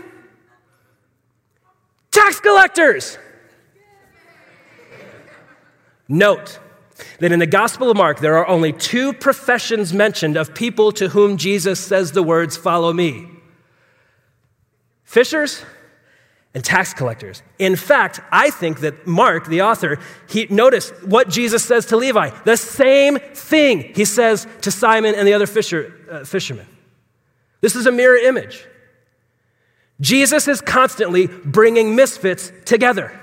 Tax 2.13 2.41
collectors. 2.41 3.19
Note, 6.09 6.59
that 7.19 7.33
in 7.33 7.39
the 7.39 7.47
Gospel 7.47 7.91
of 7.91 7.97
Mark, 7.97 8.21
there 8.21 8.37
are 8.37 8.47
only 8.47 8.73
two 8.73 9.13
professions 9.13 9.93
mentioned 9.93 10.37
of 10.37 10.55
people 10.55 10.93
to 10.93 11.09
whom 11.09 11.37
Jesus 11.37 11.81
says 11.81 12.13
the 12.13 12.23
words, 12.23 12.57
Follow 12.57 12.93
me 12.93 13.29
fishers 15.05 15.65
and 16.55 16.65
tax 16.65 16.95
collectors. 16.95 17.43
In 17.59 17.75
fact, 17.75 18.21
I 18.31 18.51
think 18.51 18.81
that 18.81 19.07
Mark, 19.09 19.47
the 19.47 19.63
author, 19.63 19.99
he 20.29 20.47
noticed 20.51 20.93
what 21.05 21.29
Jesus 21.29 21.65
says 21.65 21.87
to 21.87 21.97
Levi, 21.97 22.31
the 22.45 22.57
same 22.57 23.19
thing 23.19 23.93
he 23.95 24.05
says 24.05 24.47
to 24.63 24.71
Simon 24.71 25.17
and 25.17 25.27
the 25.27 25.33
other 25.33 25.47
fisher, 25.47 25.95
uh, 26.11 26.25
fishermen. 26.25 26.67
This 27.61 27.77
is 27.77 27.87
a 27.87 27.93
mirror 27.93 28.17
image. 28.17 28.67
Jesus 30.01 30.49
is 30.49 30.61
constantly 30.61 31.27
bringing 31.27 31.95
misfits 31.95 32.53
together. 32.65 33.20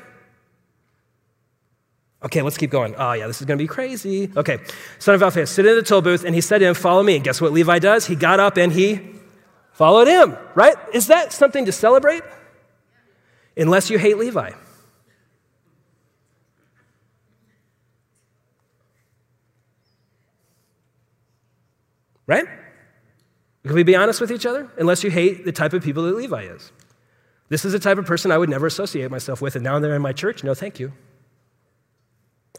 Okay, 2.23 2.41
let's 2.41 2.57
keep 2.57 2.71
going. 2.71 2.95
Oh, 2.97 3.13
yeah, 3.13 3.27
this 3.27 3.41
is 3.41 3.45
going 3.45 3.59
to 3.59 3.63
be 3.63 3.67
crazy. 3.67 4.31
Okay, 4.35 4.59
son 4.97 5.13
of 5.13 5.21
Alphaeus, 5.21 5.51
sit 5.51 5.65
in 5.65 5.75
the 5.75 5.83
toll 5.83 6.01
booth, 6.01 6.23
and 6.25 6.33
he 6.33 6.41
said 6.41 6.59
to 6.59 6.65
him, 6.65 6.73
Follow 6.73 7.03
me. 7.03 7.15
And 7.15 7.23
guess 7.23 7.39
what 7.39 7.51
Levi 7.51 7.79
does? 7.79 8.07
He 8.07 8.15
got 8.15 8.39
up 8.39 8.57
and 8.57 8.71
he 8.71 9.01
followed 9.73 10.07
him, 10.07 10.35
right? 10.55 10.75
Is 10.93 11.07
that 11.07 11.31
something 11.31 11.65
to 11.65 11.71
celebrate? 11.71 12.23
Unless 13.55 13.89
you 13.89 13.99
hate 13.99 14.17
Levi. 14.17 14.51
Right? 22.25 22.45
Can 23.63 23.75
we 23.75 23.83
be 23.83 23.95
honest 23.95 24.19
with 24.19 24.31
each 24.31 24.45
other? 24.45 24.69
Unless 24.77 25.03
you 25.03 25.11
hate 25.11 25.45
the 25.45 25.51
type 25.51 25.73
of 25.73 25.83
people 25.83 26.03
that 26.03 26.15
Levi 26.15 26.43
is. 26.43 26.71
This 27.49 27.63
is 27.63 27.73
the 27.73 27.79
type 27.79 27.97
of 27.97 28.05
person 28.05 28.31
I 28.31 28.37
would 28.37 28.49
never 28.49 28.65
associate 28.67 29.09
myself 29.09 29.41
with, 29.41 29.55
and 29.55 29.63
now 29.63 29.79
they're 29.79 29.95
in 29.95 30.01
my 30.01 30.13
church. 30.13 30.43
No, 30.43 30.53
thank 30.53 30.79
you. 30.79 30.91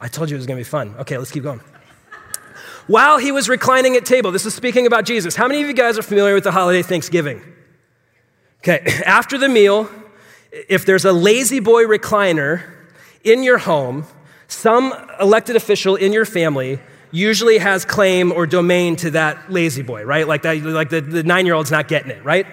I 0.01 0.09
told 0.09 0.31
you 0.31 0.37
it 0.37 0.39
was 0.39 0.47
going 0.47 0.57
to 0.57 0.61
be 0.61 0.69
fun. 0.69 0.95
Okay, 1.01 1.19
let's 1.19 1.31
keep 1.31 1.43
going. 1.43 1.61
While 2.87 3.19
he 3.19 3.33
was 3.33 3.49
reclining 3.49 3.97
at 3.97 4.07
table, 4.07 4.33
this 4.33 4.47
is 4.47 4.55
speaking 4.55 4.87
about 4.87 5.05
Jesus. 5.05 5.37
How 5.37 5.47
many 5.47 5.61
of 5.61 5.69
you 5.69 5.75
guys 5.75 5.99
are 5.99 6.03
familiar 6.03 6.35
with 6.35 6.45
the 6.45 6.53
holiday 6.53 6.83
Thanksgiving? 6.83 7.43
Okay, 8.61 9.03
after 9.07 9.37
the 9.37 9.49
meal, 9.49 9.91
if 10.51 10.87
there's 10.87 11.05
a 11.05 11.13
La-Z-Boy 11.13 11.85
recliner 11.85 12.63
in 13.25 13.43
your 13.43 13.59
home, 13.59 14.07
some 14.47 14.95
elected 15.21 15.57
official 15.57 15.97
in 15.97 16.13
your 16.13 16.25
family 16.25 16.79
usually 17.11 17.59
has 17.59 17.85
claim 17.85 18.33
or 18.33 18.47
domain 18.47 18.97
to 18.97 19.11
that 19.11 19.53
La-Z-Boy, 19.53 20.05
right? 20.05 20.27
Like 20.27 20.43
that, 20.43 20.63
like 20.63 20.91
the, 20.91 21.01
the 21.01 21.23
nine-year-old's 21.23 21.71
not 21.71 21.89
getting 21.89 22.11
it, 22.11 22.25
right? 22.25 22.47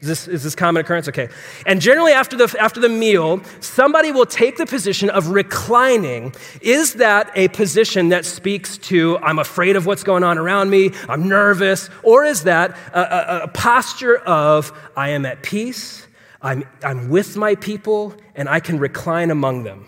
Is 0.00 0.08
this, 0.08 0.28
is 0.28 0.42
this 0.44 0.54
common 0.54 0.80
occurrence? 0.80 1.08
Okay. 1.08 1.28
And 1.66 1.78
generally, 1.78 2.12
after 2.12 2.34
the, 2.34 2.56
after 2.58 2.80
the 2.80 2.88
meal, 2.88 3.42
somebody 3.60 4.12
will 4.12 4.24
take 4.24 4.56
the 4.56 4.64
position 4.64 5.10
of 5.10 5.28
reclining. 5.28 6.34
Is 6.62 6.94
that 6.94 7.30
a 7.34 7.48
position 7.48 8.08
that 8.08 8.24
speaks 8.24 8.78
to, 8.78 9.18
I'm 9.18 9.38
afraid 9.38 9.76
of 9.76 9.84
what's 9.84 10.02
going 10.02 10.24
on 10.24 10.38
around 10.38 10.70
me, 10.70 10.92
I'm 11.06 11.28
nervous? 11.28 11.90
Or 12.02 12.24
is 12.24 12.44
that 12.44 12.70
a, 12.94 13.00
a, 13.00 13.40
a 13.42 13.48
posture 13.48 14.16
of, 14.16 14.72
I 14.96 15.10
am 15.10 15.26
at 15.26 15.42
peace, 15.42 16.06
I'm, 16.40 16.64
I'm 16.82 17.10
with 17.10 17.36
my 17.36 17.54
people, 17.54 18.14
and 18.34 18.48
I 18.48 18.60
can 18.60 18.78
recline 18.78 19.30
among 19.30 19.64
them? 19.64 19.86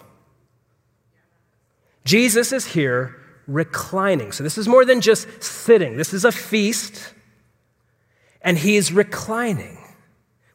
Jesus 2.05 2.53
is 2.53 2.67
here 2.67 3.17
reclining. 3.47 4.33
So 4.33 4.45
this 4.45 4.59
is 4.59 4.69
more 4.69 4.85
than 4.85 5.01
just 5.01 5.43
sitting, 5.43 5.97
this 5.97 6.13
is 6.13 6.27
a 6.27 6.33
feast, 6.33 7.15
and 8.43 8.59
he's 8.59 8.93
reclining 8.93 9.79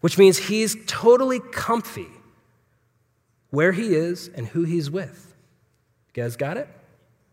which 0.01 0.17
means 0.17 0.38
he's 0.38 0.77
totally 0.86 1.39
comfy 1.39 2.07
where 3.49 3.71
he 3.71 3.95
is 3.95 4.29
and 4.36 4.47
who 4.47 4.63
he's 4.63 4.89
with. 4.89 5.33
You 6.13 6.23
guys 6.23 6.36
got 6.36 6.57
it? 6.57 6.67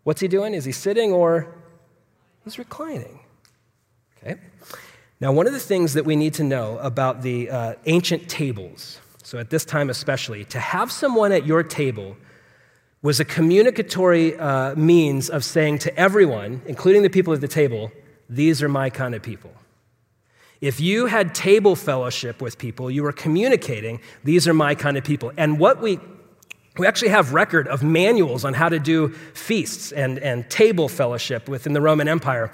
What's 0.05 0.20
he 0.20 0.29
doing? 0.29 0.55
Is 0.55 0.64
he 0.64 0.72
sitting 0.72 1.12
or 1.12 1.55
he's 2.44 2.59
reclining? 2.59 3.20
Okay. 4.18 4.40
Now, 5.20 5.33
one 5.33 5.46
of 5.46 5.53
the 5.53 5.61
things 5.61 5.94
that 5.94 6.05
we 6.05 6.16
need 6.16 6.35
to 6.35 6.44
know 6.44 6.79
about 6.79 7.22
the 7.22 7.50
uh, 7.50 7.74
ancient 7.87 8.29
tables, 8.29 9.00
so 9.22 9.38
at 9.38 9.50
this 9.50 9.64
time 9.64 9.90
especially, 9.90 10.44
to 10.46 10.59
have 10.59 10.92
someone 10.92 11.33
at 11.33 11.46
your 11.46 11.62
table 11.62 12.16
was 13.03 13.20
a 13.20 13.24
communicatory 13.24 14.37
uh, 14.38 14.74
means 14.74 15.29
of 15.29 15.44
saying 15.44 15.79
to 15.79 15.94
everyone, 15.98 16.62
including 16.66 17.03
the 17.03 17.11
people 17.11 17.33
at 17.35 17.40
the 17.40 17.48
table, 17.48 17.92
these 18.29 18.62
are 18.62 18.68
my 18.68 18.88
kind 18.88 19.14
of 19.14 19.22
people. 19.22 19.53
If 20.64 20.81
you 20.81 21.05
had 21.05 21.35
table 21.35 21.77
fellowship 21.77 22.40
with 22.40 22.57
people, 22.57 22.90
you 22.90 23.03
were 23.03 23.12
communicating, 23.12 24.00
these 24.24 24.48
are 24.48 24.55
my 24.55 24.74
kind 24.74 24.96
of 24.96 25.05
people. 25.05 25.31
And 25.37 25.59
what 25.59 25.83
we 25.83 26.00
we 26.79 26.87
actually 26.87 27.11
have 27.11 27.35
record 27.35 27.68
of 27.68 27.83
manuals 27.83 28.46
on 28.46 28.55
how 28.55 28.70
to 28.70 28.79
do 28.79 29.11
feasts 29.35 29.92
and, 29.92 30.18
and 30.18 30.48
table 30.50 30.88
fellowship 30.88 31.50
within 31.50 31.74
the 31.74 31.83
Roman 31.83 32.09
Empire. 32.09 32.50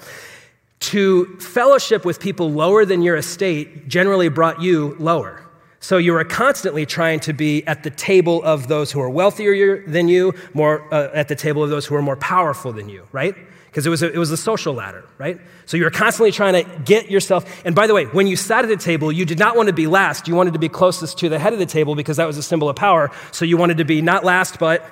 To 0.91 1.37
fellowship 1.39 2.03
with 2.03 2.19
people 2.19 2.51
lower 2.51 2.83
than 2.85 3.01
your 3.01 3.15
estate 3.15 3.87
generally 3.87 4.27
brought 4.27 4.61
you 4.61 4.95
lower. 4.99 5.41
So 5.79 5.97
you 5.97 6.11
were 6.11 6.23
constantly 6.25 6.85
trying 6.85 7.21
to 7.21 7.33
be 7.33 7.65
at 7.65 7.81
the 7.81 7.89
table 7.89 8.43
of 8.43 8.67
those 8.67 8.91
who 8.91 8.99
are 8.99 9.09
wealthier 9.09 9.87
than 9.87 10.09
you, 10.09 10.33
more 10.53 10.93
uh, 10.93 11.09
at 11.13 11.29
the 11.29 11.35
table 11.35 11.63
of 11.63 11.69
those 11.69 11.85
who 11.85 11.95
are 11.95 12.01
more 12.01 12.17
powerful 12.17 12.73
than 12.73 12.89
you, 12.89 13.07
right? 13.13 13.35
Because 13.71 13.87
it 13.87 13.89
was, 13.89 14.03
a, 14.03 14.11
it 14.11 14.17
was 14.17 14.29
a 14.31 14.37
social 14.37 14.73
ladder, 14.73 15.05
right? 15.17 15.39
So 15.65 15.77
you 15.77 15.85
were 15.85 15.91
constantly 15.91 16.31
trying 16.31 16.65
to 16.65 16.79
get 16.83 17.09
yourself. 17.09 17.49
And 17.65 17.73
by 17.73 17.87
the 17.87 17.93
way, 17.93 18.05
when 18.05 18.27
you 18.27 18.35
sat 18.35 18.65
at 18.65 18.67
the 18.67 18.75
table, 18.75 19.11
you 19.11 19.25
did 19.25 19.39
not 19.39 19.55
want 19.55 19.67
to 19.67 19.73
be 19.73 19.87
last. 19.87 20.27
You 20.27 20.35
wanted 20.35 20.53
to 20.53 20.59
be 20.59 20.67
closest 20.67 21.17
to 21.19 21.29
the 21.29 21.39
head 21.39 21.53
of 21.53 21.59
the 21.59 21.65
table 21.65 21.95
because 21.95 22.17
that 22.17 22.27
was 22.27 22.37
a 22.37 22.43
symbol 22.43 22.69
of 22.69 22.75
power. 22.75 23.09
So 23.31 23.45
you 23.45 23.55
wanted 23.55 23.77
to 23.77 23.85
be 23.85 24.01
not 24.01 24.25
last, 24.25 24.59
but 24.59 24.85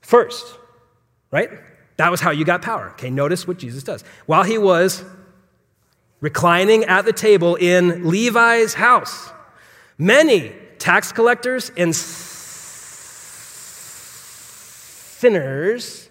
first, 0.00 0.44
right? 1.30 1.50
That 1.98 2.10
was 2.10 2.20
how 2.20 2.32
you 2.32 2.44
got 2.44 2.62
power. 2.62 2.90
Okay, 2.90 3.10
notice 3.10 3.46
what 3.46 3.58
Jesus 3.58 3.84
does. 3.84 4.02
While 4.26 4.42
he 4.42 4.58
was 4.58 5.04
reclining 6.20 6.84
at 6.84 7.04
the 7.04 7.12
table 7.12 7.54
in 7.54 8.08
Levi's 8.08 8.74
house, 8.74 9.30
Many 10.00 10.52
tax 10.78 11.12
collectors 11.12 11.70
and 11.76 11.94
sinners 15.20 16.08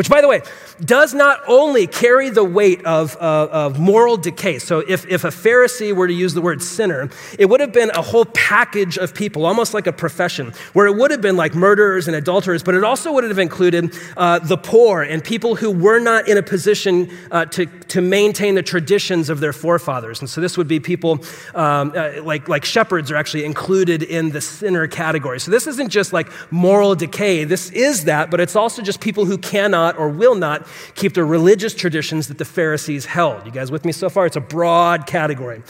which, 0.00 0.08
by 0.08 0.22
the 0.22 0.28
way, 0.28 0.40
does 0.82 1.12
not 1.12 1.42
only 1.46 1.86
carry 1.86 2.30
the 2.30 2.42
weight 2.42 2.82
of, 2.86 3.18
uh, 3.18 3.48
of 3.52 3.78
moral 3.78 4.16
decay. 4.16 4.58
So, 4.58 4.78
if, 4.78 5.06
if 5.06 5.24
a 5.24 5.28
Pharisee 5.28 5.92
were 5.92 6.08
to 6.08 6.14
use 6.14 6.32
the 6.32 6.40
word 6.40 6.62
sinner, 6.62 7.10
it 7.38 7.50
would 7.50 7.60
have 7.60 7.74
been 7.74 7.90
a 7.90 8.00
whole 8.00 8.24
package 8.24 8.96
of 8.96 9.14
people, 9.14 9.44
almost 9.44 9.74
like 9.74 9.86
a 9.86 9.92
profession, 9.92 10.54
where 10.72 10.86
it 10.86 10.96
would 10.96 11.10
have 11.10 11.20
been 11.20 11.36
like 11.36 11.54
murderers 11.54 12.06
and 12.06 12.16
adulterers, 12.16 12.62
but 12.62 12.74
it 12.74 12.82
also 12.82 13.12
would 13.12 13.24
have 13.24 13.38
included 13.38 13.94
uh, 14.16 14.38
the 14.38 14.56
poor 14.56 15.02
and 15.02 15.22
people 15.22 15.54
who 15.54 15.70
were 15.70 15.98
not 15.98 16.26
in 16.26 16.38
a 16.38 16.42
position 16.42 17.10
uh, 17.30 17.44
to, 17.44 17.66
to 17.66 18.00
maintain 18.00 18.54
the 18.54 18.62
traditions 18.62 19.28
of 19.28 19.40
their 19.40 19.52
forefathers. 19.52 20.20
And 20.20 20.30
so, 20.30 20.40
this 20.40 20.56
would 20.56 20.66
be 20.66 20.80
people 20.80 21.22
um, 21.54 21.92
uh, 21.94 22.22
like, 22.22 22.48
like 22.48 22.64
shepherds 22.64 23.10
are 23.10 23.16
actually 23.16 23.44
included 23.44 24.02
in 24.02 24.30
the 24.30 24.40
sinner 24.40 24.86
category. 24.86 25.40
So, 25.40 25.50
this 25.50 25.66
isn't 25.66 25.90
just 25.90 26.14
like 26.14 26.32
moral 26.50 26.94
decay, 26.94 27.44
this 27.44 27.68
is 27.72 28.06
that, 28.06 28.30
but 28.30 28.40
it's 28.40 28.56
also 28.56 28.80
just 28.80 29.02
people 29.02 29.26
who 29.26 29.36
cannot 29.36 29.89
not 29.94 30.00
or 30.00 30.08
will 30.08 30.34
not 30.34 30.66
keep 30.94 31.14
the 31.14 31.24
religious 31.24 31.74
traditions 31.74 32.28
that 32.28 32.38
the 32.38 32.44
Pharisees 32.44 33.06
held. 33.06 33.46
You 33.46 33.52
guys 33.52 33.70
with 33.70 33.84
me 33.84 33.92
so 33.92 34.08
far? 34.08 34.26
It's 34.26 34.36
a 34.36 34.40
broad 34.40 35.06
category. 35.06 35.62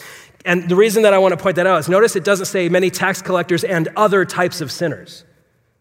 And 0.44 0.68
the 0.68 0.76
reason 0.76 1.02
that 1.02 1.12
I 1.12 1.18
want 1.18 1.32
to 1.32 1.42
point 1.42 1.56
that 1.56 1.66
out 1.66 1.80
is 1.80 1.88
notice 1.88 2.16
it 2.16 2.24
doesn't 2.24 2.46
say 2.46 2.68
many 2.68 2.90
tax 2.90 3.20
collectors 3.20 3.64
and 3.64 3.88
other 3.96 4.24
types 4.24 4.60
of 4.60 4.72
sinners. 4.72 5.24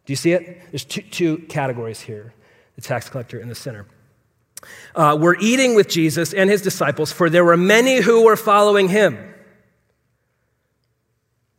Do 0.06 0.14
you 0.14 0.18
see 0.18 0.32
it? 0.34 0.62
There's 0.72 0.86
two, 0.86 1.02
two 1.02 1.38
categories 1.50 2.02
here 2.02 2.34
the 2.76 2.82
tax 2.82 3.10
collector 3.10 3.40
and 3.40 3.52
the 3.52 3.56
sinner. 3.56 3.86
Uh, 4.96 5.18
we're 5.20 5.38
eating 5.40 5.76
with 5.76 5.90
Jesus 5.90 6.34
and 6.34 6.50
his 6.50 6.62
disciples, 6.62 7.12
for 7.12 7.30
there 7.30 7.44
were 7.44 7.58
many 7.58 7.98
who 7.98 8.24
were 8.24 8.38
following 8.38 8.88
him. 8.88 9.18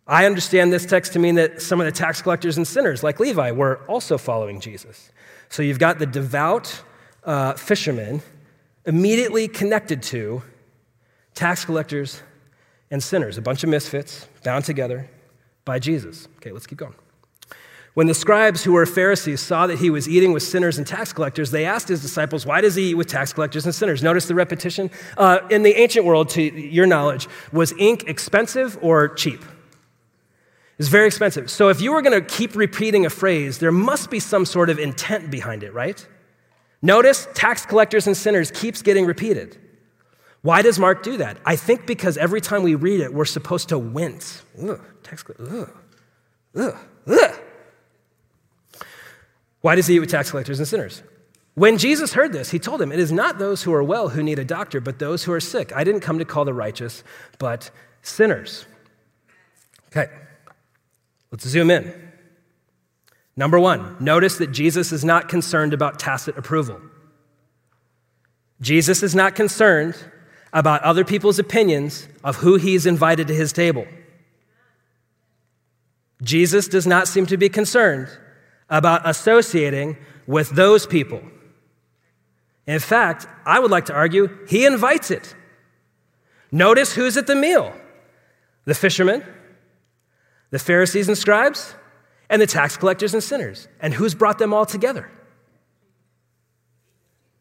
I 0.06 0.26
understand 0.26 0.72
this 0.72 0.86
text 0.86 1.12
to 1.12 1.18
mean 1.18 1.36
that 1.36 1.62
some 1.62 1.80
of 1.80 1.86
the 1.86 1.92
tax 1.92 2.20
collectors 2.20 2.56
and 2.56 2.66
sinners, 2.66 3.04
like 3.04 3.20
Levi, 3.20 3.52
were 3.52 3.80
also 3.86 4.18
following 4.18 4.60
Jesus. 4.60 5.12
So 5.50 5.62
you've 5.62 5.80
got 5.80 5.98
the 5.98 6.06
devout 6.06 6.82
uh, 7.24 7.54
fishermen 7.54 8.22
immediately 8.86 9.48
connected 9.48 10.02
to 10.04 10.42
tax 11.34 11.64
collectors 11.64 12.22
and 12.90 13.02
sinners, 13.02 13.36
a 13.36 13.42
bunch 13.42 13.62
of 13.64 13.68
misfits 13.68 14.26
bound 14.44 14.64
together 14.64 15.10
by 15.64 15.78
Jesus. 15.78 16.28
Okay, 16.36 16.52
let's 16.52 16.66
keep 16.66 16.78
going. 16.78 16.94
When 17.94 18.06
the 18.06 18.14
scribes 18.14 18.62
who 18.62 18.72
were 18.72 18.86
Pharisees 18.86 19.40
saw 19.40 19.66
that 19.66 19.78
he 19.80 19.90
was 19.90 20.08
eating 20.08 20.32
with 20.32 20.44
sinners 20.44 20.78
and 20.78 20.86
tax 20.86 21.12
collectors, 21.12 21.50
they 21.50 21.64
asked 21.64 21.88
his 21.88 22.00
disciples, 22.00 22.46
Why 22.46 22.60
does 22.60 22.76
he 22.76 22.90
eat 22.90 22.94
with 22.94 23.08
tax 23.08 23.32
collectors 23.32 23.64
and 23.64 23.74
sinners? 23.74 24.02
Notice 24.02 24.26
the 24.26 24.36
repetition. 24.36 24.88
Uh, 25.18 25.40
in 25.50 25.64
the 25.64 25.74
ancient 25.74 26.06
world, 26.06 26.28
to 26.30 26.42
your 26.42 26.86
knowledge, 26.86 27.26
was 27.52 27.72
ink 27.78 28.04
expensive 28.06 28.78
or 28.80 29.08
cheap? 29.08 29.44
It's 30.80 30.88
very 30.88 31.06
expensive. 31.06 31.50
So 31.50 31.68
if 31.68 31.82
you 31.82 31.92
were 31.92 32.00
going 32.00 32.18
to 32.18 32.26
keep 32.26 32.56
repeating 32.56 33.04
a 33.04 33.10
phrase, 33.10 33.58
there 33.58 33.70
must 33.70 34.08
be 34.08 34.18
some 34.18 34.46
sort 34.46 34.70
of 34.70 34.78
intent 34.78 35.30
behind 35.30 35.62
it, 35.62 35.74
right? 35.74 36.04
Notice 36.80 37.28
tax 37.34 37.66
collectors 37.66 38.06
and 38.06 38.16
sinners 38.16 38.50
keeps 38.50 38.80
getting 38.80 39.04
repeated. 39.04 39.58
Why 40.40 40.62
does 40.62 40.78
Mark 40.78 41.02
do 41.02 41.18
that? 41.18 41.36
I 41.44 41.56
think 41.56 41.86
because 41.86 42.16
every 42.16 42.40
time 42.40 42.62
we 42.62 42.76
read 42.76 43.00
it, 43.00 43.12
we're 43.12 43.26
supposed 43.26 43.68
to 43.68 43.78
wince. 43.78 44.42
Ugh, 44.58 44.80
tax, 45.02 45.22
ugh, 45.38 45.70
ugh, 46.56 46.78
ugh. 47.06 47.40
Why 49.60 49.74
does 49.74 49.86
he 49.86 49.96
eat 49.96 50.00
with 50.00 50.10
tax 50.10 50.30
collectors 50.30 50.60
and 50.60 50.66
sinners? 50.66 51.02
When 51.56 51.76
Jesus 51.76 52.14
heard 52.14 52.32
this, 52.32 52.52
he 52.52 52.58
told 52.58 52.80
him, 52.80 52.90
It 52.90 53.00
is 53.00 53.12
not 53.12 53.38
those 53.38 53.64
who 53.64 53.74
are 53.74 53.82
well 53.82 54.08
who 54.08 54.22
need 54.22 54.38
a 54.38 54.46
doctor, 54.46 54.80
but 54.80 54.98
those 54.98 55.24
who 55.24 55.32
are 55.32 55.40
sick. 55.40 55.76
I 55.76 55.84
didn't 55.84 56.00
come 56.00 56.18
to 56.20 56.24
call 56.24 56.46
the 56.46 56.54
righteous, 56.54 57.04
but 57.38 57.70
sinners. 58.00 58.64
Okay. 59.88 60.10
Let's 61.30 61.46
zoom 61.46 61.70
in. 61.70 62.10
Number 63.36 63.58
one, 63.58 63.96
notice 64.00 64.38
that 64.38 64.52
Jesus 64.52 64.92
is 64.92 65.04
not 65.04 65.28
concerned 65.28 65.72
about 65.72 65.98
tacit 65.98 66.36
approval. 66.36 66.80
Jesus 68.60 69.02
is 69.02 69.14
not 69.14 69.34
concerned 69.34 69.96
about 70.52 70.82
other 70.82 71.04
people's 71.04 71.38
opinions 71.38 72.08
of 72.24 72.36
who 72.36 72.56
he's 72.56 72.86
invited 72.86 73.28
to 73.28 73.34
his 73.34 73.52
table. 73.52 73.86
Jesus 76.22 76.68
does 76.68 76.86
not 76.86 77.08
seem 77.08 77.26
to 77.26 77.36
be 77.36 77.48
concerned 77.48 78.08
about 78.68 79.08
associating 79.08 79.96
with 80.26 80.50
those 80.50 80.86
people. 80.86 81.22
In 82.66 82.78
fact, 82.78 83.26
I 83.46 83.58
would 83.58 83.70
like 83.70 83.86
to 83.86 83.94
argue 83.94 84.28
he 84.46 84.66
invites 84.66 85.10
it. 85.10 85.34
Notice 86.52 86.94
who's 86.94 87.16
at 87.16 87.26
the 87.26 87.34
meal 87.34 87.72
the 88.66 88.74
fishermen, 88.74 89.24
the 90.50 90.58
Pharisees 90.58 91.08
and 91.08 91.16
scribes, 91.16 91.74
and 92.28 92.40
the 92.40 92.46
tax 92.46 92.76
collectors 92.76 93.14
and 93.14 93.22
sinners. 93.22 93.68
And 93.80 93.94
who's 93.94 94.14
brought 94.14 94.38
them 94.38 94.54
all 94.54 94.66
together? 94.66 95.10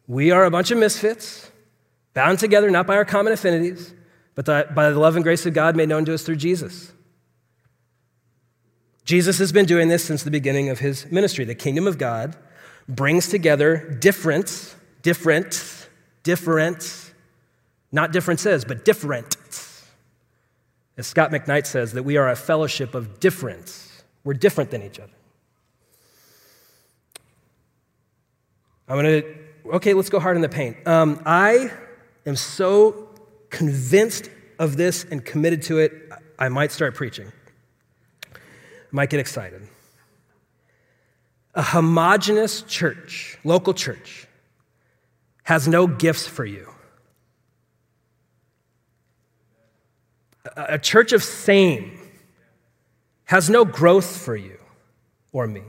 We 0.07 0.31
are 0.31 0.45
a 0.45 0.51
bunch 0.51 0.71
of 0.71 0.77
misfits, 0.79 1.51
bound 2.13 2.39
together 2.39 2.69
not 2.71 2.87
by 2.87 2.95
our 2.95 3.05
common 3.05 3.33
affinities, 3.33 3.93
but 4.33 4.45
by 4.73 4.89
the 4.89 4.99
love 4.99 5.15
and 5.15 5.23
grace 5.23 5.45
of 5.45 5.53
God 5.53 5.75
made 5.75 5.89
known 5.89 6.05
to 6.05 6.13
us 6.13 6.23
through 6.23 6.37
Jesus. 6.37 6.91
Jesus 9.05 9.37
has 9.39 9.51
been 9.51 9.65
doing 9.65 9.87
this 9.87 10.03
since 10.03 10.23
the 10.23 10.31
beginning 10.31 10.69
of 10.69 10.79
his 10.79 11.11
ministry. 11.11 11.45
The 11.45 11.55
kingdom 11.55 11.87
of 11.87 11.97
God 11.97 12.35
brings 12.87 13.27
together 13.27 13.97
different, 13.99 14.75
different, 15.01 15.87
different, 16.23 17.13
not 17.91 18.11
differences, 18.11 18.65
but 18.65 18.85
different 18.85 19.35
as 20.99 21.07
Scot 21.07 21.31
McKnight 21.31 21.65
says, 21.65 21.93
that 21.93 22.03
we 22.03 22.17
are 22.17 22.29
a 22.29 22.35
fellowship 22.35 22.93
of 22.93 23.21
difference. 23.21 24.03
We're 24.25 24.33
different 24.33 24.69
than 24.69 24.83
each 24.83 24.99
other. 24.99 25.13
I'm 28.89 29.01
going 29.01 29.21
to, 29.21 29.35
okay, 29.75 29.93
let's 29.93 30.09
go 30.09 30.19
hard 30.19 30.35
in 30.35 30.41
the 30.41 30.49
paint. 30.49 30.85
Um, 30.85 31.21
I 31.25 31.71
am 32.25 32.35
so 32.35 33.07
convinced 33.49 34.29
of 34.59 34.75
this 34.75 35.05
and 35.09 35.23
committed 35.23 35.61
to 35.63 35.77
it, 35.77 35.93
I 36.37 36.49
might 36.49 36.73
start 36.73 36.95
preaching. 36.95 37.31
I 38.35 38.37
might 38.91 39.09
get 39.09 39.21
excited. 39.21 39.65
A 41.55 41.61
homogenous 41.61 42.63
church, 42.63 43.37
local 43.45 43.73
church, 43.73 44.27
has 45.43 45.65
no 45.65 45.87
gifts 45.87 46.27
for 46.27 46.43
you. 46.43 46.67
A 50.55 50.79
church 50.79 51.13
of 51.13 51.23
same 51.23 51.99
has 53.25 53.49
no 53.49 53.65
growth 53.65 54.17
for 54.17 54.35
you 54.35 54.57
or 55.31 55.47
me. 55.47 55.63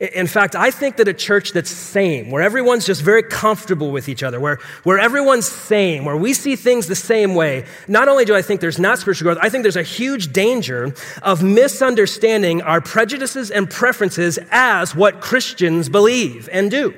In 0.00 0.26
fact, 0.26 0.56
I 0.56 0.70
think 0.70 0.96
that 0.96 1.06
a 1.08 1.14
church 1.14 1.52
that's 1.52 1.70
same, 1.70 2.30
where 2.30 2.42
everyone's 2.42 2.84
just 2.84 3.00
very 3.00 3.22
comfortable 3.22 3.92
with 3.92 4.08
each 4.08 4.22
other, 4.22 4.40
where, 4.40 4.58
where 4.82 4.98
everyone's 4.98 5.46
same, 5.46 6.04
where 6.04 6.16
we 6.16 6.34
see 6.34 6.56
things 6.56 6.88
the 6.88 6.96
same 6.96 7.34
way, 7.34 7.64
not 7.86 8.08
only 8.08 8.24
do 8.24 8.34
I 8.34 8.42
think 8.42 8.60
there's 8.60 8.78
not 8.78 8.98
spiritual 8.98 9.26
growth, 9.26 9.38
I 9.40 9.48
think 9.48 9.62
there's 9.62 9.76
a 9.76 9.82
huge 9.82 10.32
danger 10.32 10.94
of 11.22 11.42
misunderstanding 11.42 12.60
our 12.62 12.80
prejudices 12.80 13.52
and 13.52 13.70
preferences 13.70 14.38
as 14.50 14.96
what 14.96 15.20
Christians 15.20 15.88
believe 15.88 16.48
and 16.52 16.70
do. 16.70 16.92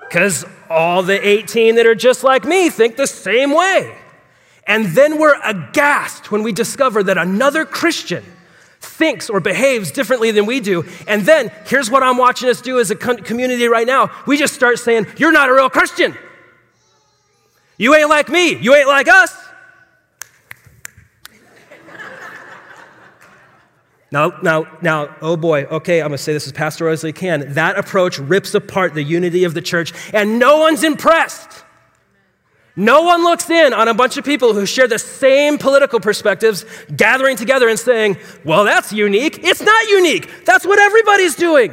Because 0.00 0.44
all 0.68 1.02
the 1.02 1.26
18 1.26 1.74
that 1.74 1.86
are 1.86 1.96
just 1.96 2.22
like 2.24 2.44
me 2.44 2.70
think 2.70 2.96
the 2.96 3.08
same 3.08 3.52
way. 3.52 3.99
And 4.70 4.86
then 4.86 5.18
we're 5.18 5.34
aghast 5.42 6.30
when 6.30 6.44
we 6.44 6.52
discover 6.52 7.02
that 7.02 7.18
another 7.18 7.64
Christian 7.64 8.22
thinks 8.78 9.28
or 9.28 9.40
behaves 9.40 9.90
differently 9.90 10.30
than 10.30 10.46
we 10.46 10.60
do. 10.60 10.84
And 11.08 11.22
then 11.22 11.50
here's 11.66 11.90
what 11.90 12.04
I'm 12.04 12.16
watching 12.16 12.48
us 12.48 12.60
do 12.60 12.78
as 12.78 12.88
a 12.92 12.94
community 12.94 13.66
right 13.66 13.86
now 13.86 14.12
we 14.28 14.36
just 14.36 14.54
start 14.54 14.78
saying, 14.78 15.08
You're 15.16 15.32
not 15.32 15.50
a 15.50 15.52
real 15.52 15.70
Christian. 15.70 16.16
You 17.78 17.96
ain't 17.96 18.08
like 18.08 18.28
me. 18.28 18.58
You 18.58 18.76
ain't 18.76 18.86
like 18.86 19.08
us. 19.08 19.36
Now, 24.12 24.38
now, 24.40 24.78
now, 24.80 25.16
oh 25.20 25.36
boy, 25.36 25.64
okay, 25.64 26.00
I'm 26.00 26.10
gonna 26.10 26.18
say 26.18 26.32
this 26.32 26.46
as 26.46 26.52
pastoral 26.52 26.92
as 26.92 27.04
I 27.04 27.10
can. 27.10 27.54
That 27.54 27.76
approach 27.76 28.20
rips 28.20 28.54
apart 28.54 28.94
the 28.94 29.02
unity 29.02 29.42
of 29.42 29.54
the 29.54 29.62
church, 29.62 29.92
and 30.12 30.38
no 30.38 30.58
one's 30.58 30.84
impressed. 30.84 31.64
No 32.76 33.02
one 33.02 33.24
looks 33.24 33.50
in 33.50 33.72
on 33.74 33.88
a 33.88 33.94
bunch 33.94 34.16
of 34.16 34.24
people 34.24 34.54
who 34.54 34.64
share 34.64 34.86
the 34.86 34.98
same 34.98 35.58
political 35.58 36.00
perspectives 36.00 36.64
gathering 36.96 37.36
together 37.36 37.68
and 37.68 37.78
saying, 37.78 38.16
well, 38.44 38.64
that's 38.64 38.92
unique. 38.92 39.40
It's 39.42 39.60
not 39.60 39.88
unique. 39.88 40.44
That's 40.44 40.66
what 40.66 40.78
everybody's 40.78 41.34
doing. 41.34 41.72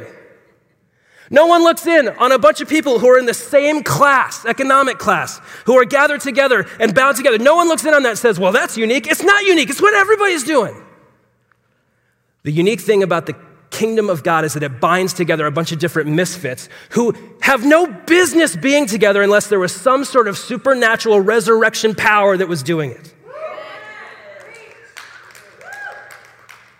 No 1.30 1.46
one 1.46 1.62
looks 1.62 1.86
in 1.86 2.08
on 2.08 2.32
a 2.32 2.38
bunch 2.38 2.60
of 2.60 2.68
people 2.68 2.98
who 2.98 3.08
are 3.08 3.18
in 3.18 3.26
the 3.26 3.34
same 3.34 3.82
class, 3.82 4.46
economic 4.46 4.98
class, 4.98 5.40
who 5.66 5.76
are 5.76 5.84
gathered 5.84 6.20
together 6.20 6.66
and 6.80 6.94
bound 6.94 7.16
together. 7.16 7.38
No 7.38 7.54
one 7.56 7.68
looks 7.68 7.84
in 7.84 7.92
on 7.92 8.02
that 8.02 8.10
and 8.10 8.18
says, 8.18 8.38
well, 8.38 8.52
that's 8.52 8.76
unique. 8.76 9.06
It's 9.06 9.22
not 9.22 9.44
unique. 9.44 9.68
It's 9.68 9.82
what 9.82 9.94
everybody's 9.94 10.44
doing. 10.44 10.82
The 12.44 12.52
unique 12.52 12.80
thing 12.80 13.02
about 13.02 13.26
the 13.26 13.34
kingdom 13.78 14.10
of 14.10 14.24
God 14.24 14.44
is 14.44 14.54
that 14.54 14.64
it 14.64 14.80
binds 14.80 15.12
together 15.12 15.46
a 15.46 15.52
bunch 15.52 15.70
of 15.70 15.78
different 15.78 16.10
misfits 16.10 16.68
who 16.90 17.14
have 17.40 17.64
no 17.64 17.86
business 17.86 18.56
being 18.56 18.86
together 18.86 19.22
unless 19.22 19.46
there 19.46 19.60
was 19.60 19.72
some 19.72 20.04
sort 20.04 20.26
of 20.26 20.36
supernatural 20.36 21.20
resurrection 21.20 21.94
power 21.94 22.36
that 22.36 22.48
was 22.48 22.64
doing 22.64 22.90
it. 22.90 23.14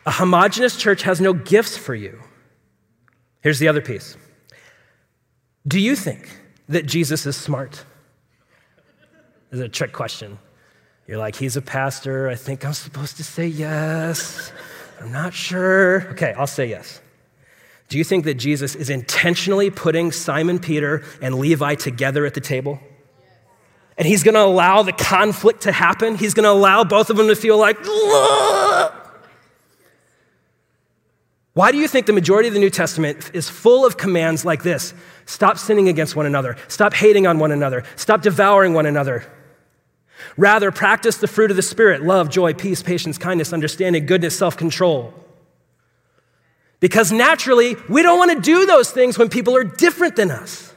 A 0.07 0.11
homogenous 0.11 0.77
church 0.77 1.03
has 1.03 1.21
no 1.21 1.33
gifts 1.33 1.77
for 1.77 1.95
you. 1.95 2.19
Here's 3.43 3.61
the 3.61 3.69
other 3.69 3.81
piece. 3.81 4.17
Do 5.69 5.79
you 5.79 5.95
think 5.95 6.29
that 6.69 6.85
Jesus 6.87 7.27
is 7.27 7.37
smart? 7.37 7.85
This 9.51 9.61
is 9.61 9.61
a 9.61 9.69
trick 9.69 9.93
question. 9.93 10.39
You're 11.07 11.19
like, 11.19 11.37
he's 11.37 11.57
a 11.57 11.63
pastor. 11.63 12.29
I 12.29 12.35
think 12.35 12.65
I'm 12.65 12.73
supposed 12.73 13.19
to 13.19 13.25
say 13.25 13.47
yes. 13.47 14.51
I'm 15.01 15.13
not 15.13 15.35
sure. 15.35 16.09
Okay, 16.11 16.35
I'll 16.37 16.47
say 16.47 16.67
yes. 16.67 17.01
Do 17.89 17.99
you 17.99 18.05
think 18.05 18.25
that 18.25 18.35
Jesus 18.35 18.75
is 18.75 18.91
intentionally 18.91 19.71
putting 19.71 20.13
Simon 20.13 20.59
Peter 20.59 21.03
and 21.23 21.37
Levi 21.37 21.75
together 21.75 22.27
at 22.27 22.35
the 22.35 22.41
table? 22.41 22.81
And 23.97 24.07
he's 24.07 24.23
gonna 24.23 24.41
allow 24.41 24.83
the 24.83 24.93
conflict 24.93 25.63
to 25.63 25.73
happen? 25.73 26.17
He's 26.17 26.35
gonna 26.35 26.51
allow 26.51 26.85
both 26.85 27.11
of 27.11 27.17
them 27.17 27.29
to 27.29 27.37
feel 27.37 27.59
like, 27.59 27.79
Ugh! 27.81 28.93
Why 31.55 31.73
do 31.73 31.79
you 31.79 31.89
think 31.89 32.07
the 32.07 32.13
majority 32.13 32.47
of 32.47 32.55
the 32.55 32.61
New 32.61 32.71
Testament 32.71 33.33
is 33.35 33.49
full 33.49 33.85
of 33.85 33.97
commands 33.97 34.45
like 34.45 34.63
this? 34.63 34.95
Stop 35.27 35.59
sinning 35.59 35.89
against 35.89 36.15
one 36.15 36.25
another. 36.25 36.57
Stop 36.69 36.95
hating 36.95 37.27
on 37.27 37.41
one 37.41 37.51
another. 37.51 37.83
Stop 37.97 38.23
devouring 38.23 38.75
one 38.75 38.87
another. 38.87 39.25
Rather, 40.37 40.71
practice 40.71 41.17
the 41.17 41.29
fruit 41.29 41.51
of 41.51 41.57
the 41.57 41.63
Spirit 41.63 42.03
love, 42.03 42.31
joy, 42.31 42.55
peace, 42.55 42.83
patience, 42.83 43.19
kindness, 43.19 43.53
understanding, 43.53 44.07
goodness, 44.07 44.37
self 44.37 44.57
control. 44.57 45.15
Because 46.81 47.11
naturally, 47.11 47.77
we 47.89 48.03
don't 48.03 48.19
want 48.19 48.33
to 48.33 48.41
do 48.41 48.67
those 48.67 48.91
things 48.91 49.19
when 49.19 49.29
people 49.29 49.57
are 49.57 49.65
different 49.65 50.17
than 50.17 50.31
us. 50.31 50.73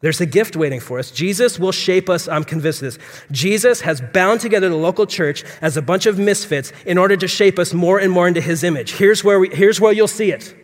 There's 0.00 0.20
a 0.20 0.26
gift 0.26 0.54
waiting 0.54 0.80
for 0.80 0.98
us. 0.98 1.10
Jesus 1.10 1.58
will 1.58 1.72
shape 1.72 2.10
us. 2.10 2.28
I'm 2.28 2.44
convinced 2.44 2.82
of 2.82 2.94
this. 2.94 3.26
Jesus 3.30 3.80
has 3.80 4.02
bound 4.02 4.40
together 4.40 4.68
the 4.68 4.76
local 4.76 5.06
church 5.06 5.44
as 5.62 5.78
a 5.78 5.82
bunch 5.82 6.04
of 6.04 6.18
misfits 6.18 6.74
in 6.84 6.98
order 6.98 7.16
to 7.16 7.26
shape 7.26 7.58
us 7.58 7.72
more 7.72 7.98
and 7.98 8.12
more 8.12 8.28
into 8.28 8.42
his 8.42 8.62
image. 8.62 8.92
Here's 8.92 9.24
where, 9.24 9.40
we, 9.40 9.48
here's 9.48 9.80
where 9.80 9.92
you'll 9.94 10.06
see 10.06 10.30
it. 10.30 10.54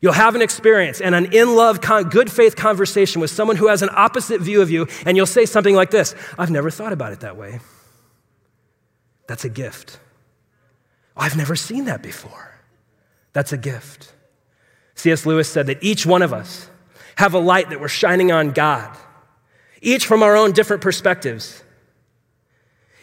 You'll 0.00 0.12
have 0.12 0.34
an 0.34 0.42
experience 0.42 1.00
and 1.00 1.14
an 1.14 1.32
in 1.32 1.54
love, 1.54 1.80
good 2.10 2.30
faith 2.30 2.54
conversation 2.54 3.20
with 3.20 3.30
someone 3.30 3.56
who 3.56 3.68
has 3.68 3.82
an 3.82 3.88
opposite 3.92 4.40
view 4.40 4.60
of 4.60 4.70
you, 4.70 4.86
and 5.06 5.16
you'll 5.16 5.26
say 5.26 5.46
something 5.46 5.74
like 5.74 5.90
this 5.90 6.14
I've 6.38 6.50
never 6.50 6.70
thought 6.70 6.92
about 6.92 7.12
it 7.12 7.20
that 7.20 7.36
way. 7.36 7.60
That's 9.26 9.44
a 9.44 9.48
gift. 9.48 9.98
I've 11.16 11.36
never 11.36 11.56
seen 11.56 11.86
that 11.86 12.02
before. 12.02 12.60
That's 13.32 13.52
a 13.52 13.56
gift. 13.56 14.12
C.S. 14.94 15.26
Lewis 15.26 15.48
said 15.48 15.66
that 15.66 15.82
each 15.82 16.06
one 16.06 16.22
of 16.22 16.32
us 16.32 16.68
have 17.16 17.34
a 17.34 17.38
light 17.38 17.70
that 17.70 17.80
we're 17.80 17.88
shining 17.88 18.30
on 18.30 18.50
God, 18.50 18.96
each 19.80 20.06
from 20.06 20.22
our 20.22 20.36
own 20.36 20.52
different 20.52 20.82
perspectives. 20.82 21.62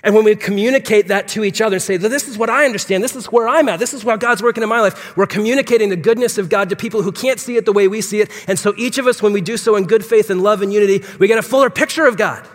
And 0.04 0.14
when 0.14 0.26
we 0.26 0.36
communicate 0.36 1.08
that 1.08 1.30
to 1.30 1.46
each 1.46 1.62
other 1.62 1.78
and 1.78 1.82
say, 1.82 1.96
This 1.96 2.28
is 2.28 2.38
what 2.38 2.50
I 2.50 2.66
understand, 2.66 3.04
this 3.04 3.16
is 3.16 3.32
where 3.32 3.48
I'm 3.48 3.70
at, 3.70 3.80
this 3.80 3.94
is 3.94 4.04
how 4.04 4.18
God's 4.18 4.44
working 4.44 4.62
in 4.62 4.68
my 4.68 4.82
life, 4.82 5.16
we're 5.16 5.26
communicating 5.26 5.90
the 5.90 5.96
goodness 5.96 6.38
of 6.38 6.50
God 6.50 6.70
to 6.70 6.76
people 6.76 7.02
who 7.02 7.12
can't 7.14 7.40
see 7.40 7.56
it 7.56 7.66
the 7.66 7.72
way 7.72 7.88
we 7.88 8.02
see 8.02 8.20
it. 8.20 8.30
And 8.48 8.60
so 8.60 8.74
each 8.78 8.98
of 8.98 9.08
us, 9.08 9.22
when 9.22 9.32
we 9.32 9.40
do 9.40 9.56
so 9.56 9.78
in 9.78 9.86
good 9.86 10.04
faith 10.04 10.30
and 10.30 10.44
love 10.44 10.62
and 10.62 10.74
unity, 10.74 11.06
we 11.20 11.28
get 11.28 11.40
a 11.40 11.42
fuller 11.42 11.70
picture 11.70 12.06
of 12.06 12.18
God. 12.18 12.46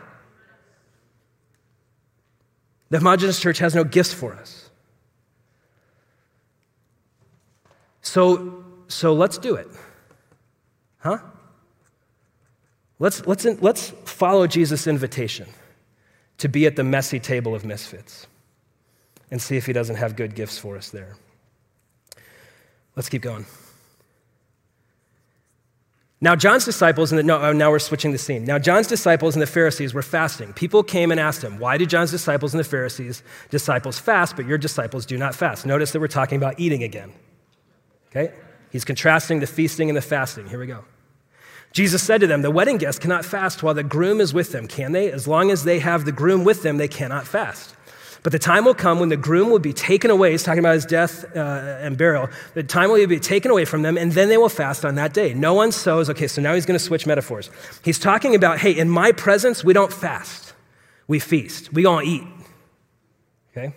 The 2.91 2.99
homogenous 2.99 3.41
church 3.41 3.59
has 3.59 3.75
no 3.75 3.83
gifts 3.83 4.13
for 4.13 4.35
us. 4.35 4.69
So, 8.03 8.65
so 8.89 9.15
let's 9.15 9.39
do 9.39 9.55
it. 9.55 9.69
Huh? 10.99 11.19
Let's, 12.99 13.27
let's, 13.27 13.45
let's 13.45 13.91
follow 14.05 14.47
Jesus' 14.47 14.87
invitation 14.87 15.47
to 16.39 16.49
be 16.49 16.67
at 16.67 16.77
the 16.77 16.85
messy 16.85 17.21
table 17.21 17.55
of 17.55 17.65
misfits 17.65 18.27
and 19.31 19.43
see 19.43 19.57
if 19.57 19.67
he 19.67 19.73
doesn't 19.73 19.97
have 19.97 20.17
good 20.17 20.35
gifts 20.35 20.59
for 20.59 20.77
us 20.77 20.91
there. 20.91 21.17
Let's 22.97 23.09
keep 23.09 23.23
going. 23.23 23.47
Now, 26.21 26.35
John's 26.35 26.65
disciples, 26.65 27.13
and 27.13 27.19
the, 27.19 27.23
no, 27.23 27.41
uh, 27.41 27.53
now 27.53 27.71
we're 27.71 27.79
switching 27.79 28.11
the 28.11 28.19
scene. 28.19 28.45
Now, 28.45 28.59
John's 28.59 28.89
disciples 28.89 29.37
and 29.37 29.43
the 29.43 29.47
Pharisees 29.47 29.95
were 29.95 30.03
fasting. 30.03 30.53
People 30.53 30.83
came 30.83 31.13
and 31.13 31.21
asked 31.21 31.45
him, 31.45 31.61
Why 31.61 31.79
do 31.79 31.87
John's 31.87 32.11
disciples 32.11 32.53
and 32.53 32.59
the 32.59 32.65
Pharisees 32.65 33.23
disciples 33.51 34.01
fast, 34.01 34.35
but 34.35 34.45
your 34.45 34.59
disciples 34.59 35.07
do 35.07 35.17
not 35.17 35.37
fast? 35.37 35.65
Notice 35.65 35.93
that 35.93 36.01
we're 36.01 36.09
talking 36.09 36.37
about 36.37 36.59
eating 36.59 36.83
again. 36.83 37.13
Okay? 38.09 38.35
He's 38.73 38.85
contrasting 38.85 39.39
the 39.39 39.47
feasting 39.47 39.89
and 39.89 39.97
the 39.97 40.03
fasting. 40.03 40.49
Here 40.49 40.59
we 40.59 40.67
go. 40.67 40.85
Jesus 41.73 42.03
said 42.03 42.21
to 42.21 42.27
them, 42.27 42.43
The 42.43 42.51
wedding 42.51 42.79
guests 42.79 42.99
cannot 42.99 43.25
fast 43.25 43.63
while 43.63 43.75
the 43.75 43.83
groom 43.83 44.21
is 44.21 44.33
with 44.33 44.53
them, 44.53 44.67
can 44.67 44.93
they? 44.93 45.11
As 45.11 45.29
long 45.29 45.51
as 45.51 45.65
they 45.65 45.79
have 45.79 46.05
the 46.05 46.13
groom 46.13 46.45
with 46.45 46.63
them, 46.63 46.77
they 46.77 46.89
cannot 46.89 47.27
fast. 47.27 47.75
But 48.23 48.33
the 48.33 48.39
time 48.39 48.65
will 48.65 48.75
come 48.75 48.99
when 48.99 49.11
the 49.11 49.17
groom 49.17 49.51
will 49.51 49.61
be 49.61 49.73
taken 49.73 50.11
away. 50.11 50.33
He's 50.33 50.43
talking 50.43 50.59
about 50.59 50.75
his 50.75 50.85
death 50.85 51.25
uh, 51.37 51.79
and 51.81 51.97
burial. 51.97 52.29
The 52.55 52.63
time 52.63 52.91
will 52.91 53.07
be 53.07 53.21
taken 53.21 53.51
away 53.51 53.65
from 53.65 53.83
them, 53.83 53.97
and 53.97 54.13
then 54.13 54.29
they 54.29 54.37
will 54.37 54.49
fast 54.49 54.85
on 54.85 54.97
that 54.97 55.15
day. 55.15 55.35
No 55.35 55.55
one 55.55 55.71
sows. 55.71 56.11
Okay, 56.11 56.27
so 56.27 56.43
now 56.43 56.55
he's 56.55 56.67
going 56.67 56.79
to 56.79 56.85
switch 56.85 57.07
metaphors. 57.07 57.49
He's 57.85 57.99
talking 57.99 58.35
about, 58.35 58.59
hey, 58.59 58.73
in 58.73 58.91
my 58.91 59.13
presence, 59.13 59.63
we 59.63 59.73
don't 59.73 59.93
fast, 59.93 60.53
we 61.07 61.21
feast. 61.21 61.73
We 61.73 61.87
all 61.87 62.03
eat. 62.03 62.25
Okay? 63.53 63.75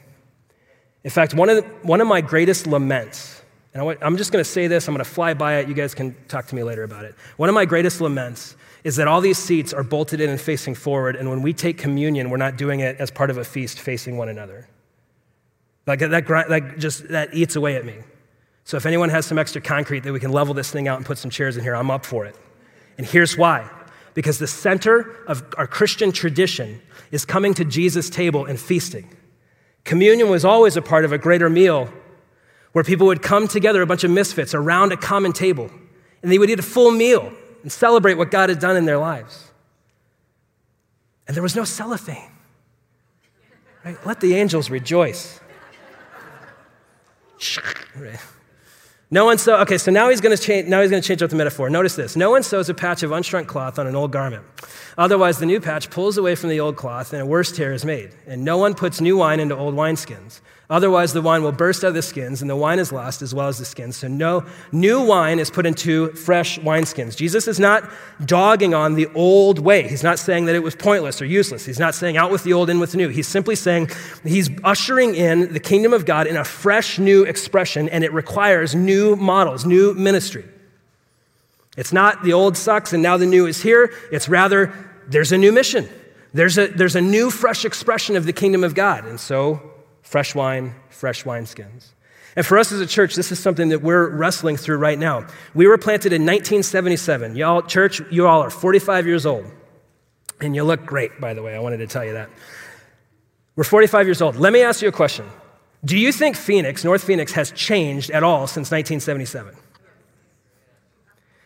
In 1.04 1.12
fact, 1.12 1.34
one 1.34 1.49
of, 1.49 1.58
the, 1.58 1.62
one 1.84 2.01
of 2.01 2.08
my 2.08 2.21
greatest 2.21 2.67
laments 2.67 3.40
and 3.73 3.97
I'm 4.01 4.17
just 4.17 4.31
going 4.31 4.43
to 4.43 4.49
say 4.49 4.67
this, 4.67 4.88
I'm 4.88 4.93
going 4.93 5.03
to 5.03 5.10
fly 5.10 5.34
by 5.34 5.57
it. 5.60 5.67
You 5.67 5.73
guys 5.73 5.93
can 5.93 6.13
talk 6.27 6.47
to 6.47 6.55
me 6.55 6.63
later 6.63 6.84
about 6.84 7.05
it. 7.05 7.15
One 7.38 7.47
of 7.47 7.55
my 7.55 7.65
greatest 7.65 8.01
laments 8.01 8.57
is 8.84 8.97
that 8.97 9.07
all 9.07 9.21
these 9.21 9.38
seats 9.38 9.73
are 9.73 9.84
bolted 9.84 10.19
in 10.19 10.29
and 10.29 10.41
facing 10.41 10.75
forward, 10.75 11.15
and 11.15 11.29
when 11.29 11.41
we 11.41 11.53
take 11.53 11.77
communion, 11.77 12.29
we're 12.29 12.38
not 12.38 12.57
doing 12.57 12.81
it 12.81 12.97
as 12.97 13.12
part 13.12 13.29
of 13.29 13.38
a 13.38 13.43
feast 13.43 13.79
facing 13.79 14.17
one 14.17 14.27
another. 14.27 14.67
Like 15.88 15.99
that, 15.99 16.10
that 16.10 16.75
just 16.77 17.07
that 17.10 17.34
eats 17.34 17.55
away 17.55 17.75
at 17.75 17.86
me. 17.86 17.95
So 18.63 18.77
if 18.77 18.86
anyone 18.86 19.10
has 19.10 19.25
some 19.25 19.38
extra 19.39 19.62
concrete 19.62 20.01
that 20.01 20.13
we 20.13 20.19
can 20.19 20.31
level 20.31 20.53
this 20.53 20.69
thing 20.69 20.88
out 20.88 20.97
and 20.97 21.05
put 21.05 21.17
some 21.17 21.31
chairs 21.31 21.57
in 21.57 21.63
here, 21.63 21.75
I'm 21.75 21.89
up 21.89 22.05
for 22.05 22.25
it. 22.25 22.36
And 22.97 23.07
here's 23.07 23.38
why. 23.38 23.69
Because 24.13 24.39
the 24.39 24.47
center 24.47 25.15
of 25.27 25.43
our 25.57 25.67
Christian 25.67 26.12
tradition 26.12 26.81
is 27.12 27.25
coming 27.25 27.53
to 27.55 27.65
Jesus' 27.65 28.10
table 28.10 28.45
and 28.45 28.60
feasting. 28.60 29.10
Communion 29.84 30.29
was 30.29 30.45
always 30.45 30.77
a 30.77 30.81
part 30.81 31.05
of 31.05 31.12
a 31.12 31.17
greater 31.17 31.49
meal 31.49 31.91
where 32.71 32.84
people 32.84 33.07
would 33.07 33.21
come 33.21 33.47
together, 33.47 33.81
a 33.81 33.88
bunch 33.88 34.03
of 34.03 34.12
misfits, 34.12 34.53
around 34.53 34.91
a 34.91 34.97
common 34.97 35.34
table, 35.34 35.69
and 36.21 36.31
they 36.31 36.38
would 36.38 36.49
eat 36.49 36.60
a 36.60 36.63
full 36.63 36.91
meal 36.91 37.31
and 37.62 37.71
celebrate 37.71 38.15
what 38.15 38.31
God 38.31 38.49
had 38.49 38.60
done 38.60 38.77
in 38.77 38.86
their 38.86 38.97
lives. 38.97 39.51
And 41.27 41.36
there 41.36 41.43
was 41.43 41.55
no 41.55 41.63
cellophane. 41.63 42.31
Right? 43.84 43.97
Let 44.05 44.19
the 44.19 44.36
angels 44.36 44.69
rejoice. 44.69 45.39
No 49.13 49.25
one 49.25 49.38
sews. 49.38 49.55
Okay, 49.60 49.77
so 49.77 49.91
now 49.91 50.10
he's 50.10 50.21
going 50.21 50.36
to 50.36 50.41
change. 50.41 50.69
Now 50.69 50.81
he's 50.81 50.89
going 50.89 51.01
to 51.01 51.07
change 51.07 51.21
up 51.21 51.29
the 51.29 51.36
metaphor. 51.36 51.69
Notice 51.69 51.97
this: 51.97 52.15
No 52.15 52.31
one 52.31 52.43
sews 52.43 52.69
a 52.69 52.73
patch 52.73 53.03
of 53.03 53.12
unshrunk 53.12 53.45
cloth 53.45 53.77
on 53.77 53.86
an 53.86 53.93
old 53.93 54.12
garment. 54.13 54.45
Otherwise, 54.97 55.38
the 55.38 55.45
new 55.45 55.60
patch 55.60 55.89
pulls 55.89 56.17
away 56.17 56.34
from 56.34 56.49
the 56.49 56.62
old 56.62 56.77
cloth, 56.77 57.12
and 57.12 57.21
a 57.21 57.25
worse 57.25 57.51
tear 57.51 57.73
is 57.73 57.84
made. 57.84 58.12
And 58.25 58.45
no 58.45 58.57
one 58.57 58.73
puts 58.73 59.01
new 59.01 59.17
wine 59.17 59.41
into 59.41 59.57
old 59.57 59.75
wineskins. 59.75 60.39
Otherwise, 60.71 61.12
the 61.12 61.21
wine 61.21 61.43
will 61.43 61.51
burst 61.51 61.84
out 61.84 61.89
of 61.89 61.93
the 61.95 62.01
skins, 62.01 62.41
and 62.41 62.49
the 62.49 62.55
wine 62.55 62.79
is 62.79 62.93
lost 62.93 63.21
as 63.21 63.36
well 63.36 63.49
as 63.49 63.57
the 63.57 63.65
skins. 63.65 63.97
So, 63.97 64.07
no 64.07 64.45
new 64.71 65.01
wine 65.05 65.38
is 65.38 65.51
put 65.51 65.65
into 65.65 66.13
fresh 66.13 66.57
wineskins. 66.60 67.17
Jesus 67.17 67.45
is 67.49 67.60
not 67.60 67.84
dogging 68.23 68.73
on 68.73 68.95
the 68.95 69.07
old 69.13 69.60
way. 69.60 69.86
He's 69.86 70.01
not 70.01 70.17
saying 70.17 70.45
that 70.45 70.55
it 70.55 70.63
was 70.63 70.73
pointless 70.73 71.21
or 71.21 71.25
useless. 71.25 71.65
He's 71.65 71.77
not 71.77 71.93
saying 71.93 72.15
out 72.15 72.31
with 72.31 72.45
the 72.45 72.53
old, 72.53 72.69
in 72.69 72.79
with 72.79 72.91
the 72.91 72.97
new. 72.97 73.10
He's 73.10 73.27
simply 73.27 73.55
saying 73.55 73.89
he's 74.23 74.49
ushering 74.63 75.13
in 75.13 75.51
the 75.51 75.60
kingdom 75.60 75.91
of 75.91 76.05
God 76.05 76.25
in 76.25 76.38
a 76.38 76.45
fresh, 76.45 76.97
new 76.97 77.23
expression, 77.23 77.89
and 77.89 78.05
it 78.05 78.13
requires 78.13 78.73
new 78.73 79.17
models, 79.17 79.65
new 79.65 79.93
ministry. 79.93 80.45
It's 81.75 81.91
not 81.91 82.23
the 82.23 82.31
old 82.31 82.55
sucks 82.55 82.93
and 82.93 83.03
now 83.03 83.17
the 83.17 83.25
new 83.25 83.45
is 83.45 83.62
here. 83.62 83.93
It's 84.10 84.29
rather 84.29 84.73
there's 85.07 85.34
a 85.34 85.38
new 85.38 85.51
mission. 85.51 85.89
There's 86.34 86.57
a, 86.57 86.67
there's 86.67 86.95
a 86.95 87.01
new, 87.01 87.29
fresh 87.29 87.65
expression 87.65 88.15
of 88.15 88.25
the 88.25 88.31
kingdom 88.31 88.63
of 88.63 88.73
God. 88.73 89.05
And 89.05 89.19
so 89.19 89.70
fresh 90.12 90.36
wine, 90.36 90.76
fresh 90.89 91.24
wineskins. 91.24 91.93
And 92.36 92.45
for 92.45 92.58
us 92.58 92.74
as 92.74 92.82
a 92.82 92.86
church, 92.86 93.15
this 93.15 93.32
is 93.32 93.39
something 93.39 93.69
that 93.69 93.82
we're 93.82 94.10
wrestling 94.10 94.58
through 94.58 94.76
right 94.76 95.00
now. 95.00 95.26
We 95.54 95.67
were 95.67 95.78
planted 95.78 96.12
in 96.12 96.24
1977. 96.24 97.38
Y'all, 97.38 97.62
church, 97.62 98.02
you 98.12 98.28
all 98.28 98.41
are 98.41 98.50
45 98.50 99.08
years 99.08 99.26
old. 99.26 99.45
And 100.41 100.54
you 100.54 100.65
look 100.65 100.86
great, 100.86 101.21
by 101.21 101.34
the 101.34 101.41
way. 101.41 101.56
I 101.56 101.60
wanted 101.60 101.78
to 101.78 101.88
tell 101.88 102.04
you 102.04 102.12
that. 102.13 102.30
We're 103.56 103.63
45 103.63 104.06
years 104.06 104.21
old. 104.21 104.36
Let 104.36 104.52
me 104.52 104.63
ask 104.63 104.82
you 104.82 104.89
a 104.89 104.91
question. 104.91 105.26
Do 105.86 105.97
you 105.97 106.12
think 106.12 106.36
Phoenix, 106.36 106.84
North 106.84 107.06
Phoenix, 107.06 107.32
has 107.32 107.52
changed 107.52 108.12
at 108.12 108.21
all 108.21 108.47
since 108.47 108.69
1977? 108.69 109.56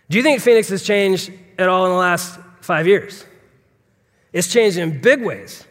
Do 0.09 0.17
you 0.17 0.23
think 0.23 0.41
Phoenix 0.41 0.69
has 0.69 0.81
changed 0.81 1.31
at 1.59 1.69
all 1.69 1.85
in 1.85 1.91
the 1.91 1.97
last 1.97 2.39
five 2.61 2.87
years? 2.87 3.25
It's 4.33 4.51
changed 4.51 4.79
in 4.79 5.01
big 5.01 5.21
ways. 5.21 5.65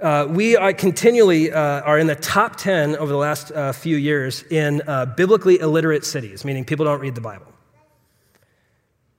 Uh, 0.00 0.28
we 0.30 0.56
are 0.56 0.72
continually 0.72 1.50
uh, 1.50 1.80
are 1.80 1.98
in 1.98 2.06
the 2.06 2.14
top 2.14 2.54
10 2.54 2.94
over 2.96 3.10
the 3.10 3.18
last 3.18 3.50
uh, 3.50 3.72
few 3.72 3.96
years 3.96 4.44
in 4.44 4.80
uh, 4.86 5.04
biblically 5.04 5.58
illiterate 5.58 6.04
cities, 6.04 6.44
meaning 6.44 6.64
people 6.64 6.84
don't 6.84 7.00
read 7.00 7.16
the 7.16 7.20
Bible, 7.20 7.52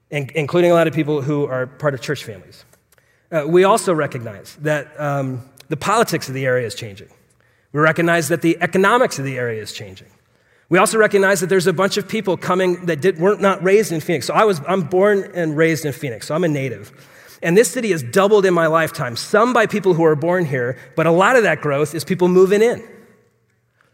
in- 0.08 0.30
including 0.34 0.70
a 0.70 0.74
lot 0.74 0.86
of 0.86 0.94
people 0.94 1.20
who 1.20 1.44
are 1.44 1.66
part 1.66 1.92
of 1.92 2.00
church 2.00 2.24
families. 2.24 2.64
Uh, 3.30 3.44
we 3.46 3.64
also 3.64 3.92
recognize 3.92 4.56
that 4.62 4.98
um, 4.98 5.42
the 5.68 5.76
politics 5.76 6.28
of 6.28 6.34
the 6.34 6.46
area 6.46 6.66
is 6.66 6.74
changing. 6.74 7.08
We 7.72 7.80
recognize 7.80 8.28
that 8.28 8.40
the 8.40 8.56
economics 8.62 9.18
of 9.18 9.26
the 9.26 9.36
area 9.36 9.60
is 9.60 9.74
changing. 9.74 10.08
We 10.70 10.78
also 10.78 10.96
recognize 10.96 11.40
that 11.40 11.48
there's 11.48 11.66
a 11.66 11.74
bunch 11.74 11.98
of 11.98 12.08
people 12.08 12.38
coming 12.38 12.86
that 12.86 13.02
did, 13.02 13.18
weren't 13.18 13.42
not 13.42 13.62
raised 13.62 13.92
in 13.92 14.00
Phoenix. 14.00 14.26
So 14.26 14.32
I 14.32 14.44
was, 14.44 14.62
I'm 14.66 14.82
born 14.82 15.30
and 15.34 15.58
raised 15.58 15.84
in 15.84 15.92
Phoenix, 15.92 16.28
so 16.28 16.34
I'm 16.34 16.44
a 16.44 16.48
native. 16.48 16.90
And 17.42 17.56
this 17.56 17.70
city 17.70 17.90
has 17.92 18.02
doubled 18.02 18.44
in 18.44 18.52
my 18.52 18.66
lifetime, 18.66 19.16
some 19.16 19.52
by 19.52 19.66
people 19.66 19.94
who 19.94 20.04
are 20.04 20.16
born 20.16 20.44
here, 20.44 20.78
but 20.94 21.06
a 21.06 21.10
lot 21.10 21.36
of 21.36 21.42
that 21.44 21.60
growth 21.60 21.94
is 21.94 22.04
people 22.04 22.28
moving 22.28 22.62
in. 22.62 22.86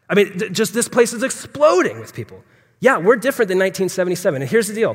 I 0.09 0.15
mean, 0.15 0.53
just 0.53 0.75
this 0.75 0.89
place 0.89 1.13
is 1.13 1.23
exploding 1.23 2.01
with 2.01 2.15
people. 2.15 2.43
Yeah, 2.81 2.99
we're 2.99 3.17
different 3.17 3.49
than 3.49 3.59
1977. 3.59 4.43
And 4.43 4.51
here's 4.51 4.69
the 4.69 4.75
deal 4.75 4.93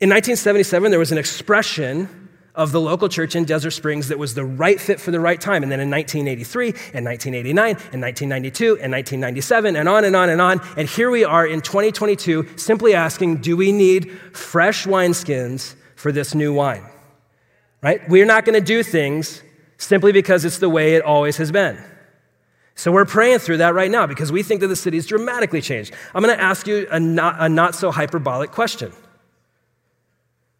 in 0.00 0.10
1977, 0.10 0.90
there 0.90 0.98
was 0.98 1.12
an 1.12 1.18
expression 1.18 2.28
of 2.54 2.72
the 2.72 2.80
local 2.80 3.08
church 3.08 3.34
in 3.34 3.44
Desert 3.44 3.70
Springs 3.70 4.08
that 4.08 4.18
was 4.18 4.34
the 4.34 4.44
right 4.44 4.80
fit 4.80 5.00
for 5.00 5.10
the 5.10 5.20
right 5.20 5.40
time. 5.40 5.62
And 5.62 5.70
then 5.70 5.80
in 5.80 5.90
1983, 5.90 6.68
and 6.92 7.04
1989, 7.04 7.68
and 7.92 8.02
1992, 8.02 8.64
and 8.82 8.92
1997, 8.92 9.76
and 9.76 9.88
on 9.88 10.04
and 10.04 10.16
on 10.16 10.28
and 10.28 10.40
on. 10.40 10.60
And 10.76 10.88
here 10.88 11.10
we 11.10 11.24
are 11.24 11.46
in 11.46 11.60
2022, 11.60 12.58
simply 12.58 12.94
asking, 12.94 13.38
do 13.38 13.56
we 13.56 13.72
need 13.72 14.10
fresh 14.32 14.86
wineskins 14.86 15.76
for 15.94 16.12
this 16.12 16.34
new 16.34 16.52
wine? 16.52 16.84
Right? 17.82 18.08
We're 18.08 18.26
not 18.26 18.44
going 18.44 18.58
to 18.58 18.64
do 18.64 18.82
things 18.82 19.42
simply 19.76 20.12
because 20.12 20.44
it's 20.44 20.58
the 20.58 20.68
way 20.68 20.94
it 20.94 21.02
always 21.02 21.36
has 21.38 21.50
been. 21.50 21.82
So 22.74 22.90
we're 22.92 23.04
praying 23.04 23.40
through 23.40 23.58
that 23.58 23.74
right 23.74 23.90
now 23.90 24.06
because 24.06 24.32
we 24.32 24.42
think 24.42 24.60
that 24.60 24.68
the 24.68 24.76
city's 24.76 25.06
dramatically 25.06 25.60
changed. 25.60 25.92
I'm 26.14 26.22
going 26.22 26.34
to 26.34 26.42
ask 26.42 26.66
you 26.66 26.86
a 26.90 26.98
not, 26.98 27.36
a 27.38 27.48
not 27.48 27.74
so 27.74 27.90
hyperbolic 27.90 28.50
question. 28.50 28.92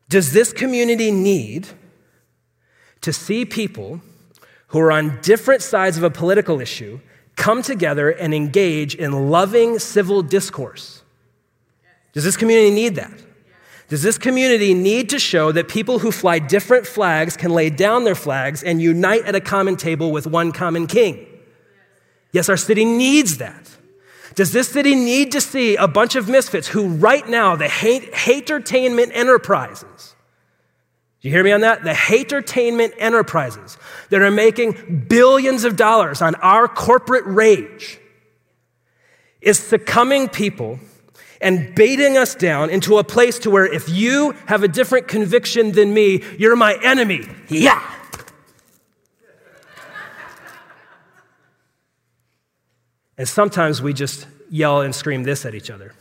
Does 0.08 0.32
this 0.32 0.52
community 0.52 1.10
need 1.10 1.68
to 3.00 3.12
see 3.12 3.44
people 3.44 4.00
who 4.68 4.78
are 4.80 4.90
on 4.90 5.20
different 5.20 5.62
sides 5.62 5.96
of 5.98 6.02
a 6.02 6.10
political 6.10 6.60
issue 6.60 6.98
come 7.36 7.62
together 7.62 8.10
and 8.10 8.32
engage 8.32 8.94
in 8.94 9.30
loving 9.30 9.78
civil 9.78 10.22
discourse. 10.22 11.02
Does 12.12 12.24
this 12.24 12.36
community 12.36 12.70
need 12.70 12.94
that? 12.96 13.12
Does 13.92 14.02
this 14.02 14.16
community 14.16 14.72
need 14.72 15.10
to 15.10 15.18
show 15.18 15.52
that 15.52 15.68
people 15.68 15.98
who 15.98 16.10
fly 16.10 16.38
different 16.38 16.86
flags 16.86 17.36
can 17.36 17.50
lay 17.50 17.68
down 17.68 18.04
their 18.04 18.14
flags 18.14 18.62
and 18.62 18.80
unite 18.80 19.26
at 19.26 19.34
a 19.34 19.40
common 19.40 19.76
table 19.76 20.10
with 20.10 20.26
one 20.26 20.50
common 20.50 20.86
king? 20.86 21.26
Yes, 22.32 22.48
our 22.48 22.56
city 22.56 22.86
needs 22.86 23.36
that. 23.36 23.68
Does 24.34 24.50
this 24.50 24.68
city 24.68 24.94
need 24.94 25.30
to 25.32 25.42
see 25.42 25.76
a 25.76 25.86
bunch 25.86 26.16
of 26.16 26.26
misfits 26.26 26.68
who, 26.68 26.88
right 26.88 27.28
now, 27.28 27.54
the 27.54 27.68
hate, 27.68 28.08
entertainment 28.26 29.12
enterprises, 29.12 30.14
do 31.20 31.28
you 31.28 31.34
hear 31.34 31.44
me 31.44 31.52
on 31.52 31.60
that? 31.60 31.84
The 31.84 31.94
entertainment 32.18 32.94
enterprises 32.96 33.76
that 34.08 34.22
are 34.22 34.30
making 34.30 35.04
billions 35.06 35.64
of 35.64 35.76
dollars 35.76 36.22
on 36.22 36.34
our 36.36 36.66
corporate 36.66 37.26
rage 37.26 38.00
is 39.42 39.58
succumbing 39.58 40.30
people 40.30 40.80
and 41.42 41.74
baiting 41.74 42.16
us 42.16 42.34
down 42.34 42.70
into 42.70 42.98
a 42.98 43.04
place 43.04 43.38
to 43.40 43.50
where 43.50 43.66
if 43.66 43.88
you 43.88 44.32
have 44.46 44.62
a 44.62 44.68
different 44.68 45.08
conviction 45.08 45.72
than 45.72 45.92
me, 45.92 46.22
you're 46.38 46.56
my 46.56 46.78
enemy. 46.82 47.26
Yeah. 47.48 47.82
And 53.18 53.28
sometimes 53.28 53.82
we 53.82 53.92
just 53.92 54.26
yell 54.48 54.80
and 54.80 54.94
scream 54.94 55.24
this 55.24 55.44
at 55.44 55.54
each 55.54 55.70
other. 55.70 55.92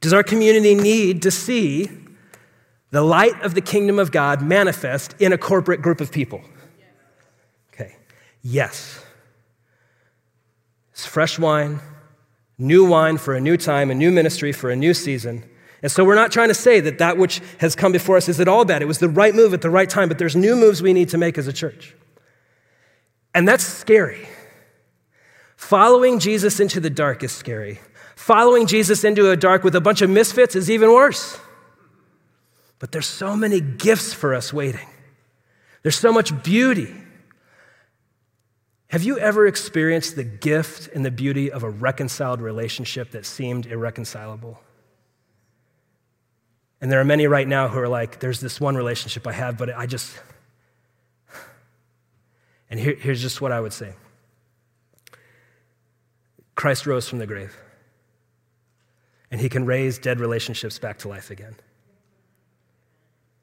Does 0.00 0.12
our 0.12 0.22
community 0.22 0.74
need 0.74 1.22
to 1.22 1.30
see 1.30 1.90
the 2.90 3.02
light 3.02 3.40
of 3.42 3.54
the 3.54 3.60
kingdom 3.60 3.98
of 3.98 4.12
God 4.12 4.42
manifest 4.42 5.14
in 5.18 5.32
a 5.32 5.38
corporate 5.38 5.82
group 5.82 6.00
of 6.00 6.12
people? 6.12 6.42
Okay, 7.72 7.96
yes. 8.42 9.05
It's 10.96 11.04
fresh 11.04 11.38
wine, 11.38 11.80
new 12.56 12.82
wine 12.86 13.18
for 13.18 13.34
a 13.34 13.40
new 13.40 13.58
time, 13.58 13.90
a 13.90 13.94
new 13.94 14.10
ministry 14.10 14.50
for 14.50 14.70
a 14.70 14.76
new 14.76 14.94
season. 14.94 15.44
And 15.82 15.92
so 15.92 16.06
we're 16.06 16.14
not 16.14 16.32
trying 16.32 16.48
to 16.48 16.54
say 16.54 16.80
that 16.80 16.96
that 17.00 17.18
which 17.18 17.42
has 17.58 17.76
come 17.76 17.92
before 17.92 18.16
us 18.16 18.30
is 18.30 18.40
at 18.40 18.48
all 18.48 18.64
bad. 18.64 18.80
It 18.80 18.86
was 18.86 18.98
the 18.98 19.10
right 19.10 19.34
move 19.34 19.52
at 19.52 19.60
the 19.60 19.68
right 19.68 19.90
time, 19.90 20.08
but 20.08 20.16
there's 20.16 20.34
new 20.34 20.56
moves 20.56 20.80
we 20.80 20.94
need 20.94 21.10
to 21.10 21.18
make 21.18 21.36
as 21.36 21.46
a 21.48 21.52
church. 21.52 21.94
And 23.34 23.46
that's 23.46 23.62
scary. 23.62 24.26
Following 25.58 26.18
Jesus 26.18 26.60
into 26.60 26.80
the 26.80 26.88
dark 26.88 27.22
is 27.22 27.30
scary. 27.30 27.78
Following 28.14 28.66
Jesus 28.66 29.04
into 29.04 29.30
a 29.30 29.36
dark 29.36 29.64
with 29.64 29.74
a 29.74 29.82
bunch 29.82 30.00
of 30.00 30.08
misfits 30.08 30.56
is 30.56 30.70
even 30.70 30.90
worse. 30.94 31.38
But 32.78 32.92
there's 32.92 33.06
so 33.06 33.36
many 33.36 33.60
gifts 33.60 34.14
for 34.14 34.34
us 34.34 34.50
waiting. 34.50 34.88
There's 35.82 35.98
so 35.98 36.10
much 36.10 36.42
beauty. 36.42 36.94
Have 38.88 39.02
you 39.02 39.18
ever 39.18 39.46
experienced 39.46 40.16
the 40.16 40.24
gift 40.24 40.88
and 40.94 41.04
the 41.04 41.10
beauty 41.10 41.50
of 41.50 41.62
a 41.62 41.70
reconciled 41.70 42.40
relationship 42.40 43.10
that 43.10 43.26
seemed 43.26 43.66
irreconcilable? 43.66 44.60
And 46.80 46.92
there 46.92 47.00
are 47.00 47.04
many 47.04 47.26
right 47.26 47.48
now 47.48 47.68
who 47.68 47.78
are 47.80 47.88
like, 47.88 48.20
there's 48.20 48.40
this 48.40 48.60
one 48.60 48.76
relationship 48.76 49.26
I 49.26 49.32
have, 49.32 49.58
but 49.58 49.74
I 49.76 49.86
just. 49.86 50.16
And 52.70 52.80
here, 52.80 52.94
here's 52.94 53.22
just 53.22 53.40
what 53.40 53.52
I 53.52 53.60
would 53.60 53.72
say 53.72 53.94
Christ 56.54 56.86
rose 56.86 57.08
from 57.08 57.18
the 57.18 57.26
grave 57.26 57.56
and 59.30 59.40
he 59.40 59.48
can 59.48 59.66
raise 59.66 59.98
dead 59.98 60.20
relationships 60.20 60.78
back 60.78 60.98
to 60.98 61.08
life 61.08 61.30
again. 61.30 61.56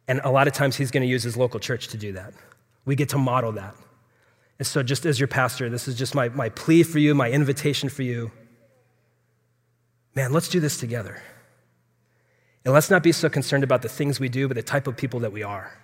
And 0.07 0.21
a 0.23 0.31
lot 0.31 0.47
of 0.47 0.53
times 0.53 0.75
he's 0.75 0.91
going 0.91 1.03
to 1.03 1.07
use 1.07 1.23
his 1.23 1.37
local 1.37 1.59
church 1.59 1.89
to 1.89 1.97
do 1.97 2.13
that. 2.13 2.33
We 2.85 2.95
get 2.95 3.09
to 3.09 3.17
model 3.17 3.53
that. 3.53 3.75
And 4.59 4.67
so, 4.67 4.83
just 4.83 5.05
as 5.05 5.19
your 5.19 5.27
pastor, 5.27 5.69
this 5.69 5.87
is 5.87 5.95
just 5.95 6.13
my, 6.13 6.29
my 6.29 6.49
plea 6.49 6.83
for 6.83 6.99
you, 6.99 7.15
my 7.15 7.29
invitation 7.29 7.89
for 7.89 8.03
you. 8.03 8.31
Man, 10.15 10.31
let's 10.31 10.47
do 10.47 10.59
this 10.59 10.77
together. 10.77 11.21
And 12.65 12.73
let's 12.73 12.89
not 12.89 13.03
be 13.03 13.11
so 13.11 13.29
concerned 13.29 13.63
about 13.63 13.81
the 13.81 13.89
things 13.89 14.19
we 14.19 14.29
do, 14.29 14.47
but 14.47 14.55
the 14.55 14.63
type 14.63 14.87
of 14.87 14.95
people 14.95 15.19
that 15.21 15.33
we 15.33 15.43
are. 15.43 15.77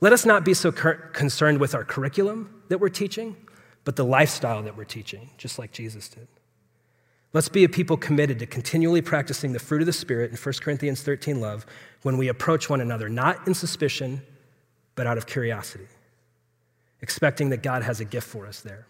Let 0.00 0.12
us 0.12 0.26
not 0.26 0.44
be 0.44 0.54
so 0.54 0.72
cur- 0.72 1.10
concerned 1.12 1.60
with 1.60 1.74
our 1.74 1.84
curriculum 1.84 2.62
that 2.68 2.78
we're 2.78 2.88
teaching, 2.88 3.36
but 3.84 3.96
the 3.96 4.04
lifestyle 4.04 4.62
that 4.62 4.76
we're 4.76 4.84
teaching, 4.84 5.30
just 5.38 5.58
like 5.58 5.72
Jesus 5.72 6.08
did. 6.08 6.26
Let's 7.32 7.48
be 7.48 7.62
a 7.64 7.68
people 7.68 7.96
committed 7.96 8.40
to 8.40 8.46
continually 8.46 9.02
practicing 9.02 9.52
the 9.52 9.60
fruit 9.60 9.82
of 9.82 9.86
the 9.86 9.92
Spirit 9.92 10.30
in 10.30 10.36
1 10.36 10.54
Corinthians 10.60 11.02
13 11.02 11.40
love 11.40 11.64
when 12.02 12.16
we 12.16 12.28
approach 12.28 12.68
one 12.68 12.80
another, 12.80 13.08
not 13.08 13.46
in 13.46 13.54
suspicion, 13.54 14.22
but 14.96 15.06
out 15.06 15.16
of 15.16 15.26
curiosity, 15.26 15.86
expecting 17.02 17.50
that 17.50 17.62
God 17.62 17.82
has 17.82 18.00
a 18.00 18.04
gift 18.04 18.26
for 18.26 18.46
us 18.46 18.60
there. 18.60 18.86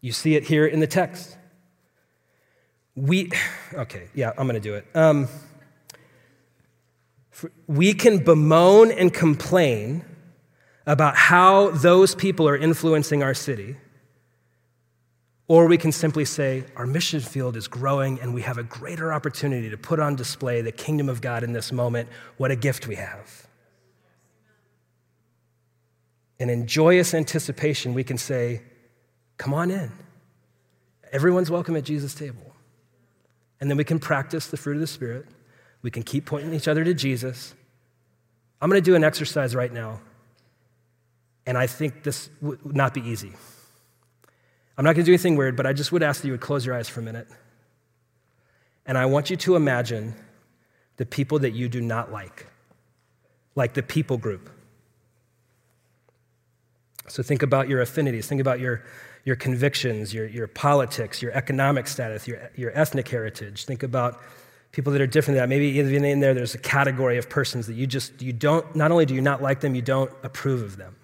You 0.00 0.12
see 0.12 0.36
it 0.36 0.44
here 0.44 0.66
in 0.66 0.80
the 0.80 0.86
text. 0.86 1.36
We, 2.94 3.30
okay, 3.74 4.08
yeah, 4.14 4.30
I'm 4.36 4.46
going 4.46 4.60
to 4.60 4.60
do 4.60 4.74
it. 4.74 4.86
Um, 4.94 5.28
we 7.66 7.92
can 7.92 8.24
bemoan 8.24 8.90
and 8.90 9.12
complain 9.12 10.04
about 10.86 11.16
how 11.16 11.70
those 11.70 12.14
people 12.14 12.48
are 12.48 12.56
influencing 12.56 13.22
our 13.22 13.34
city 13.34 13.76
or 15.48 15.66
we 15.66 15.78
can 15.78 15.92
simply 15.92 16.24
say, 16.24 16.64
our 16.74 16.86
mission 16.86 17.20
field 17.20 17.56
is 17.56 17.68
growing 17.68 18.20
and 18.20 18.34
we 18.34 18.42
have 18.42 18.58
a 18.58 18.64
greater 18.64 19.12
opportunity 19.12 19.70
to 19.70 19.76
put 19.76 20.00
on 20.00 20.16
display 20.16 20.60
the 20.60 20.72
kingdom 20.72 21.08
of 21.08 21.20
God 21.20 21.44
in 21.44 21.52
this 21.52 21.70
moment. 21.70 22.08
What 22.36 22.50
a 22.50 22.56
gift 22.56 22.88
we 22.88 22.96
have. 22.96 23.45
And 26.38 26.50
in 26.50 26.66
joyous 26.66 27.14
anticipation, 27.14 27.94
we 27.94 28.04
can 28.04 28.18
say, 28.18 28.62
come 29.38 29.54
on 29.54 29.70
in. 29.70 29.90
Everyone's 31.12 31.50
welcome 31.50 31.76
at 31.76 31.84
Jesus' 31.84 32.14
table. 32.14 32.54
And 33.60 33.70
then 33.70 33.76
we 33.76 33.84
can 33.84 33.98
practice 33.98 34.48
the 34.48 34.56
fruit 34.56 34.74
of 34.74 34.80
the 34.80 34.86
Spirit. 34.86 35.26
We 35.82 35.90
can 35.90 36.02
keep 36.02 36.26
pointing 36.26 36.52
each 36.52 36.68
other 36.68 36.84
to 36.84 36.92
Jesus. 36.92 37.54
I'm 38.60 38.68
going 38.68 38.82
to 38.82 38.84
do 38.84 38.94
an 38.94 39.04
exercise 39.04 39.54
right 39.54 39.72
now. 39.72 40.00
And 41.46 41.56
I 41.56 41.66
think 41.66 42.02
this 42.02 42.28
would 42.42 42.74
not 42.74 42.92
be 42.92 43.00
easy. 43.00 43.32
I'm 44.76 44.84
not 44.84 44.94
going 44.94 45.04
to 45.04 45.10
do 45.10 45.12
anything 45.12 45.36
weird, 45.36 45.56
but 45.56 45.64
I 45.64 45.72
just 45.72 45.92
would 45.92 46.02
ask 46.02 46.20
that 46.20 46.26
you 46.26 46.32
would 46.32 46.40
close 46.40 46.66
your 46.66 46.74
eyes 46.74 46.88
for 46.88 47.00
a 47.00 47.02
minute. 47.02 47.28
And 48.84 48.98
I 48.98 49.06
want 49.06 49.30
you 49.30 49.36
to 49.36 49.56
imagine 49.56 50.14
the 50.96 51.06
people 51.06 51.38
that 51.40 51.52
you 51.52 51.68
do 51.68 51.80
not 51.80 52.12
like, 52.12 52.46
like 53.54 53.74
the 53.74 53.82
people 53.82 54.18
group. 54.18 54.50
So 57.08 57.22
think 57.22 57.42
about 57.42 57.68
your 57.68 57.80
affinities, 57.80 58.26
think 58.26 58.40
about 58.40 58.60
your, 58.60 58.82
your 59.24 59.36
convictions, 59.36 60.12
your, 60.12 60.26
your 60.26 60.46
politics, 60.46 61.22
your 61.22 61.32
economic 61.32 61.86
status, 61.86 62.26
your, 62.26 62.50
your 62.56 62.72
ethnic 62.76 63.08
heritage. 63.08 63.64
Think 63.64 63.82
about 63.82 64.20
people 64.72 64.92
that 64.92 65.00
are 65.00 65.06
different 65.06 65.36
than 65.36 65.42
that. 65.42 65.48
Maybe 65.48 65.66
even 65.78 66.04
in 66.04 66.20
there, 66.20 66.34
there's 66.34 66.54
a 66.54 66.58
category 66.58 67.18
of 67.18 67.28
persons 67.28 67.66
that 67.66 67.74
you 67.74 67.86
just, 67.86 68.20
you 68.20 68.32
don't, 68.32 68.74
not 68.74 68.90
only 68.90 69.06
do 69.06 69.14
you 69.14 69.20
not 69.20 69.40
like 69.40 69.60
them, 69.60 69.74
you 69.74 69.82
don't 69.82 70.10
approve 70.22 70.62
of 70.62 70.76
them. 70.76 70.96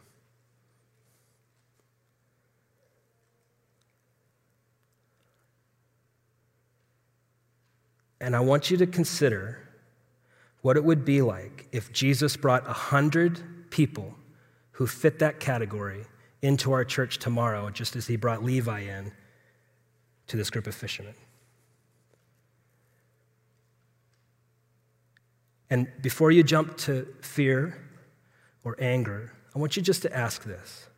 And 8.20 8.36
I 8.36 8.40
want 8.40 8.70
you 8.70 8.76
to 8.76 8.86
consider 8.86 9.58
what 10.60 10.76
it 10.76 10.84
would 10.84 11.04
be 11.04 11.22
like 11.22 11.66
if 11.72 11.92
Jesus 11.92 12.36
brought 12.36 12.68
a 12.68 12.72
hundred 12.72 13.70
people 13.70 14.14
who 14.82 14.86
fit 14.88 15.20
that 15.20 15.38
category 15.38 16.04
into 16.42 16.72
our 16.72 16.84
church 16.84 17.18
tomorrow, 17.18 17.70
just 17.70 17.94
as 17.94 18.08
he 18.08 18.16
brought 18.16 18.42
Levi 18.42 18.80
in 18.80 19.12
to 20.26 20.36
this 20.36 20.50
group 20.50 20.66
of 20.66 20.74
fishermen. 20.74 21.14
And 25.70 25.86
before 26.02 26.32
you 26.32 26.42
jump 26.42 26.76
to 26.78 27.06
fear 27.20 27.80
or 28.64 28.74
anger, 28.80 29.30
I 29.54 29.60
want 29.60 29.76
you 29.76 29.82
just 29.82 30.02
to 30.02 30.12
ask 30.12 30.42
this 30.42 30.88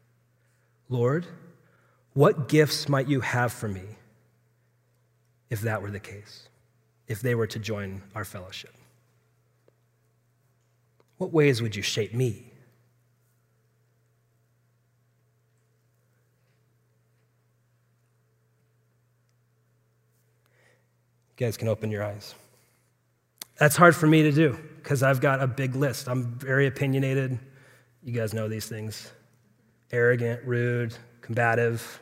Lord, 0.89 1.27
what 2.15 2.49
gifts 2.49 2.89
might 2.89 3.07
you 3.07 3.21
have 3.21 3.53
for 3.53 3.69
me 3.69 3.99
if 5.51 5.61
that 5.61 5.83
were 5.83 5.91
the 5.91 6.01
case, 6.01 6.49
if 7.07 7.21
they 7.21 7.35
were 7.35 7.49
to 7.49 7.59
join 7.59 8.01
our 8.15 8.25
fellowship? 8.25 8.73
What 11.19 11.35
ways 11.35 11.61
would 11.61 11.77
you 11.77 11.83
shape 11.83 12.15
me? 12.15 12.54
You 21.37 21.47
guys 21.47 21.57
can 21.57 21.69
open 21.69 21.91
your 21.91 22.05
eyes. 22.05 22.35
That's 23.59 23.77
hard 23.77 23.95
for 23.97 24.07
me 24.07 24.23
to 24.23 24.33
do 24.33 24.59
because 24.77 25.03
I've 25.03 25.21
got 25.21 25.41
a 25.41 25.47
big 25.47 25.75
list. 25.75 26.09
I'm 26.09 26.39
very 26.39 26.67
opinionated. 26.67 27.39
You 28.03 28.13
guys 28.13 28.35
know 28.35 28.49
these 28.49 28.67
things 28.67 29.11
arrogant, 29.91 30.41
rude, 30.45 30.95
combative. 31.21 32.01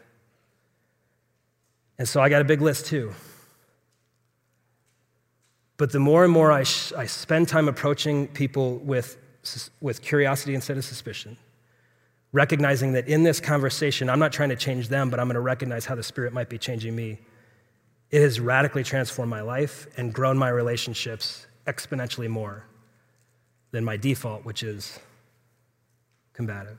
And 1.98 2.08
so 2.08 2.22
I 2.22 2.28
got 2.30 2.40
a 2.40 2.44
big 2.44 2.62
list 2.62 2.86
too. 2.86 3.12
But 5.76 5.92
the 5.92 6.00
more 6.00 6.24
and 6.24 6.32
more 6.32 6.50
I, 6.50 6.62
sh- 6.62 6.92
I 6.96 7.06
spend 7.06 7.48
time 7.48 7.68
approaching 7.68 8.28
people 8.28 8.78
with, 8.78 9.18
with 9.80 10.00
curiosity 10.00 10.54
instead 10.54 10.78
of 10.78 10.84
suspicion, 10.84 11.36
recognizing 12.32 12.92
that 12.92 13.08
in 13.08 13.24
this 13.24 13.40
conversation, 13.40 14.08
I'm 14.08 14.18
not 14.18 14.32
trying 14.32 14.50
to 14.50 14.56
change 14.56 14.88
them, 14.88 15.10
but 15.10 15.20
I'm 15.20 15.26
going 15.26 15.34
to 15.34 15.40
recognize 15.40 15.84
how 15.84 15.94
the 15.94 16.02
Spirit 16.02 16.32
might 16.32 16.48
be 16.48 16.56
changing 16.56 16.94
me 16.96 17.18
it 18.12 18.20
has 18.20 18.38
radically 18.38 18.84
transformed 18.84 19.30
my 19.30 19.40
life 19.40 19.86
and 19.96 20.12
grown 20.12 20.36
my 20.36 20.50
relationships 20.50 21.46
exponentially 21.66 22.28
more 22.28 22.66
than 23.70 23.84
my 23.84 23.96
default, 23.96 24.44
which 24.44 24.62
is 24.62 25.00
combative. 26.34 26.78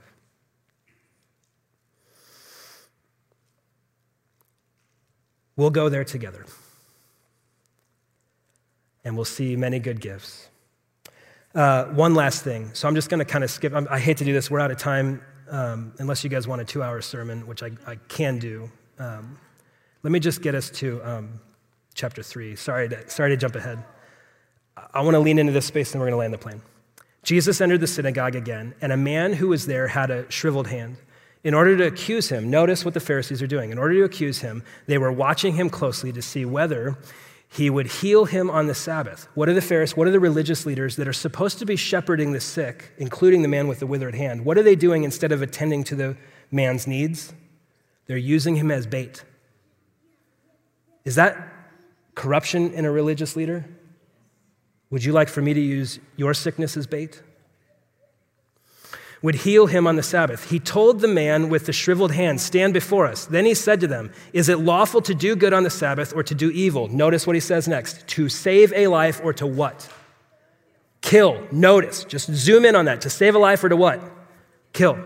We'll 5.56 5.72
go 5.72 5.90
there 5.90 6.04
together. 6.04 6.46
And 9.04 9.16
we'll 9.16 9.26
see 9.26 9.56
many 9.56 9.80
good 9.80 10.00
gifts. 10.00 10.50
Uh, 11.56 11.86
one 11.86 12.14
last 12.14 12.44
thing. 12.44 12.70
So 12.74 12.88
I'm 12.88 12.96
just 12.96 13.10
going 13.10 13.20
to 13.20 13.26
kind 13.26 13.44
of 13.44 13.50
skip. 13.50 13.74
I'm, 13.74 13.88
i 13.90 14.00
hate 14.00 14.18
to 14.18 14.26
do 14.26 14.34
this. 14.34 14.50
We're 14.50 14.60
out 14.60 14.72
of 14.72 14.78
time, 14.78 15.22
um, 15.50 15.94
unless 15.98 16.24
you 16.24 16.30
guys 16.30 16.48
want 16.48 16.62
a 16.62 16.66
two 16.66 16.82
hour 16.82 17.02
sermon, 17.02 17.46
which 17.46 17.64
I, 17.64 17.72
I 17.86 17.96
can 18.08 18.40
do. 18.40 18.70
Um, 18.98 19.38
let 20.04 20.12
me 20.12 20.20
just 20.20 20.41
get 20.41 20.54
us 20.54 20.70
to 20.70 21.01
um, 21.04 21.39
chapter 21.93 22.22
3. 22.22 22.56
Sorry 22.56 22.89
to, 22.89 23.10
sorry 23.10 23.30
to 23.32 23.38
jump 23.38 23.56
ahead. 23.56 23.84
I 24.93 25.01
want 25.01 25.16
to 25.16 25.20
lean 25.20 25.39
into 25.39 25.54
this 25.54 25.66
space 25.66 25.93
and 25.93 26.01
we're 26.01 26.08
going 26.08 26.14
to 26.14 26.18
land 26.18 26.34
the 26.34 26.38
plane. 26.38 26.62
Jesus 27.24 27.62
entered 27.62 27.80
the 27.80 27.88
synagogue 27.88 28.36
again, 28.36 28.76
and 28.82 28.91
a 28.91 28.97
man 28.97 29.32
who 29.32 29.47
was 29.47 29.66
there 29.66 29.88
had 29.88 30.12
a 30.12 30.30
shriveled 30.30 30.68
hand. 30.68 30.97
In 31.45 31.54
order 31.54 31.78
to 31.78 31.88
accuse 31.88 32.28
him, 32.28 32.49
notice 32.49 32.84
what 32.84 32.93
the 32.93 32.99
Pharisees 32.99 33.41
are 33.41 33.47
doing. 33.47 33.72
In 33.72 33.78
order 33.78 33.93
to 33.95 34.04
accuse 34.04 34.39
him, 34.39 34.62
they 34.88 34.97
were 34.97 35.12
watching 35.12 35.56
him 35.56 35.70
closely 35.70 36.12
to 36.12 36.22
see 36.22 36.43
whether 36.43 36.97
he 37.47 37.70
would 37.70 37.88
heal 37.88 38.26
him 38.26 38.49
on 38.49 38.68
the 38.68 38.76
Sabbath. 38.76 39.28
What 39.36 39.47
are 39.47 39.54
the 39.54 39.62
Pharisees, 39.62 39.95
what 39.95 40.08
are 40.08 40.12
the 40.12 40.20
religious 40.20 40.66
leaders 40.66 40.97
that 40.97 41.08
are 41.08 41.14
supposed 41.14 41.60
to 41.60 41.66
be 41.66 41.78
shepherding 41.78 42.34
the 42.34 42.41
sick, 42.41 42.91
including 42.97 43.41
the 43.41 43.47
man 43.47 43.70
with 43.70 43.80
the 43.80 43.88
withered 43.88 44.16
hand? 44.16 44.43
What 44.43 44.58
are 44.58 44.64
they 44.64 44.76
doing 44.76 45.04
instead 45.04 45.32
of 45.32 45.41
attending 45.41 45.86
to 45.86 45.95
the 45.95 46.18
man's 46.51 46.88
needs? 46.88 47.34
They're 48.08 48.18
using 48.18 48.58
him 48.58 48.70
as 48.70 48.86
bait. 48.86 49.24
Is 51.06 51.16
that 51.16 51.38
corruption 52.16 52.74
in 52.74 52.86
a 52.86 52.91
religious 52.91 53.36
leader? 53.36 53.66
Would 54.89 55.04
you 55.04 55.12
like 55.12 55.30
for 55.30 55.41
me 55.41 55.54
to 55.54 55.60
use 55.60 55.99
your 56.16 56.34
sickness 56.34 56.78
as 56.78 56.88
bait? 56.88 57.22
Would 59.24 59.36
heal 59.36 59.68
him 59.68 59.88
on 59.88 59.95
the 59.95 60.04
Sabbath. 60.04 60.49
He 60.49 60.60
told 60.60 60.99
the 60.99 61.08
man 61.08 61.47
with 61.47 61.66
the 61.66 61.74
shriveled 61.74 62.12
hand, 62.12 62.41
Stand 62.41 62.74
before 62.74 63.08
us. 63.08 63.26
Then 63.26 63.45
he 63.45 63.54
said 63.54 63.80
to 63.80 63.88
them, 63.88 64.12
Is 64.34 64.49
it 64.49 64.60
lawful 64.60 65.01
to 65.01 65.16
do 65.16 65.36
good 65.36 65.54
on 65.54 65.64
the 65.64 65.70
Sabbath 65.70 66.14
or 66.14 66.24
to 66.24 66.36
do 66.36 66.51
evil? 66.51 66.89
Notice 66.89 67.26
what 67.26 67.36
he 67.36 67.39
says 67.39 67.68
next 67.68 68.06
to 68.10 68.28
save 68.28 68.74
a 68.74 68.88
life 68.88 69.22
or 69.24 69.32
to 69.34 69.47
what? 69.47 69.89
Kill. 71.01 71.47
Notice, 71.51 72.04
just 72.04 72.32
zoom 72.32 72.66
in 72.66 72.76
on 72.76 72.86
that. 72.86 73.01
To 73.01 73.10
save 73.10 73.36
a 73.36 73.39
life 73.39 73.64
or 73.64 73.70
to 73.70 73.78
what? 73.78 74.01
Kill. 74.74 74.97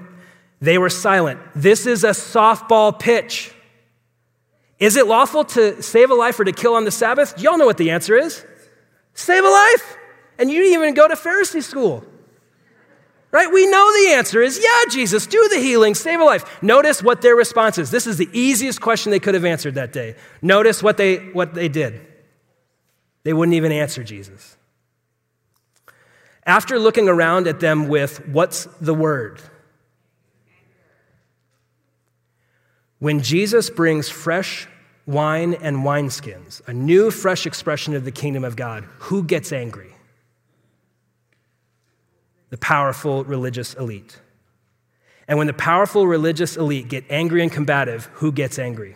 They 0.61 0.77
were 0.77 0.89
silent. 0.89 1.39
This 1.55 1.85
is 1.85 2.03
a 2.03 2.09
softball 2.09 2.97
pitch. 2.97 3.53
Is 4.79 4.95
it 4.95 5.07
lawful 5.07 5.43
to 5.45 5.81
save 5.81 6.11
a 6.11 6.13
life 6.13 6.39
or 6.39 6.43
to 6.43 6.51
kill 6.51 6.75
on 6.75 6.85
the 6.85 6.91
Sabbath? 6.91 7.39
Y'all 7.41 7.57
know 7.57 7.65
what 7.65 7.77
the 7.77 7.91
answer 7.91 8.15
is. 8.15 8.45
Save 9.13 9.43
a 9.43 9.49
life. 9.49 9.97
And 10.37 10.51
you 10.51 10.61
didn't 10.61 10.73
even 10.75 10.93
go 10.93 11.07
to 11.07 11.15
Pharisee 11.15 11.63
school. 11.63 12.03
Right? 13.31 13.51
We 13.51 13.67
know 13.67 13.91
the 14.03 14.13
answer 14.13 14.41
is 14.41 14.59
yeah, 14.61 14.89
Jesus, 14.89 15.27
do 15.27 15.49
the 15.49 15.59
healing, 15.59 15.95
save 15.95 16.19
a 16.19 16.23
life. 16.23 16.61
Notice 16.61 17.03
what 17.03 17.21
their 17.21 17.35
response 17.35 17.77
is. 17.77 17.91
This 17.91 18.07
is 18.07 18.17
the 18.17 18.29
easiest 18.31 18.79
question 18.79 19.11
they 19.11 19.19
could 19.19 19.33
have 19.33 19.45
answered 19.45 19.75
that 19.75 19.91
day. 19.91 20.15
Notice 20.41 20.81
what 20.81 20.97
they, 20.97 21.17
what 21.17 21.53
they 21.53 21.67
did. 21.67 21.99
They 23.23 23.33
wouldn't 23.33 23.55
even 23.55 23.71
answer 23.71 24.03
Jesus. 24.03 24.55
After 26.45 26.79
looking 26.79 27.09
around 27.09 27.47
at 27.47 27.59
them 27.59 27.89
with, 27.89 28.25
what's 28.29 28.65
the 28.79 28.93
word? 28.93 29.41
When 32.99 33.21
Jesus 33.21 33.69
brings 33.69 34.09
fresh 34.09 34.67
wine 35.05 35.53
and 35.53 35.77
wineskins, 35.77 36.67
a 36.67 36.73
new, 36.73 37.11
fresh 37.11 37.45
expression 37.45 37.95
of 37.95 38.05
the 38.05 38.11
kingdom 38.11 38.43
of 38.43 38.55
God, 38.55 38.83
who 38.99 39.23
gets 39.23 39.51
angry? 39.51 39.93
The 42.49 42.57
powerful 42.57 43.23
religious 43.23 43.73
elite. 43.73 44.19
And 45.27 45.37
when 45.37 45.47
the 45.47 45.53
powerful 45.53 46.07
religious 46.07 46.55
elite 46.55 46.87
get 46.87 47.03
angry 47.09 47.41
and 47.41 47.51
combative, 47.51 48.05
who 48.13 48.31
gets 48.31 48.57
angry? 48.57 48.95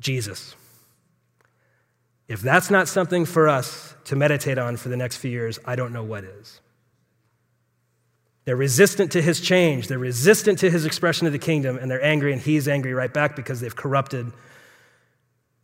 Jesus. 0.00 0.54
If 2.28 2.40
that's 2.40 2.70
not 2.70 2.88
something 2.88 3.24
for 3.24 3.48
us 3.48 3.94
to 4.04 4.16
meditate 4.16 4.58
on 4.58 4.76
for 4.76 4.88
the 4.88 4.96
next 4.96 5.16
few 5.16 5.30
years, 5.30 5.58
I 5.64 5.76
don't 5.76 5.92
know 5.92 6.04
what 6.04 6.24
is. 6.24 6.60
They're 8.48 8.56
resistant 8.56 9.12
to 9.12 9.20
his 9.20 9.42
change. 9.42 9.88
They're 9.88 9.98
resistant 9.98 10.60
to 10.60 10.70
his 10.70 10.86
expression 10.86 11.26
of 11.26 11.34
the 11.34 11.38
kingdom, 11.38 11.76
and 11.76 11.90
they're 11.90 12.02
angry, 12.02 12.32
and 12.32 12.40
he's 12.40 12.66
angry 12.66 12.94
right 12.94 13.12
back 13.12 13.36
because 13.36 13.60
they've 13.60 13.76
corrupted 13.76 14.32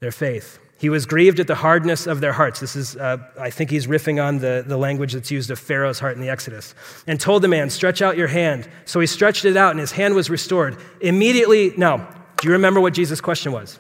their 0.01 0.13
faith. 0.13 0.59
He 0.77 0.91
was 0.91 1.07
grieved 1.07 1.41
at 1.41 1.47
the 1.47 1.55
hardness 1.55 2.07
of 2.07 2.21
their 2.21 2.35
hearts. 2.35 2.61
This 2.61 2.77
is, 2.77 2.95
uh, 2.95 3.17
I 3.41 3.49
think 3.49 3.71
he's 3.71 3.87
riffing 3.87 4.23
on 4.23 4.41
the, 4.41 4.63
the 4.67 4.77
language 4.77 5.15
that's 5.15 5.31
used 5.31 5.51
of 5.51 5.59
Pharaoh's 5.59 5.99
heart 5.99 6.15
in 6.15 6.21
the 6.21 6.29
Exodus. 6.29 6.75
And 7.07 7.19
told 7.19 7.41
the 7.41 7.49
man, 7.49 7.71
Stretch 7.71 8.03
out 8.03 8.19
your 8.19 8.27
hand. 8.27 8.69
So 8.85 9.01
he 9.01 9.07
stretched 9.07 9.47
it 9.47 9.57
out, 9.57 9.71
and 9.71 9.81
his 9.81 9.93
hand 9.93 10.15
was 10.15 10.29
restored. 10.29 10.77
Immediately, 11.01 11.73
now, 11.79 12.07
do 12.37 12.49
you 12.49 12.53
remember 12.53 12.83
what 12.83 12.93
Jesus' 12.93 13.23
question 13.23 13.51
was? 13.53 13.79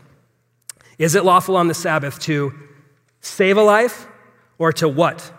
Is 0.97 1.15
it 1.15 1.27
lawful 1.27 1.59
on 1.59 1.69
the 1.69 1.75
Sabbath 1.75 2.21
to 2.21 2.55
save 3.21 3.59
a 3.59 3.63
life 3.63 4.07
or 4.57 4.73
to 4.73 4.89
what? 4.89 5.31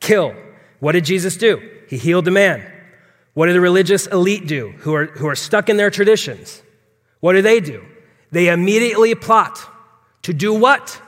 Kill. 0.00 0.34
What 0.80 0.92
did 0.92 1.04
Jesus 1.04 1.36
do? 1.36 1.62
He 1.88 1.96
healed 1.96 2.24
the 2.24 2.32
man. 2.32 2.72
What 3.38 3.46
do 3.46 3.52
the 3.52 3.60
religious 3.60 4.08
elite 4.08 4.48
do 4.48 4.70
who 4.78 4.92
are, 4.94 5.06
who 5.06 5.28
are 5.28 5.36
stuck 5.36 5.68
in 5.68 5.76
their 5.76 5.90
traditions? 5.90 6.60
What 7.20 7.34
do 7.34 7.42
they 7.42 7.60
do? 7.60 7.84
They 8.32 8.48
immediately 8.48 9.14
plot 9.14 9.60
to 10.22 10.34
do 10.34 10.52
what? 10.52 11.00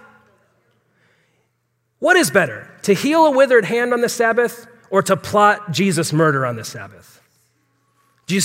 What 1.99 2.16
is 2.16 2.31
better, 2.31 2.70
to 2.83 2.95
heal 2.95 3.26
a 3.26 3.33
withered 3.33 3.64
hand 3.64 3.93
on 3.93 4.01
the 4.01 4.09
Sabbath 4.09 4.68
or 4.91 5.03
to 5.03 5.16
plot 5.16 5.72
Jesus' 5.72 6.12
murder 6.12 6.47
on 6.47 6.55
the 6.55 6.62
Sabbath? 6.62 7.20
Do 8.28 8.37
you, 8.37 8.43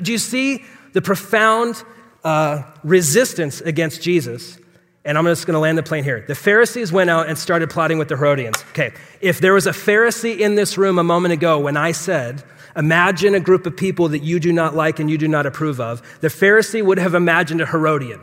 do 0.00 0.12
you 0.12 0.18
see 0.18 0.62
the 0.92 1.02
profound 1.02 1.82
uh, 2.22 2.62
resistance 2.84 3.60
against 3.60 4.02
Jesus. 4.02 4.58
And 5.04 5.18
I'm 5.18 5.24
just 5.24 5.46
going 5.46 5.54
to 5.54 5.60
land 5.60 5.76
the 5.76 5.82
plane 5.82 6.02
here. 6.02 6.24
The 6.26 6.34
Pharisees 6.34 6.90
went 6.90 7.10
out 7.10 7.28
and 7.28 7.36
started 7.36 7.68
plotting 7.68 7.98
with 7.98 8.08
the 8.08 8.16
Herodians. 8.16 8.64
Okay, 8.70 8.92
if 9.20 9.38
there 9.38 9.52
was 9.52 9.66
a 9.66 9.72
Pharisee 9.72 10.38
in 10.38 10.54
this 10.54 10.78
room 10.78 10.98
a 10.98 11.04
moment 11.04 11.32
ago 11.34 11.58
when 11.58 11.76
I 11.76 11.92
said, 11.92 12.42
Imagine 12.76 13.34
a 13.34 13.40
group 13.40 13.66
of 13.66 13.76
people 13.76 14.08
that 14.08 14.20
you 14.20 14.40
do 14.40 14.52
not 14.52 14.74
like 14.74 14.98
and 14.98 15.08
you 15.08 15.16
do 15.16 15.28
not 15.28 15.46
approve 15.46 15.80
of, 15.80 16.02
the 16.20 16.28
Pharisee 16.28 16.84
would 16.84 16.98
have 16.98 17.14
imagined 17.14 17.60
a 17.60 17.66
Herodian. 17.66 18.20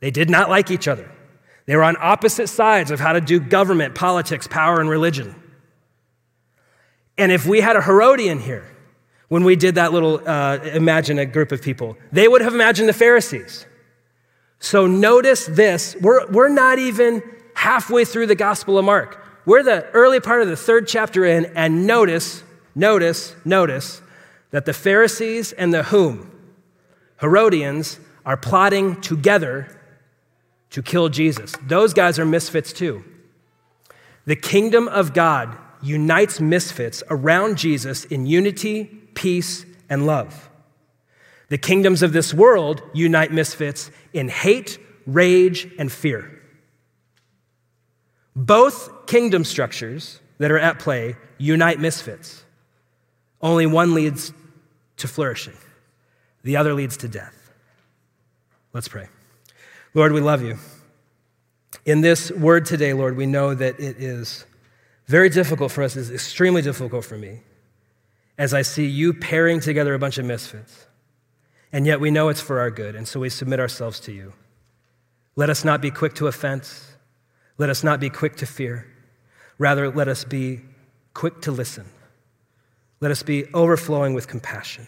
They 0.00 0.10
did 0.10 0.30
not 0.30 0.48
like 0.48 0.70
each 0.70 0.86
other. 0.86 1.10
They 1.66 1.76
were 1.76 1.82
on 1.82 1.96
opposite 2.00 2.48
sides 2.48 2.90
of 2.90 3.00
how 3.00 3.12
to 3.12 3.20
do 3.20 3.40
government, 3.40 3.94
politics, 3.94 4.46
power, 4.46 4.80
and 4.80 4.88
religion. 4.88 5.34
And 7.18 7.30
if 7.32 7.46
we 7.46 7.60
had 7.60 7.76
a 7.76 7.82
Herodian 7.82 8.40
here, 8.40 8.64
when 9.28 9.44
we 9.44 9.56
did 9.56 9.76
that 9.76 9.92
little 9.92 10.20
uh, 10.26 10.58
imagine 10.62 11.18
a 11.18 11.26
group 11.26 11.52
of 11.52 11.62
people, 11.62 11.96
they 12.10 12.28
would 12.28 12.42
have 12.42 12.54
imagined 12.54 12.88
the 12.88 12.92
Pharisees. 12.92 13.66
So 14.62 14.86
notice 14.86 15.46
this 15.46 15.96
we're, 16.00 16.24
we're 16.30 16.48
not 16.48 16.78
even 16.78 17.20
halfway 17.54 18.04
through 18.04 18.28
the 18.28 18.36
Gospel 18.36 18.78
of 18.78 18.84
Mark. 18.84 19.22
We're 19.44 19.64
the 19.64 19.90
early 19.90 20.20
part 20.20 20.40
of 20.40 20.46
the 20.46 20.56
third 20.56 20.86
chapter 20.86 21.24
in, 21.24 21.46
and 21.56 21.84
notice, 21.84 22.44
notice, 22.76 23.34
notice 23.44 24.00
that 24.52 24.64
the 24.64 24.72
Pharisees 24.72 25.50
and 25.50 25.74
the 25.74 25.82
whom? 25.82 26.30
Herodians 27.20 27.98
are 28.24 28.36
plotting 28.36 29.00
together 29.00 29.80
to 30.70 30.80
kill 30.80 31.08
Jesus. 31.08 31.54
Those 31.66 31.92
guys 31.92 32.20
are 32.20 32.24
misfits 32.24 32.72
too. 32.72 33.04
The 34.26 34.36
kingdom 34.36 34.86
of 34.86 35.12
God 35.12 35.58
unites 35.82 36.40
misfits 36.40 37.02
around 37.10 37.58
Jesus 37.58 38.04
in 38.04 38.26
unity, 38.26 38.84
peace, 39.14 39.66
and 39.90 40.06
love. 40.06 40.48
The 41.52 41.58
kingdoms 41.58 42.02
of 42.02 42.14
this 42.14 42.32
world 42.32 42.80
unite 42.94 43.30
misfits 43.30 43.90
in 44.14 44.30
hate, 44.30 44.78
rage, 45.04 45.68
and 45.78 45.92
fear. 45.92 46.40
Both 48.34 49.04
kingdom 49.04 49.44
structures 49.44 50.18
that 50.38 50.50
are 50.50 50.58
at 50.58 50.78
play 50.78 51.14
unite 51.36 51.78
misfits. 51.78 52.42
Only 53.42 53.66
one 53.66 53.92
leads 53.92 54.32
to 54.96 55.06
flourishing, 55.06 55.52
the 56.42 56.56
other 56.56 56.72
leads 56.72 56.96
to 56.96 57.08
death. 57.08 57.52
Let's 58.72 58.88
pray. 58.88 59.08
Lord, 59.92 60.12
we 60.12 60.22
love 60.22 60.40
you. 60.40 60.56
In 61.84 62.00
this 62.00 62.30
word 62.30 62.64
today, 62.64 62.94
Lord, 62.94 63.14
we 63.14 63.26
know 63.26 63.54
that 63.54 63.78
it 63.78 63.98
is 63.98 64.46
very 65.04 65.28
difficult 65.28 65.70
for 65.70 65.82
us, 65.82 65.96
it's 65.96 66.08
extremely 66.08 66.62
difficult 66.62 67.04
for 67.04 67.18
me 67.18 67.42
as 68.38 68.54
I 68.54 68.62
see 68.62 68.86
you 68.86 69.12
pairing 69.12 69.60
together 69.60 69.92
a 69.92 69.98
bunch 69.98 70.16
of 70.16 70.24
misfits. 70.24 70.86
And 71.72 71.86
yet 71.86 72.00
we 72.00 72.10
know 72.10 72.28
it's 72.28 72.40
for 72.40 72.60
our 72.60 72.70
good, 72.70 72.94
and 72.94 73.08
so 73.08 73.20
we 73.20 73.30
submit 73.30 73.58
ourselves 73.58 73.98
to 74.00 74.12
you. 74.12 74.34
Let 75.36 75.48
us 75.48 75.64
not 75.64 75.80
be 75.80 75.90
quick 75.90 76.14
to 76.16 76.26
offense. 76.26 76.92
Let 77.56 77.70
us 77.70 77.82
not 77.82 77.98
be 77.98 78.10
quick 78.10 78.36
to 78.36 78.46
fear. 78.46 78.86
Rather, 79.58 79.90
let 79.90 80.08
us 80.08 80.24
be 80.24 80.60
quick 81.14 81.40
to 81.42 81.50
listen. 81.50 81.86
Let 83.00 83.10
us 83.10 83.22
be 83.22 83.46
overflowing 83.54 84.14
with 84.14 84.28
compassion. 84.28 84.86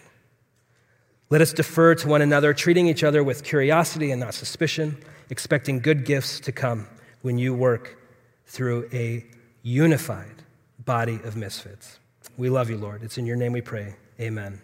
Let 1.30 1.40
us 1.40 1.52
defer 1.52 1.94
to 1.96 2.08
one 2.08 2.22
another, 2.22 2.52
treating 2.52 2.86
each 2.86 3.02
other 3.02 3.24
with 3.24 3.42
curiosity 3.42 4.10
and 4.10 4.20
not 4.20 4.34
suspicion, 4.34 4.98
expecting 5.30 5.80
good 5.80 6.04
gifts 6.04 6.38
to 6.40 6.52
come 6.52 6.86
when 7.22 7.38
you 7.38 7.54
work 7.54 7.98
through 8.46 8.88
a 8.92 9.24
unified 9.62 10.42
body 10.84 11.18
of 11.24 11.34
misfits. 11.34 11.98
We 12.36 12.50
love 12.50 12.68
you, 12.68 12.76
Lord. 12.76 13.02
It's 13.02 13.16
in 13.16 13.26
your 13.26 13.36
name 13.36 13.52
we 13.52 13.62
pray. 13.62 13.96
Amen. 14.20 14.60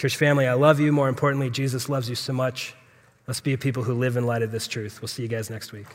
Church 0.00 0.16
family, 0.16 0.46
I 0.46 0.54
love 0.54 0.80
you. 0.80 0.92
More 0.92 1.10
importantly, 1.10 1.50
Jesus 1.50 1.90
loves 1.90 2.08
you 2.08 2.14
so 2.14 2.32
much. 2.32 2.74
Let's 3.26 3.42
be 3.42 3.54
people 3.58 3.82
who 3.82 3.92
live 3.92 4.16
in 4.16 4.24
light 4.24 4.40
of 4.40 4.50
this 4.50 4.66
truth. 4.66 5.02
We'll 5.02 5.08
see 5.08 5.20
you 5.20 5.28
guys 5.28 5.50
next 5.50 5.72
week. 5.72 5.88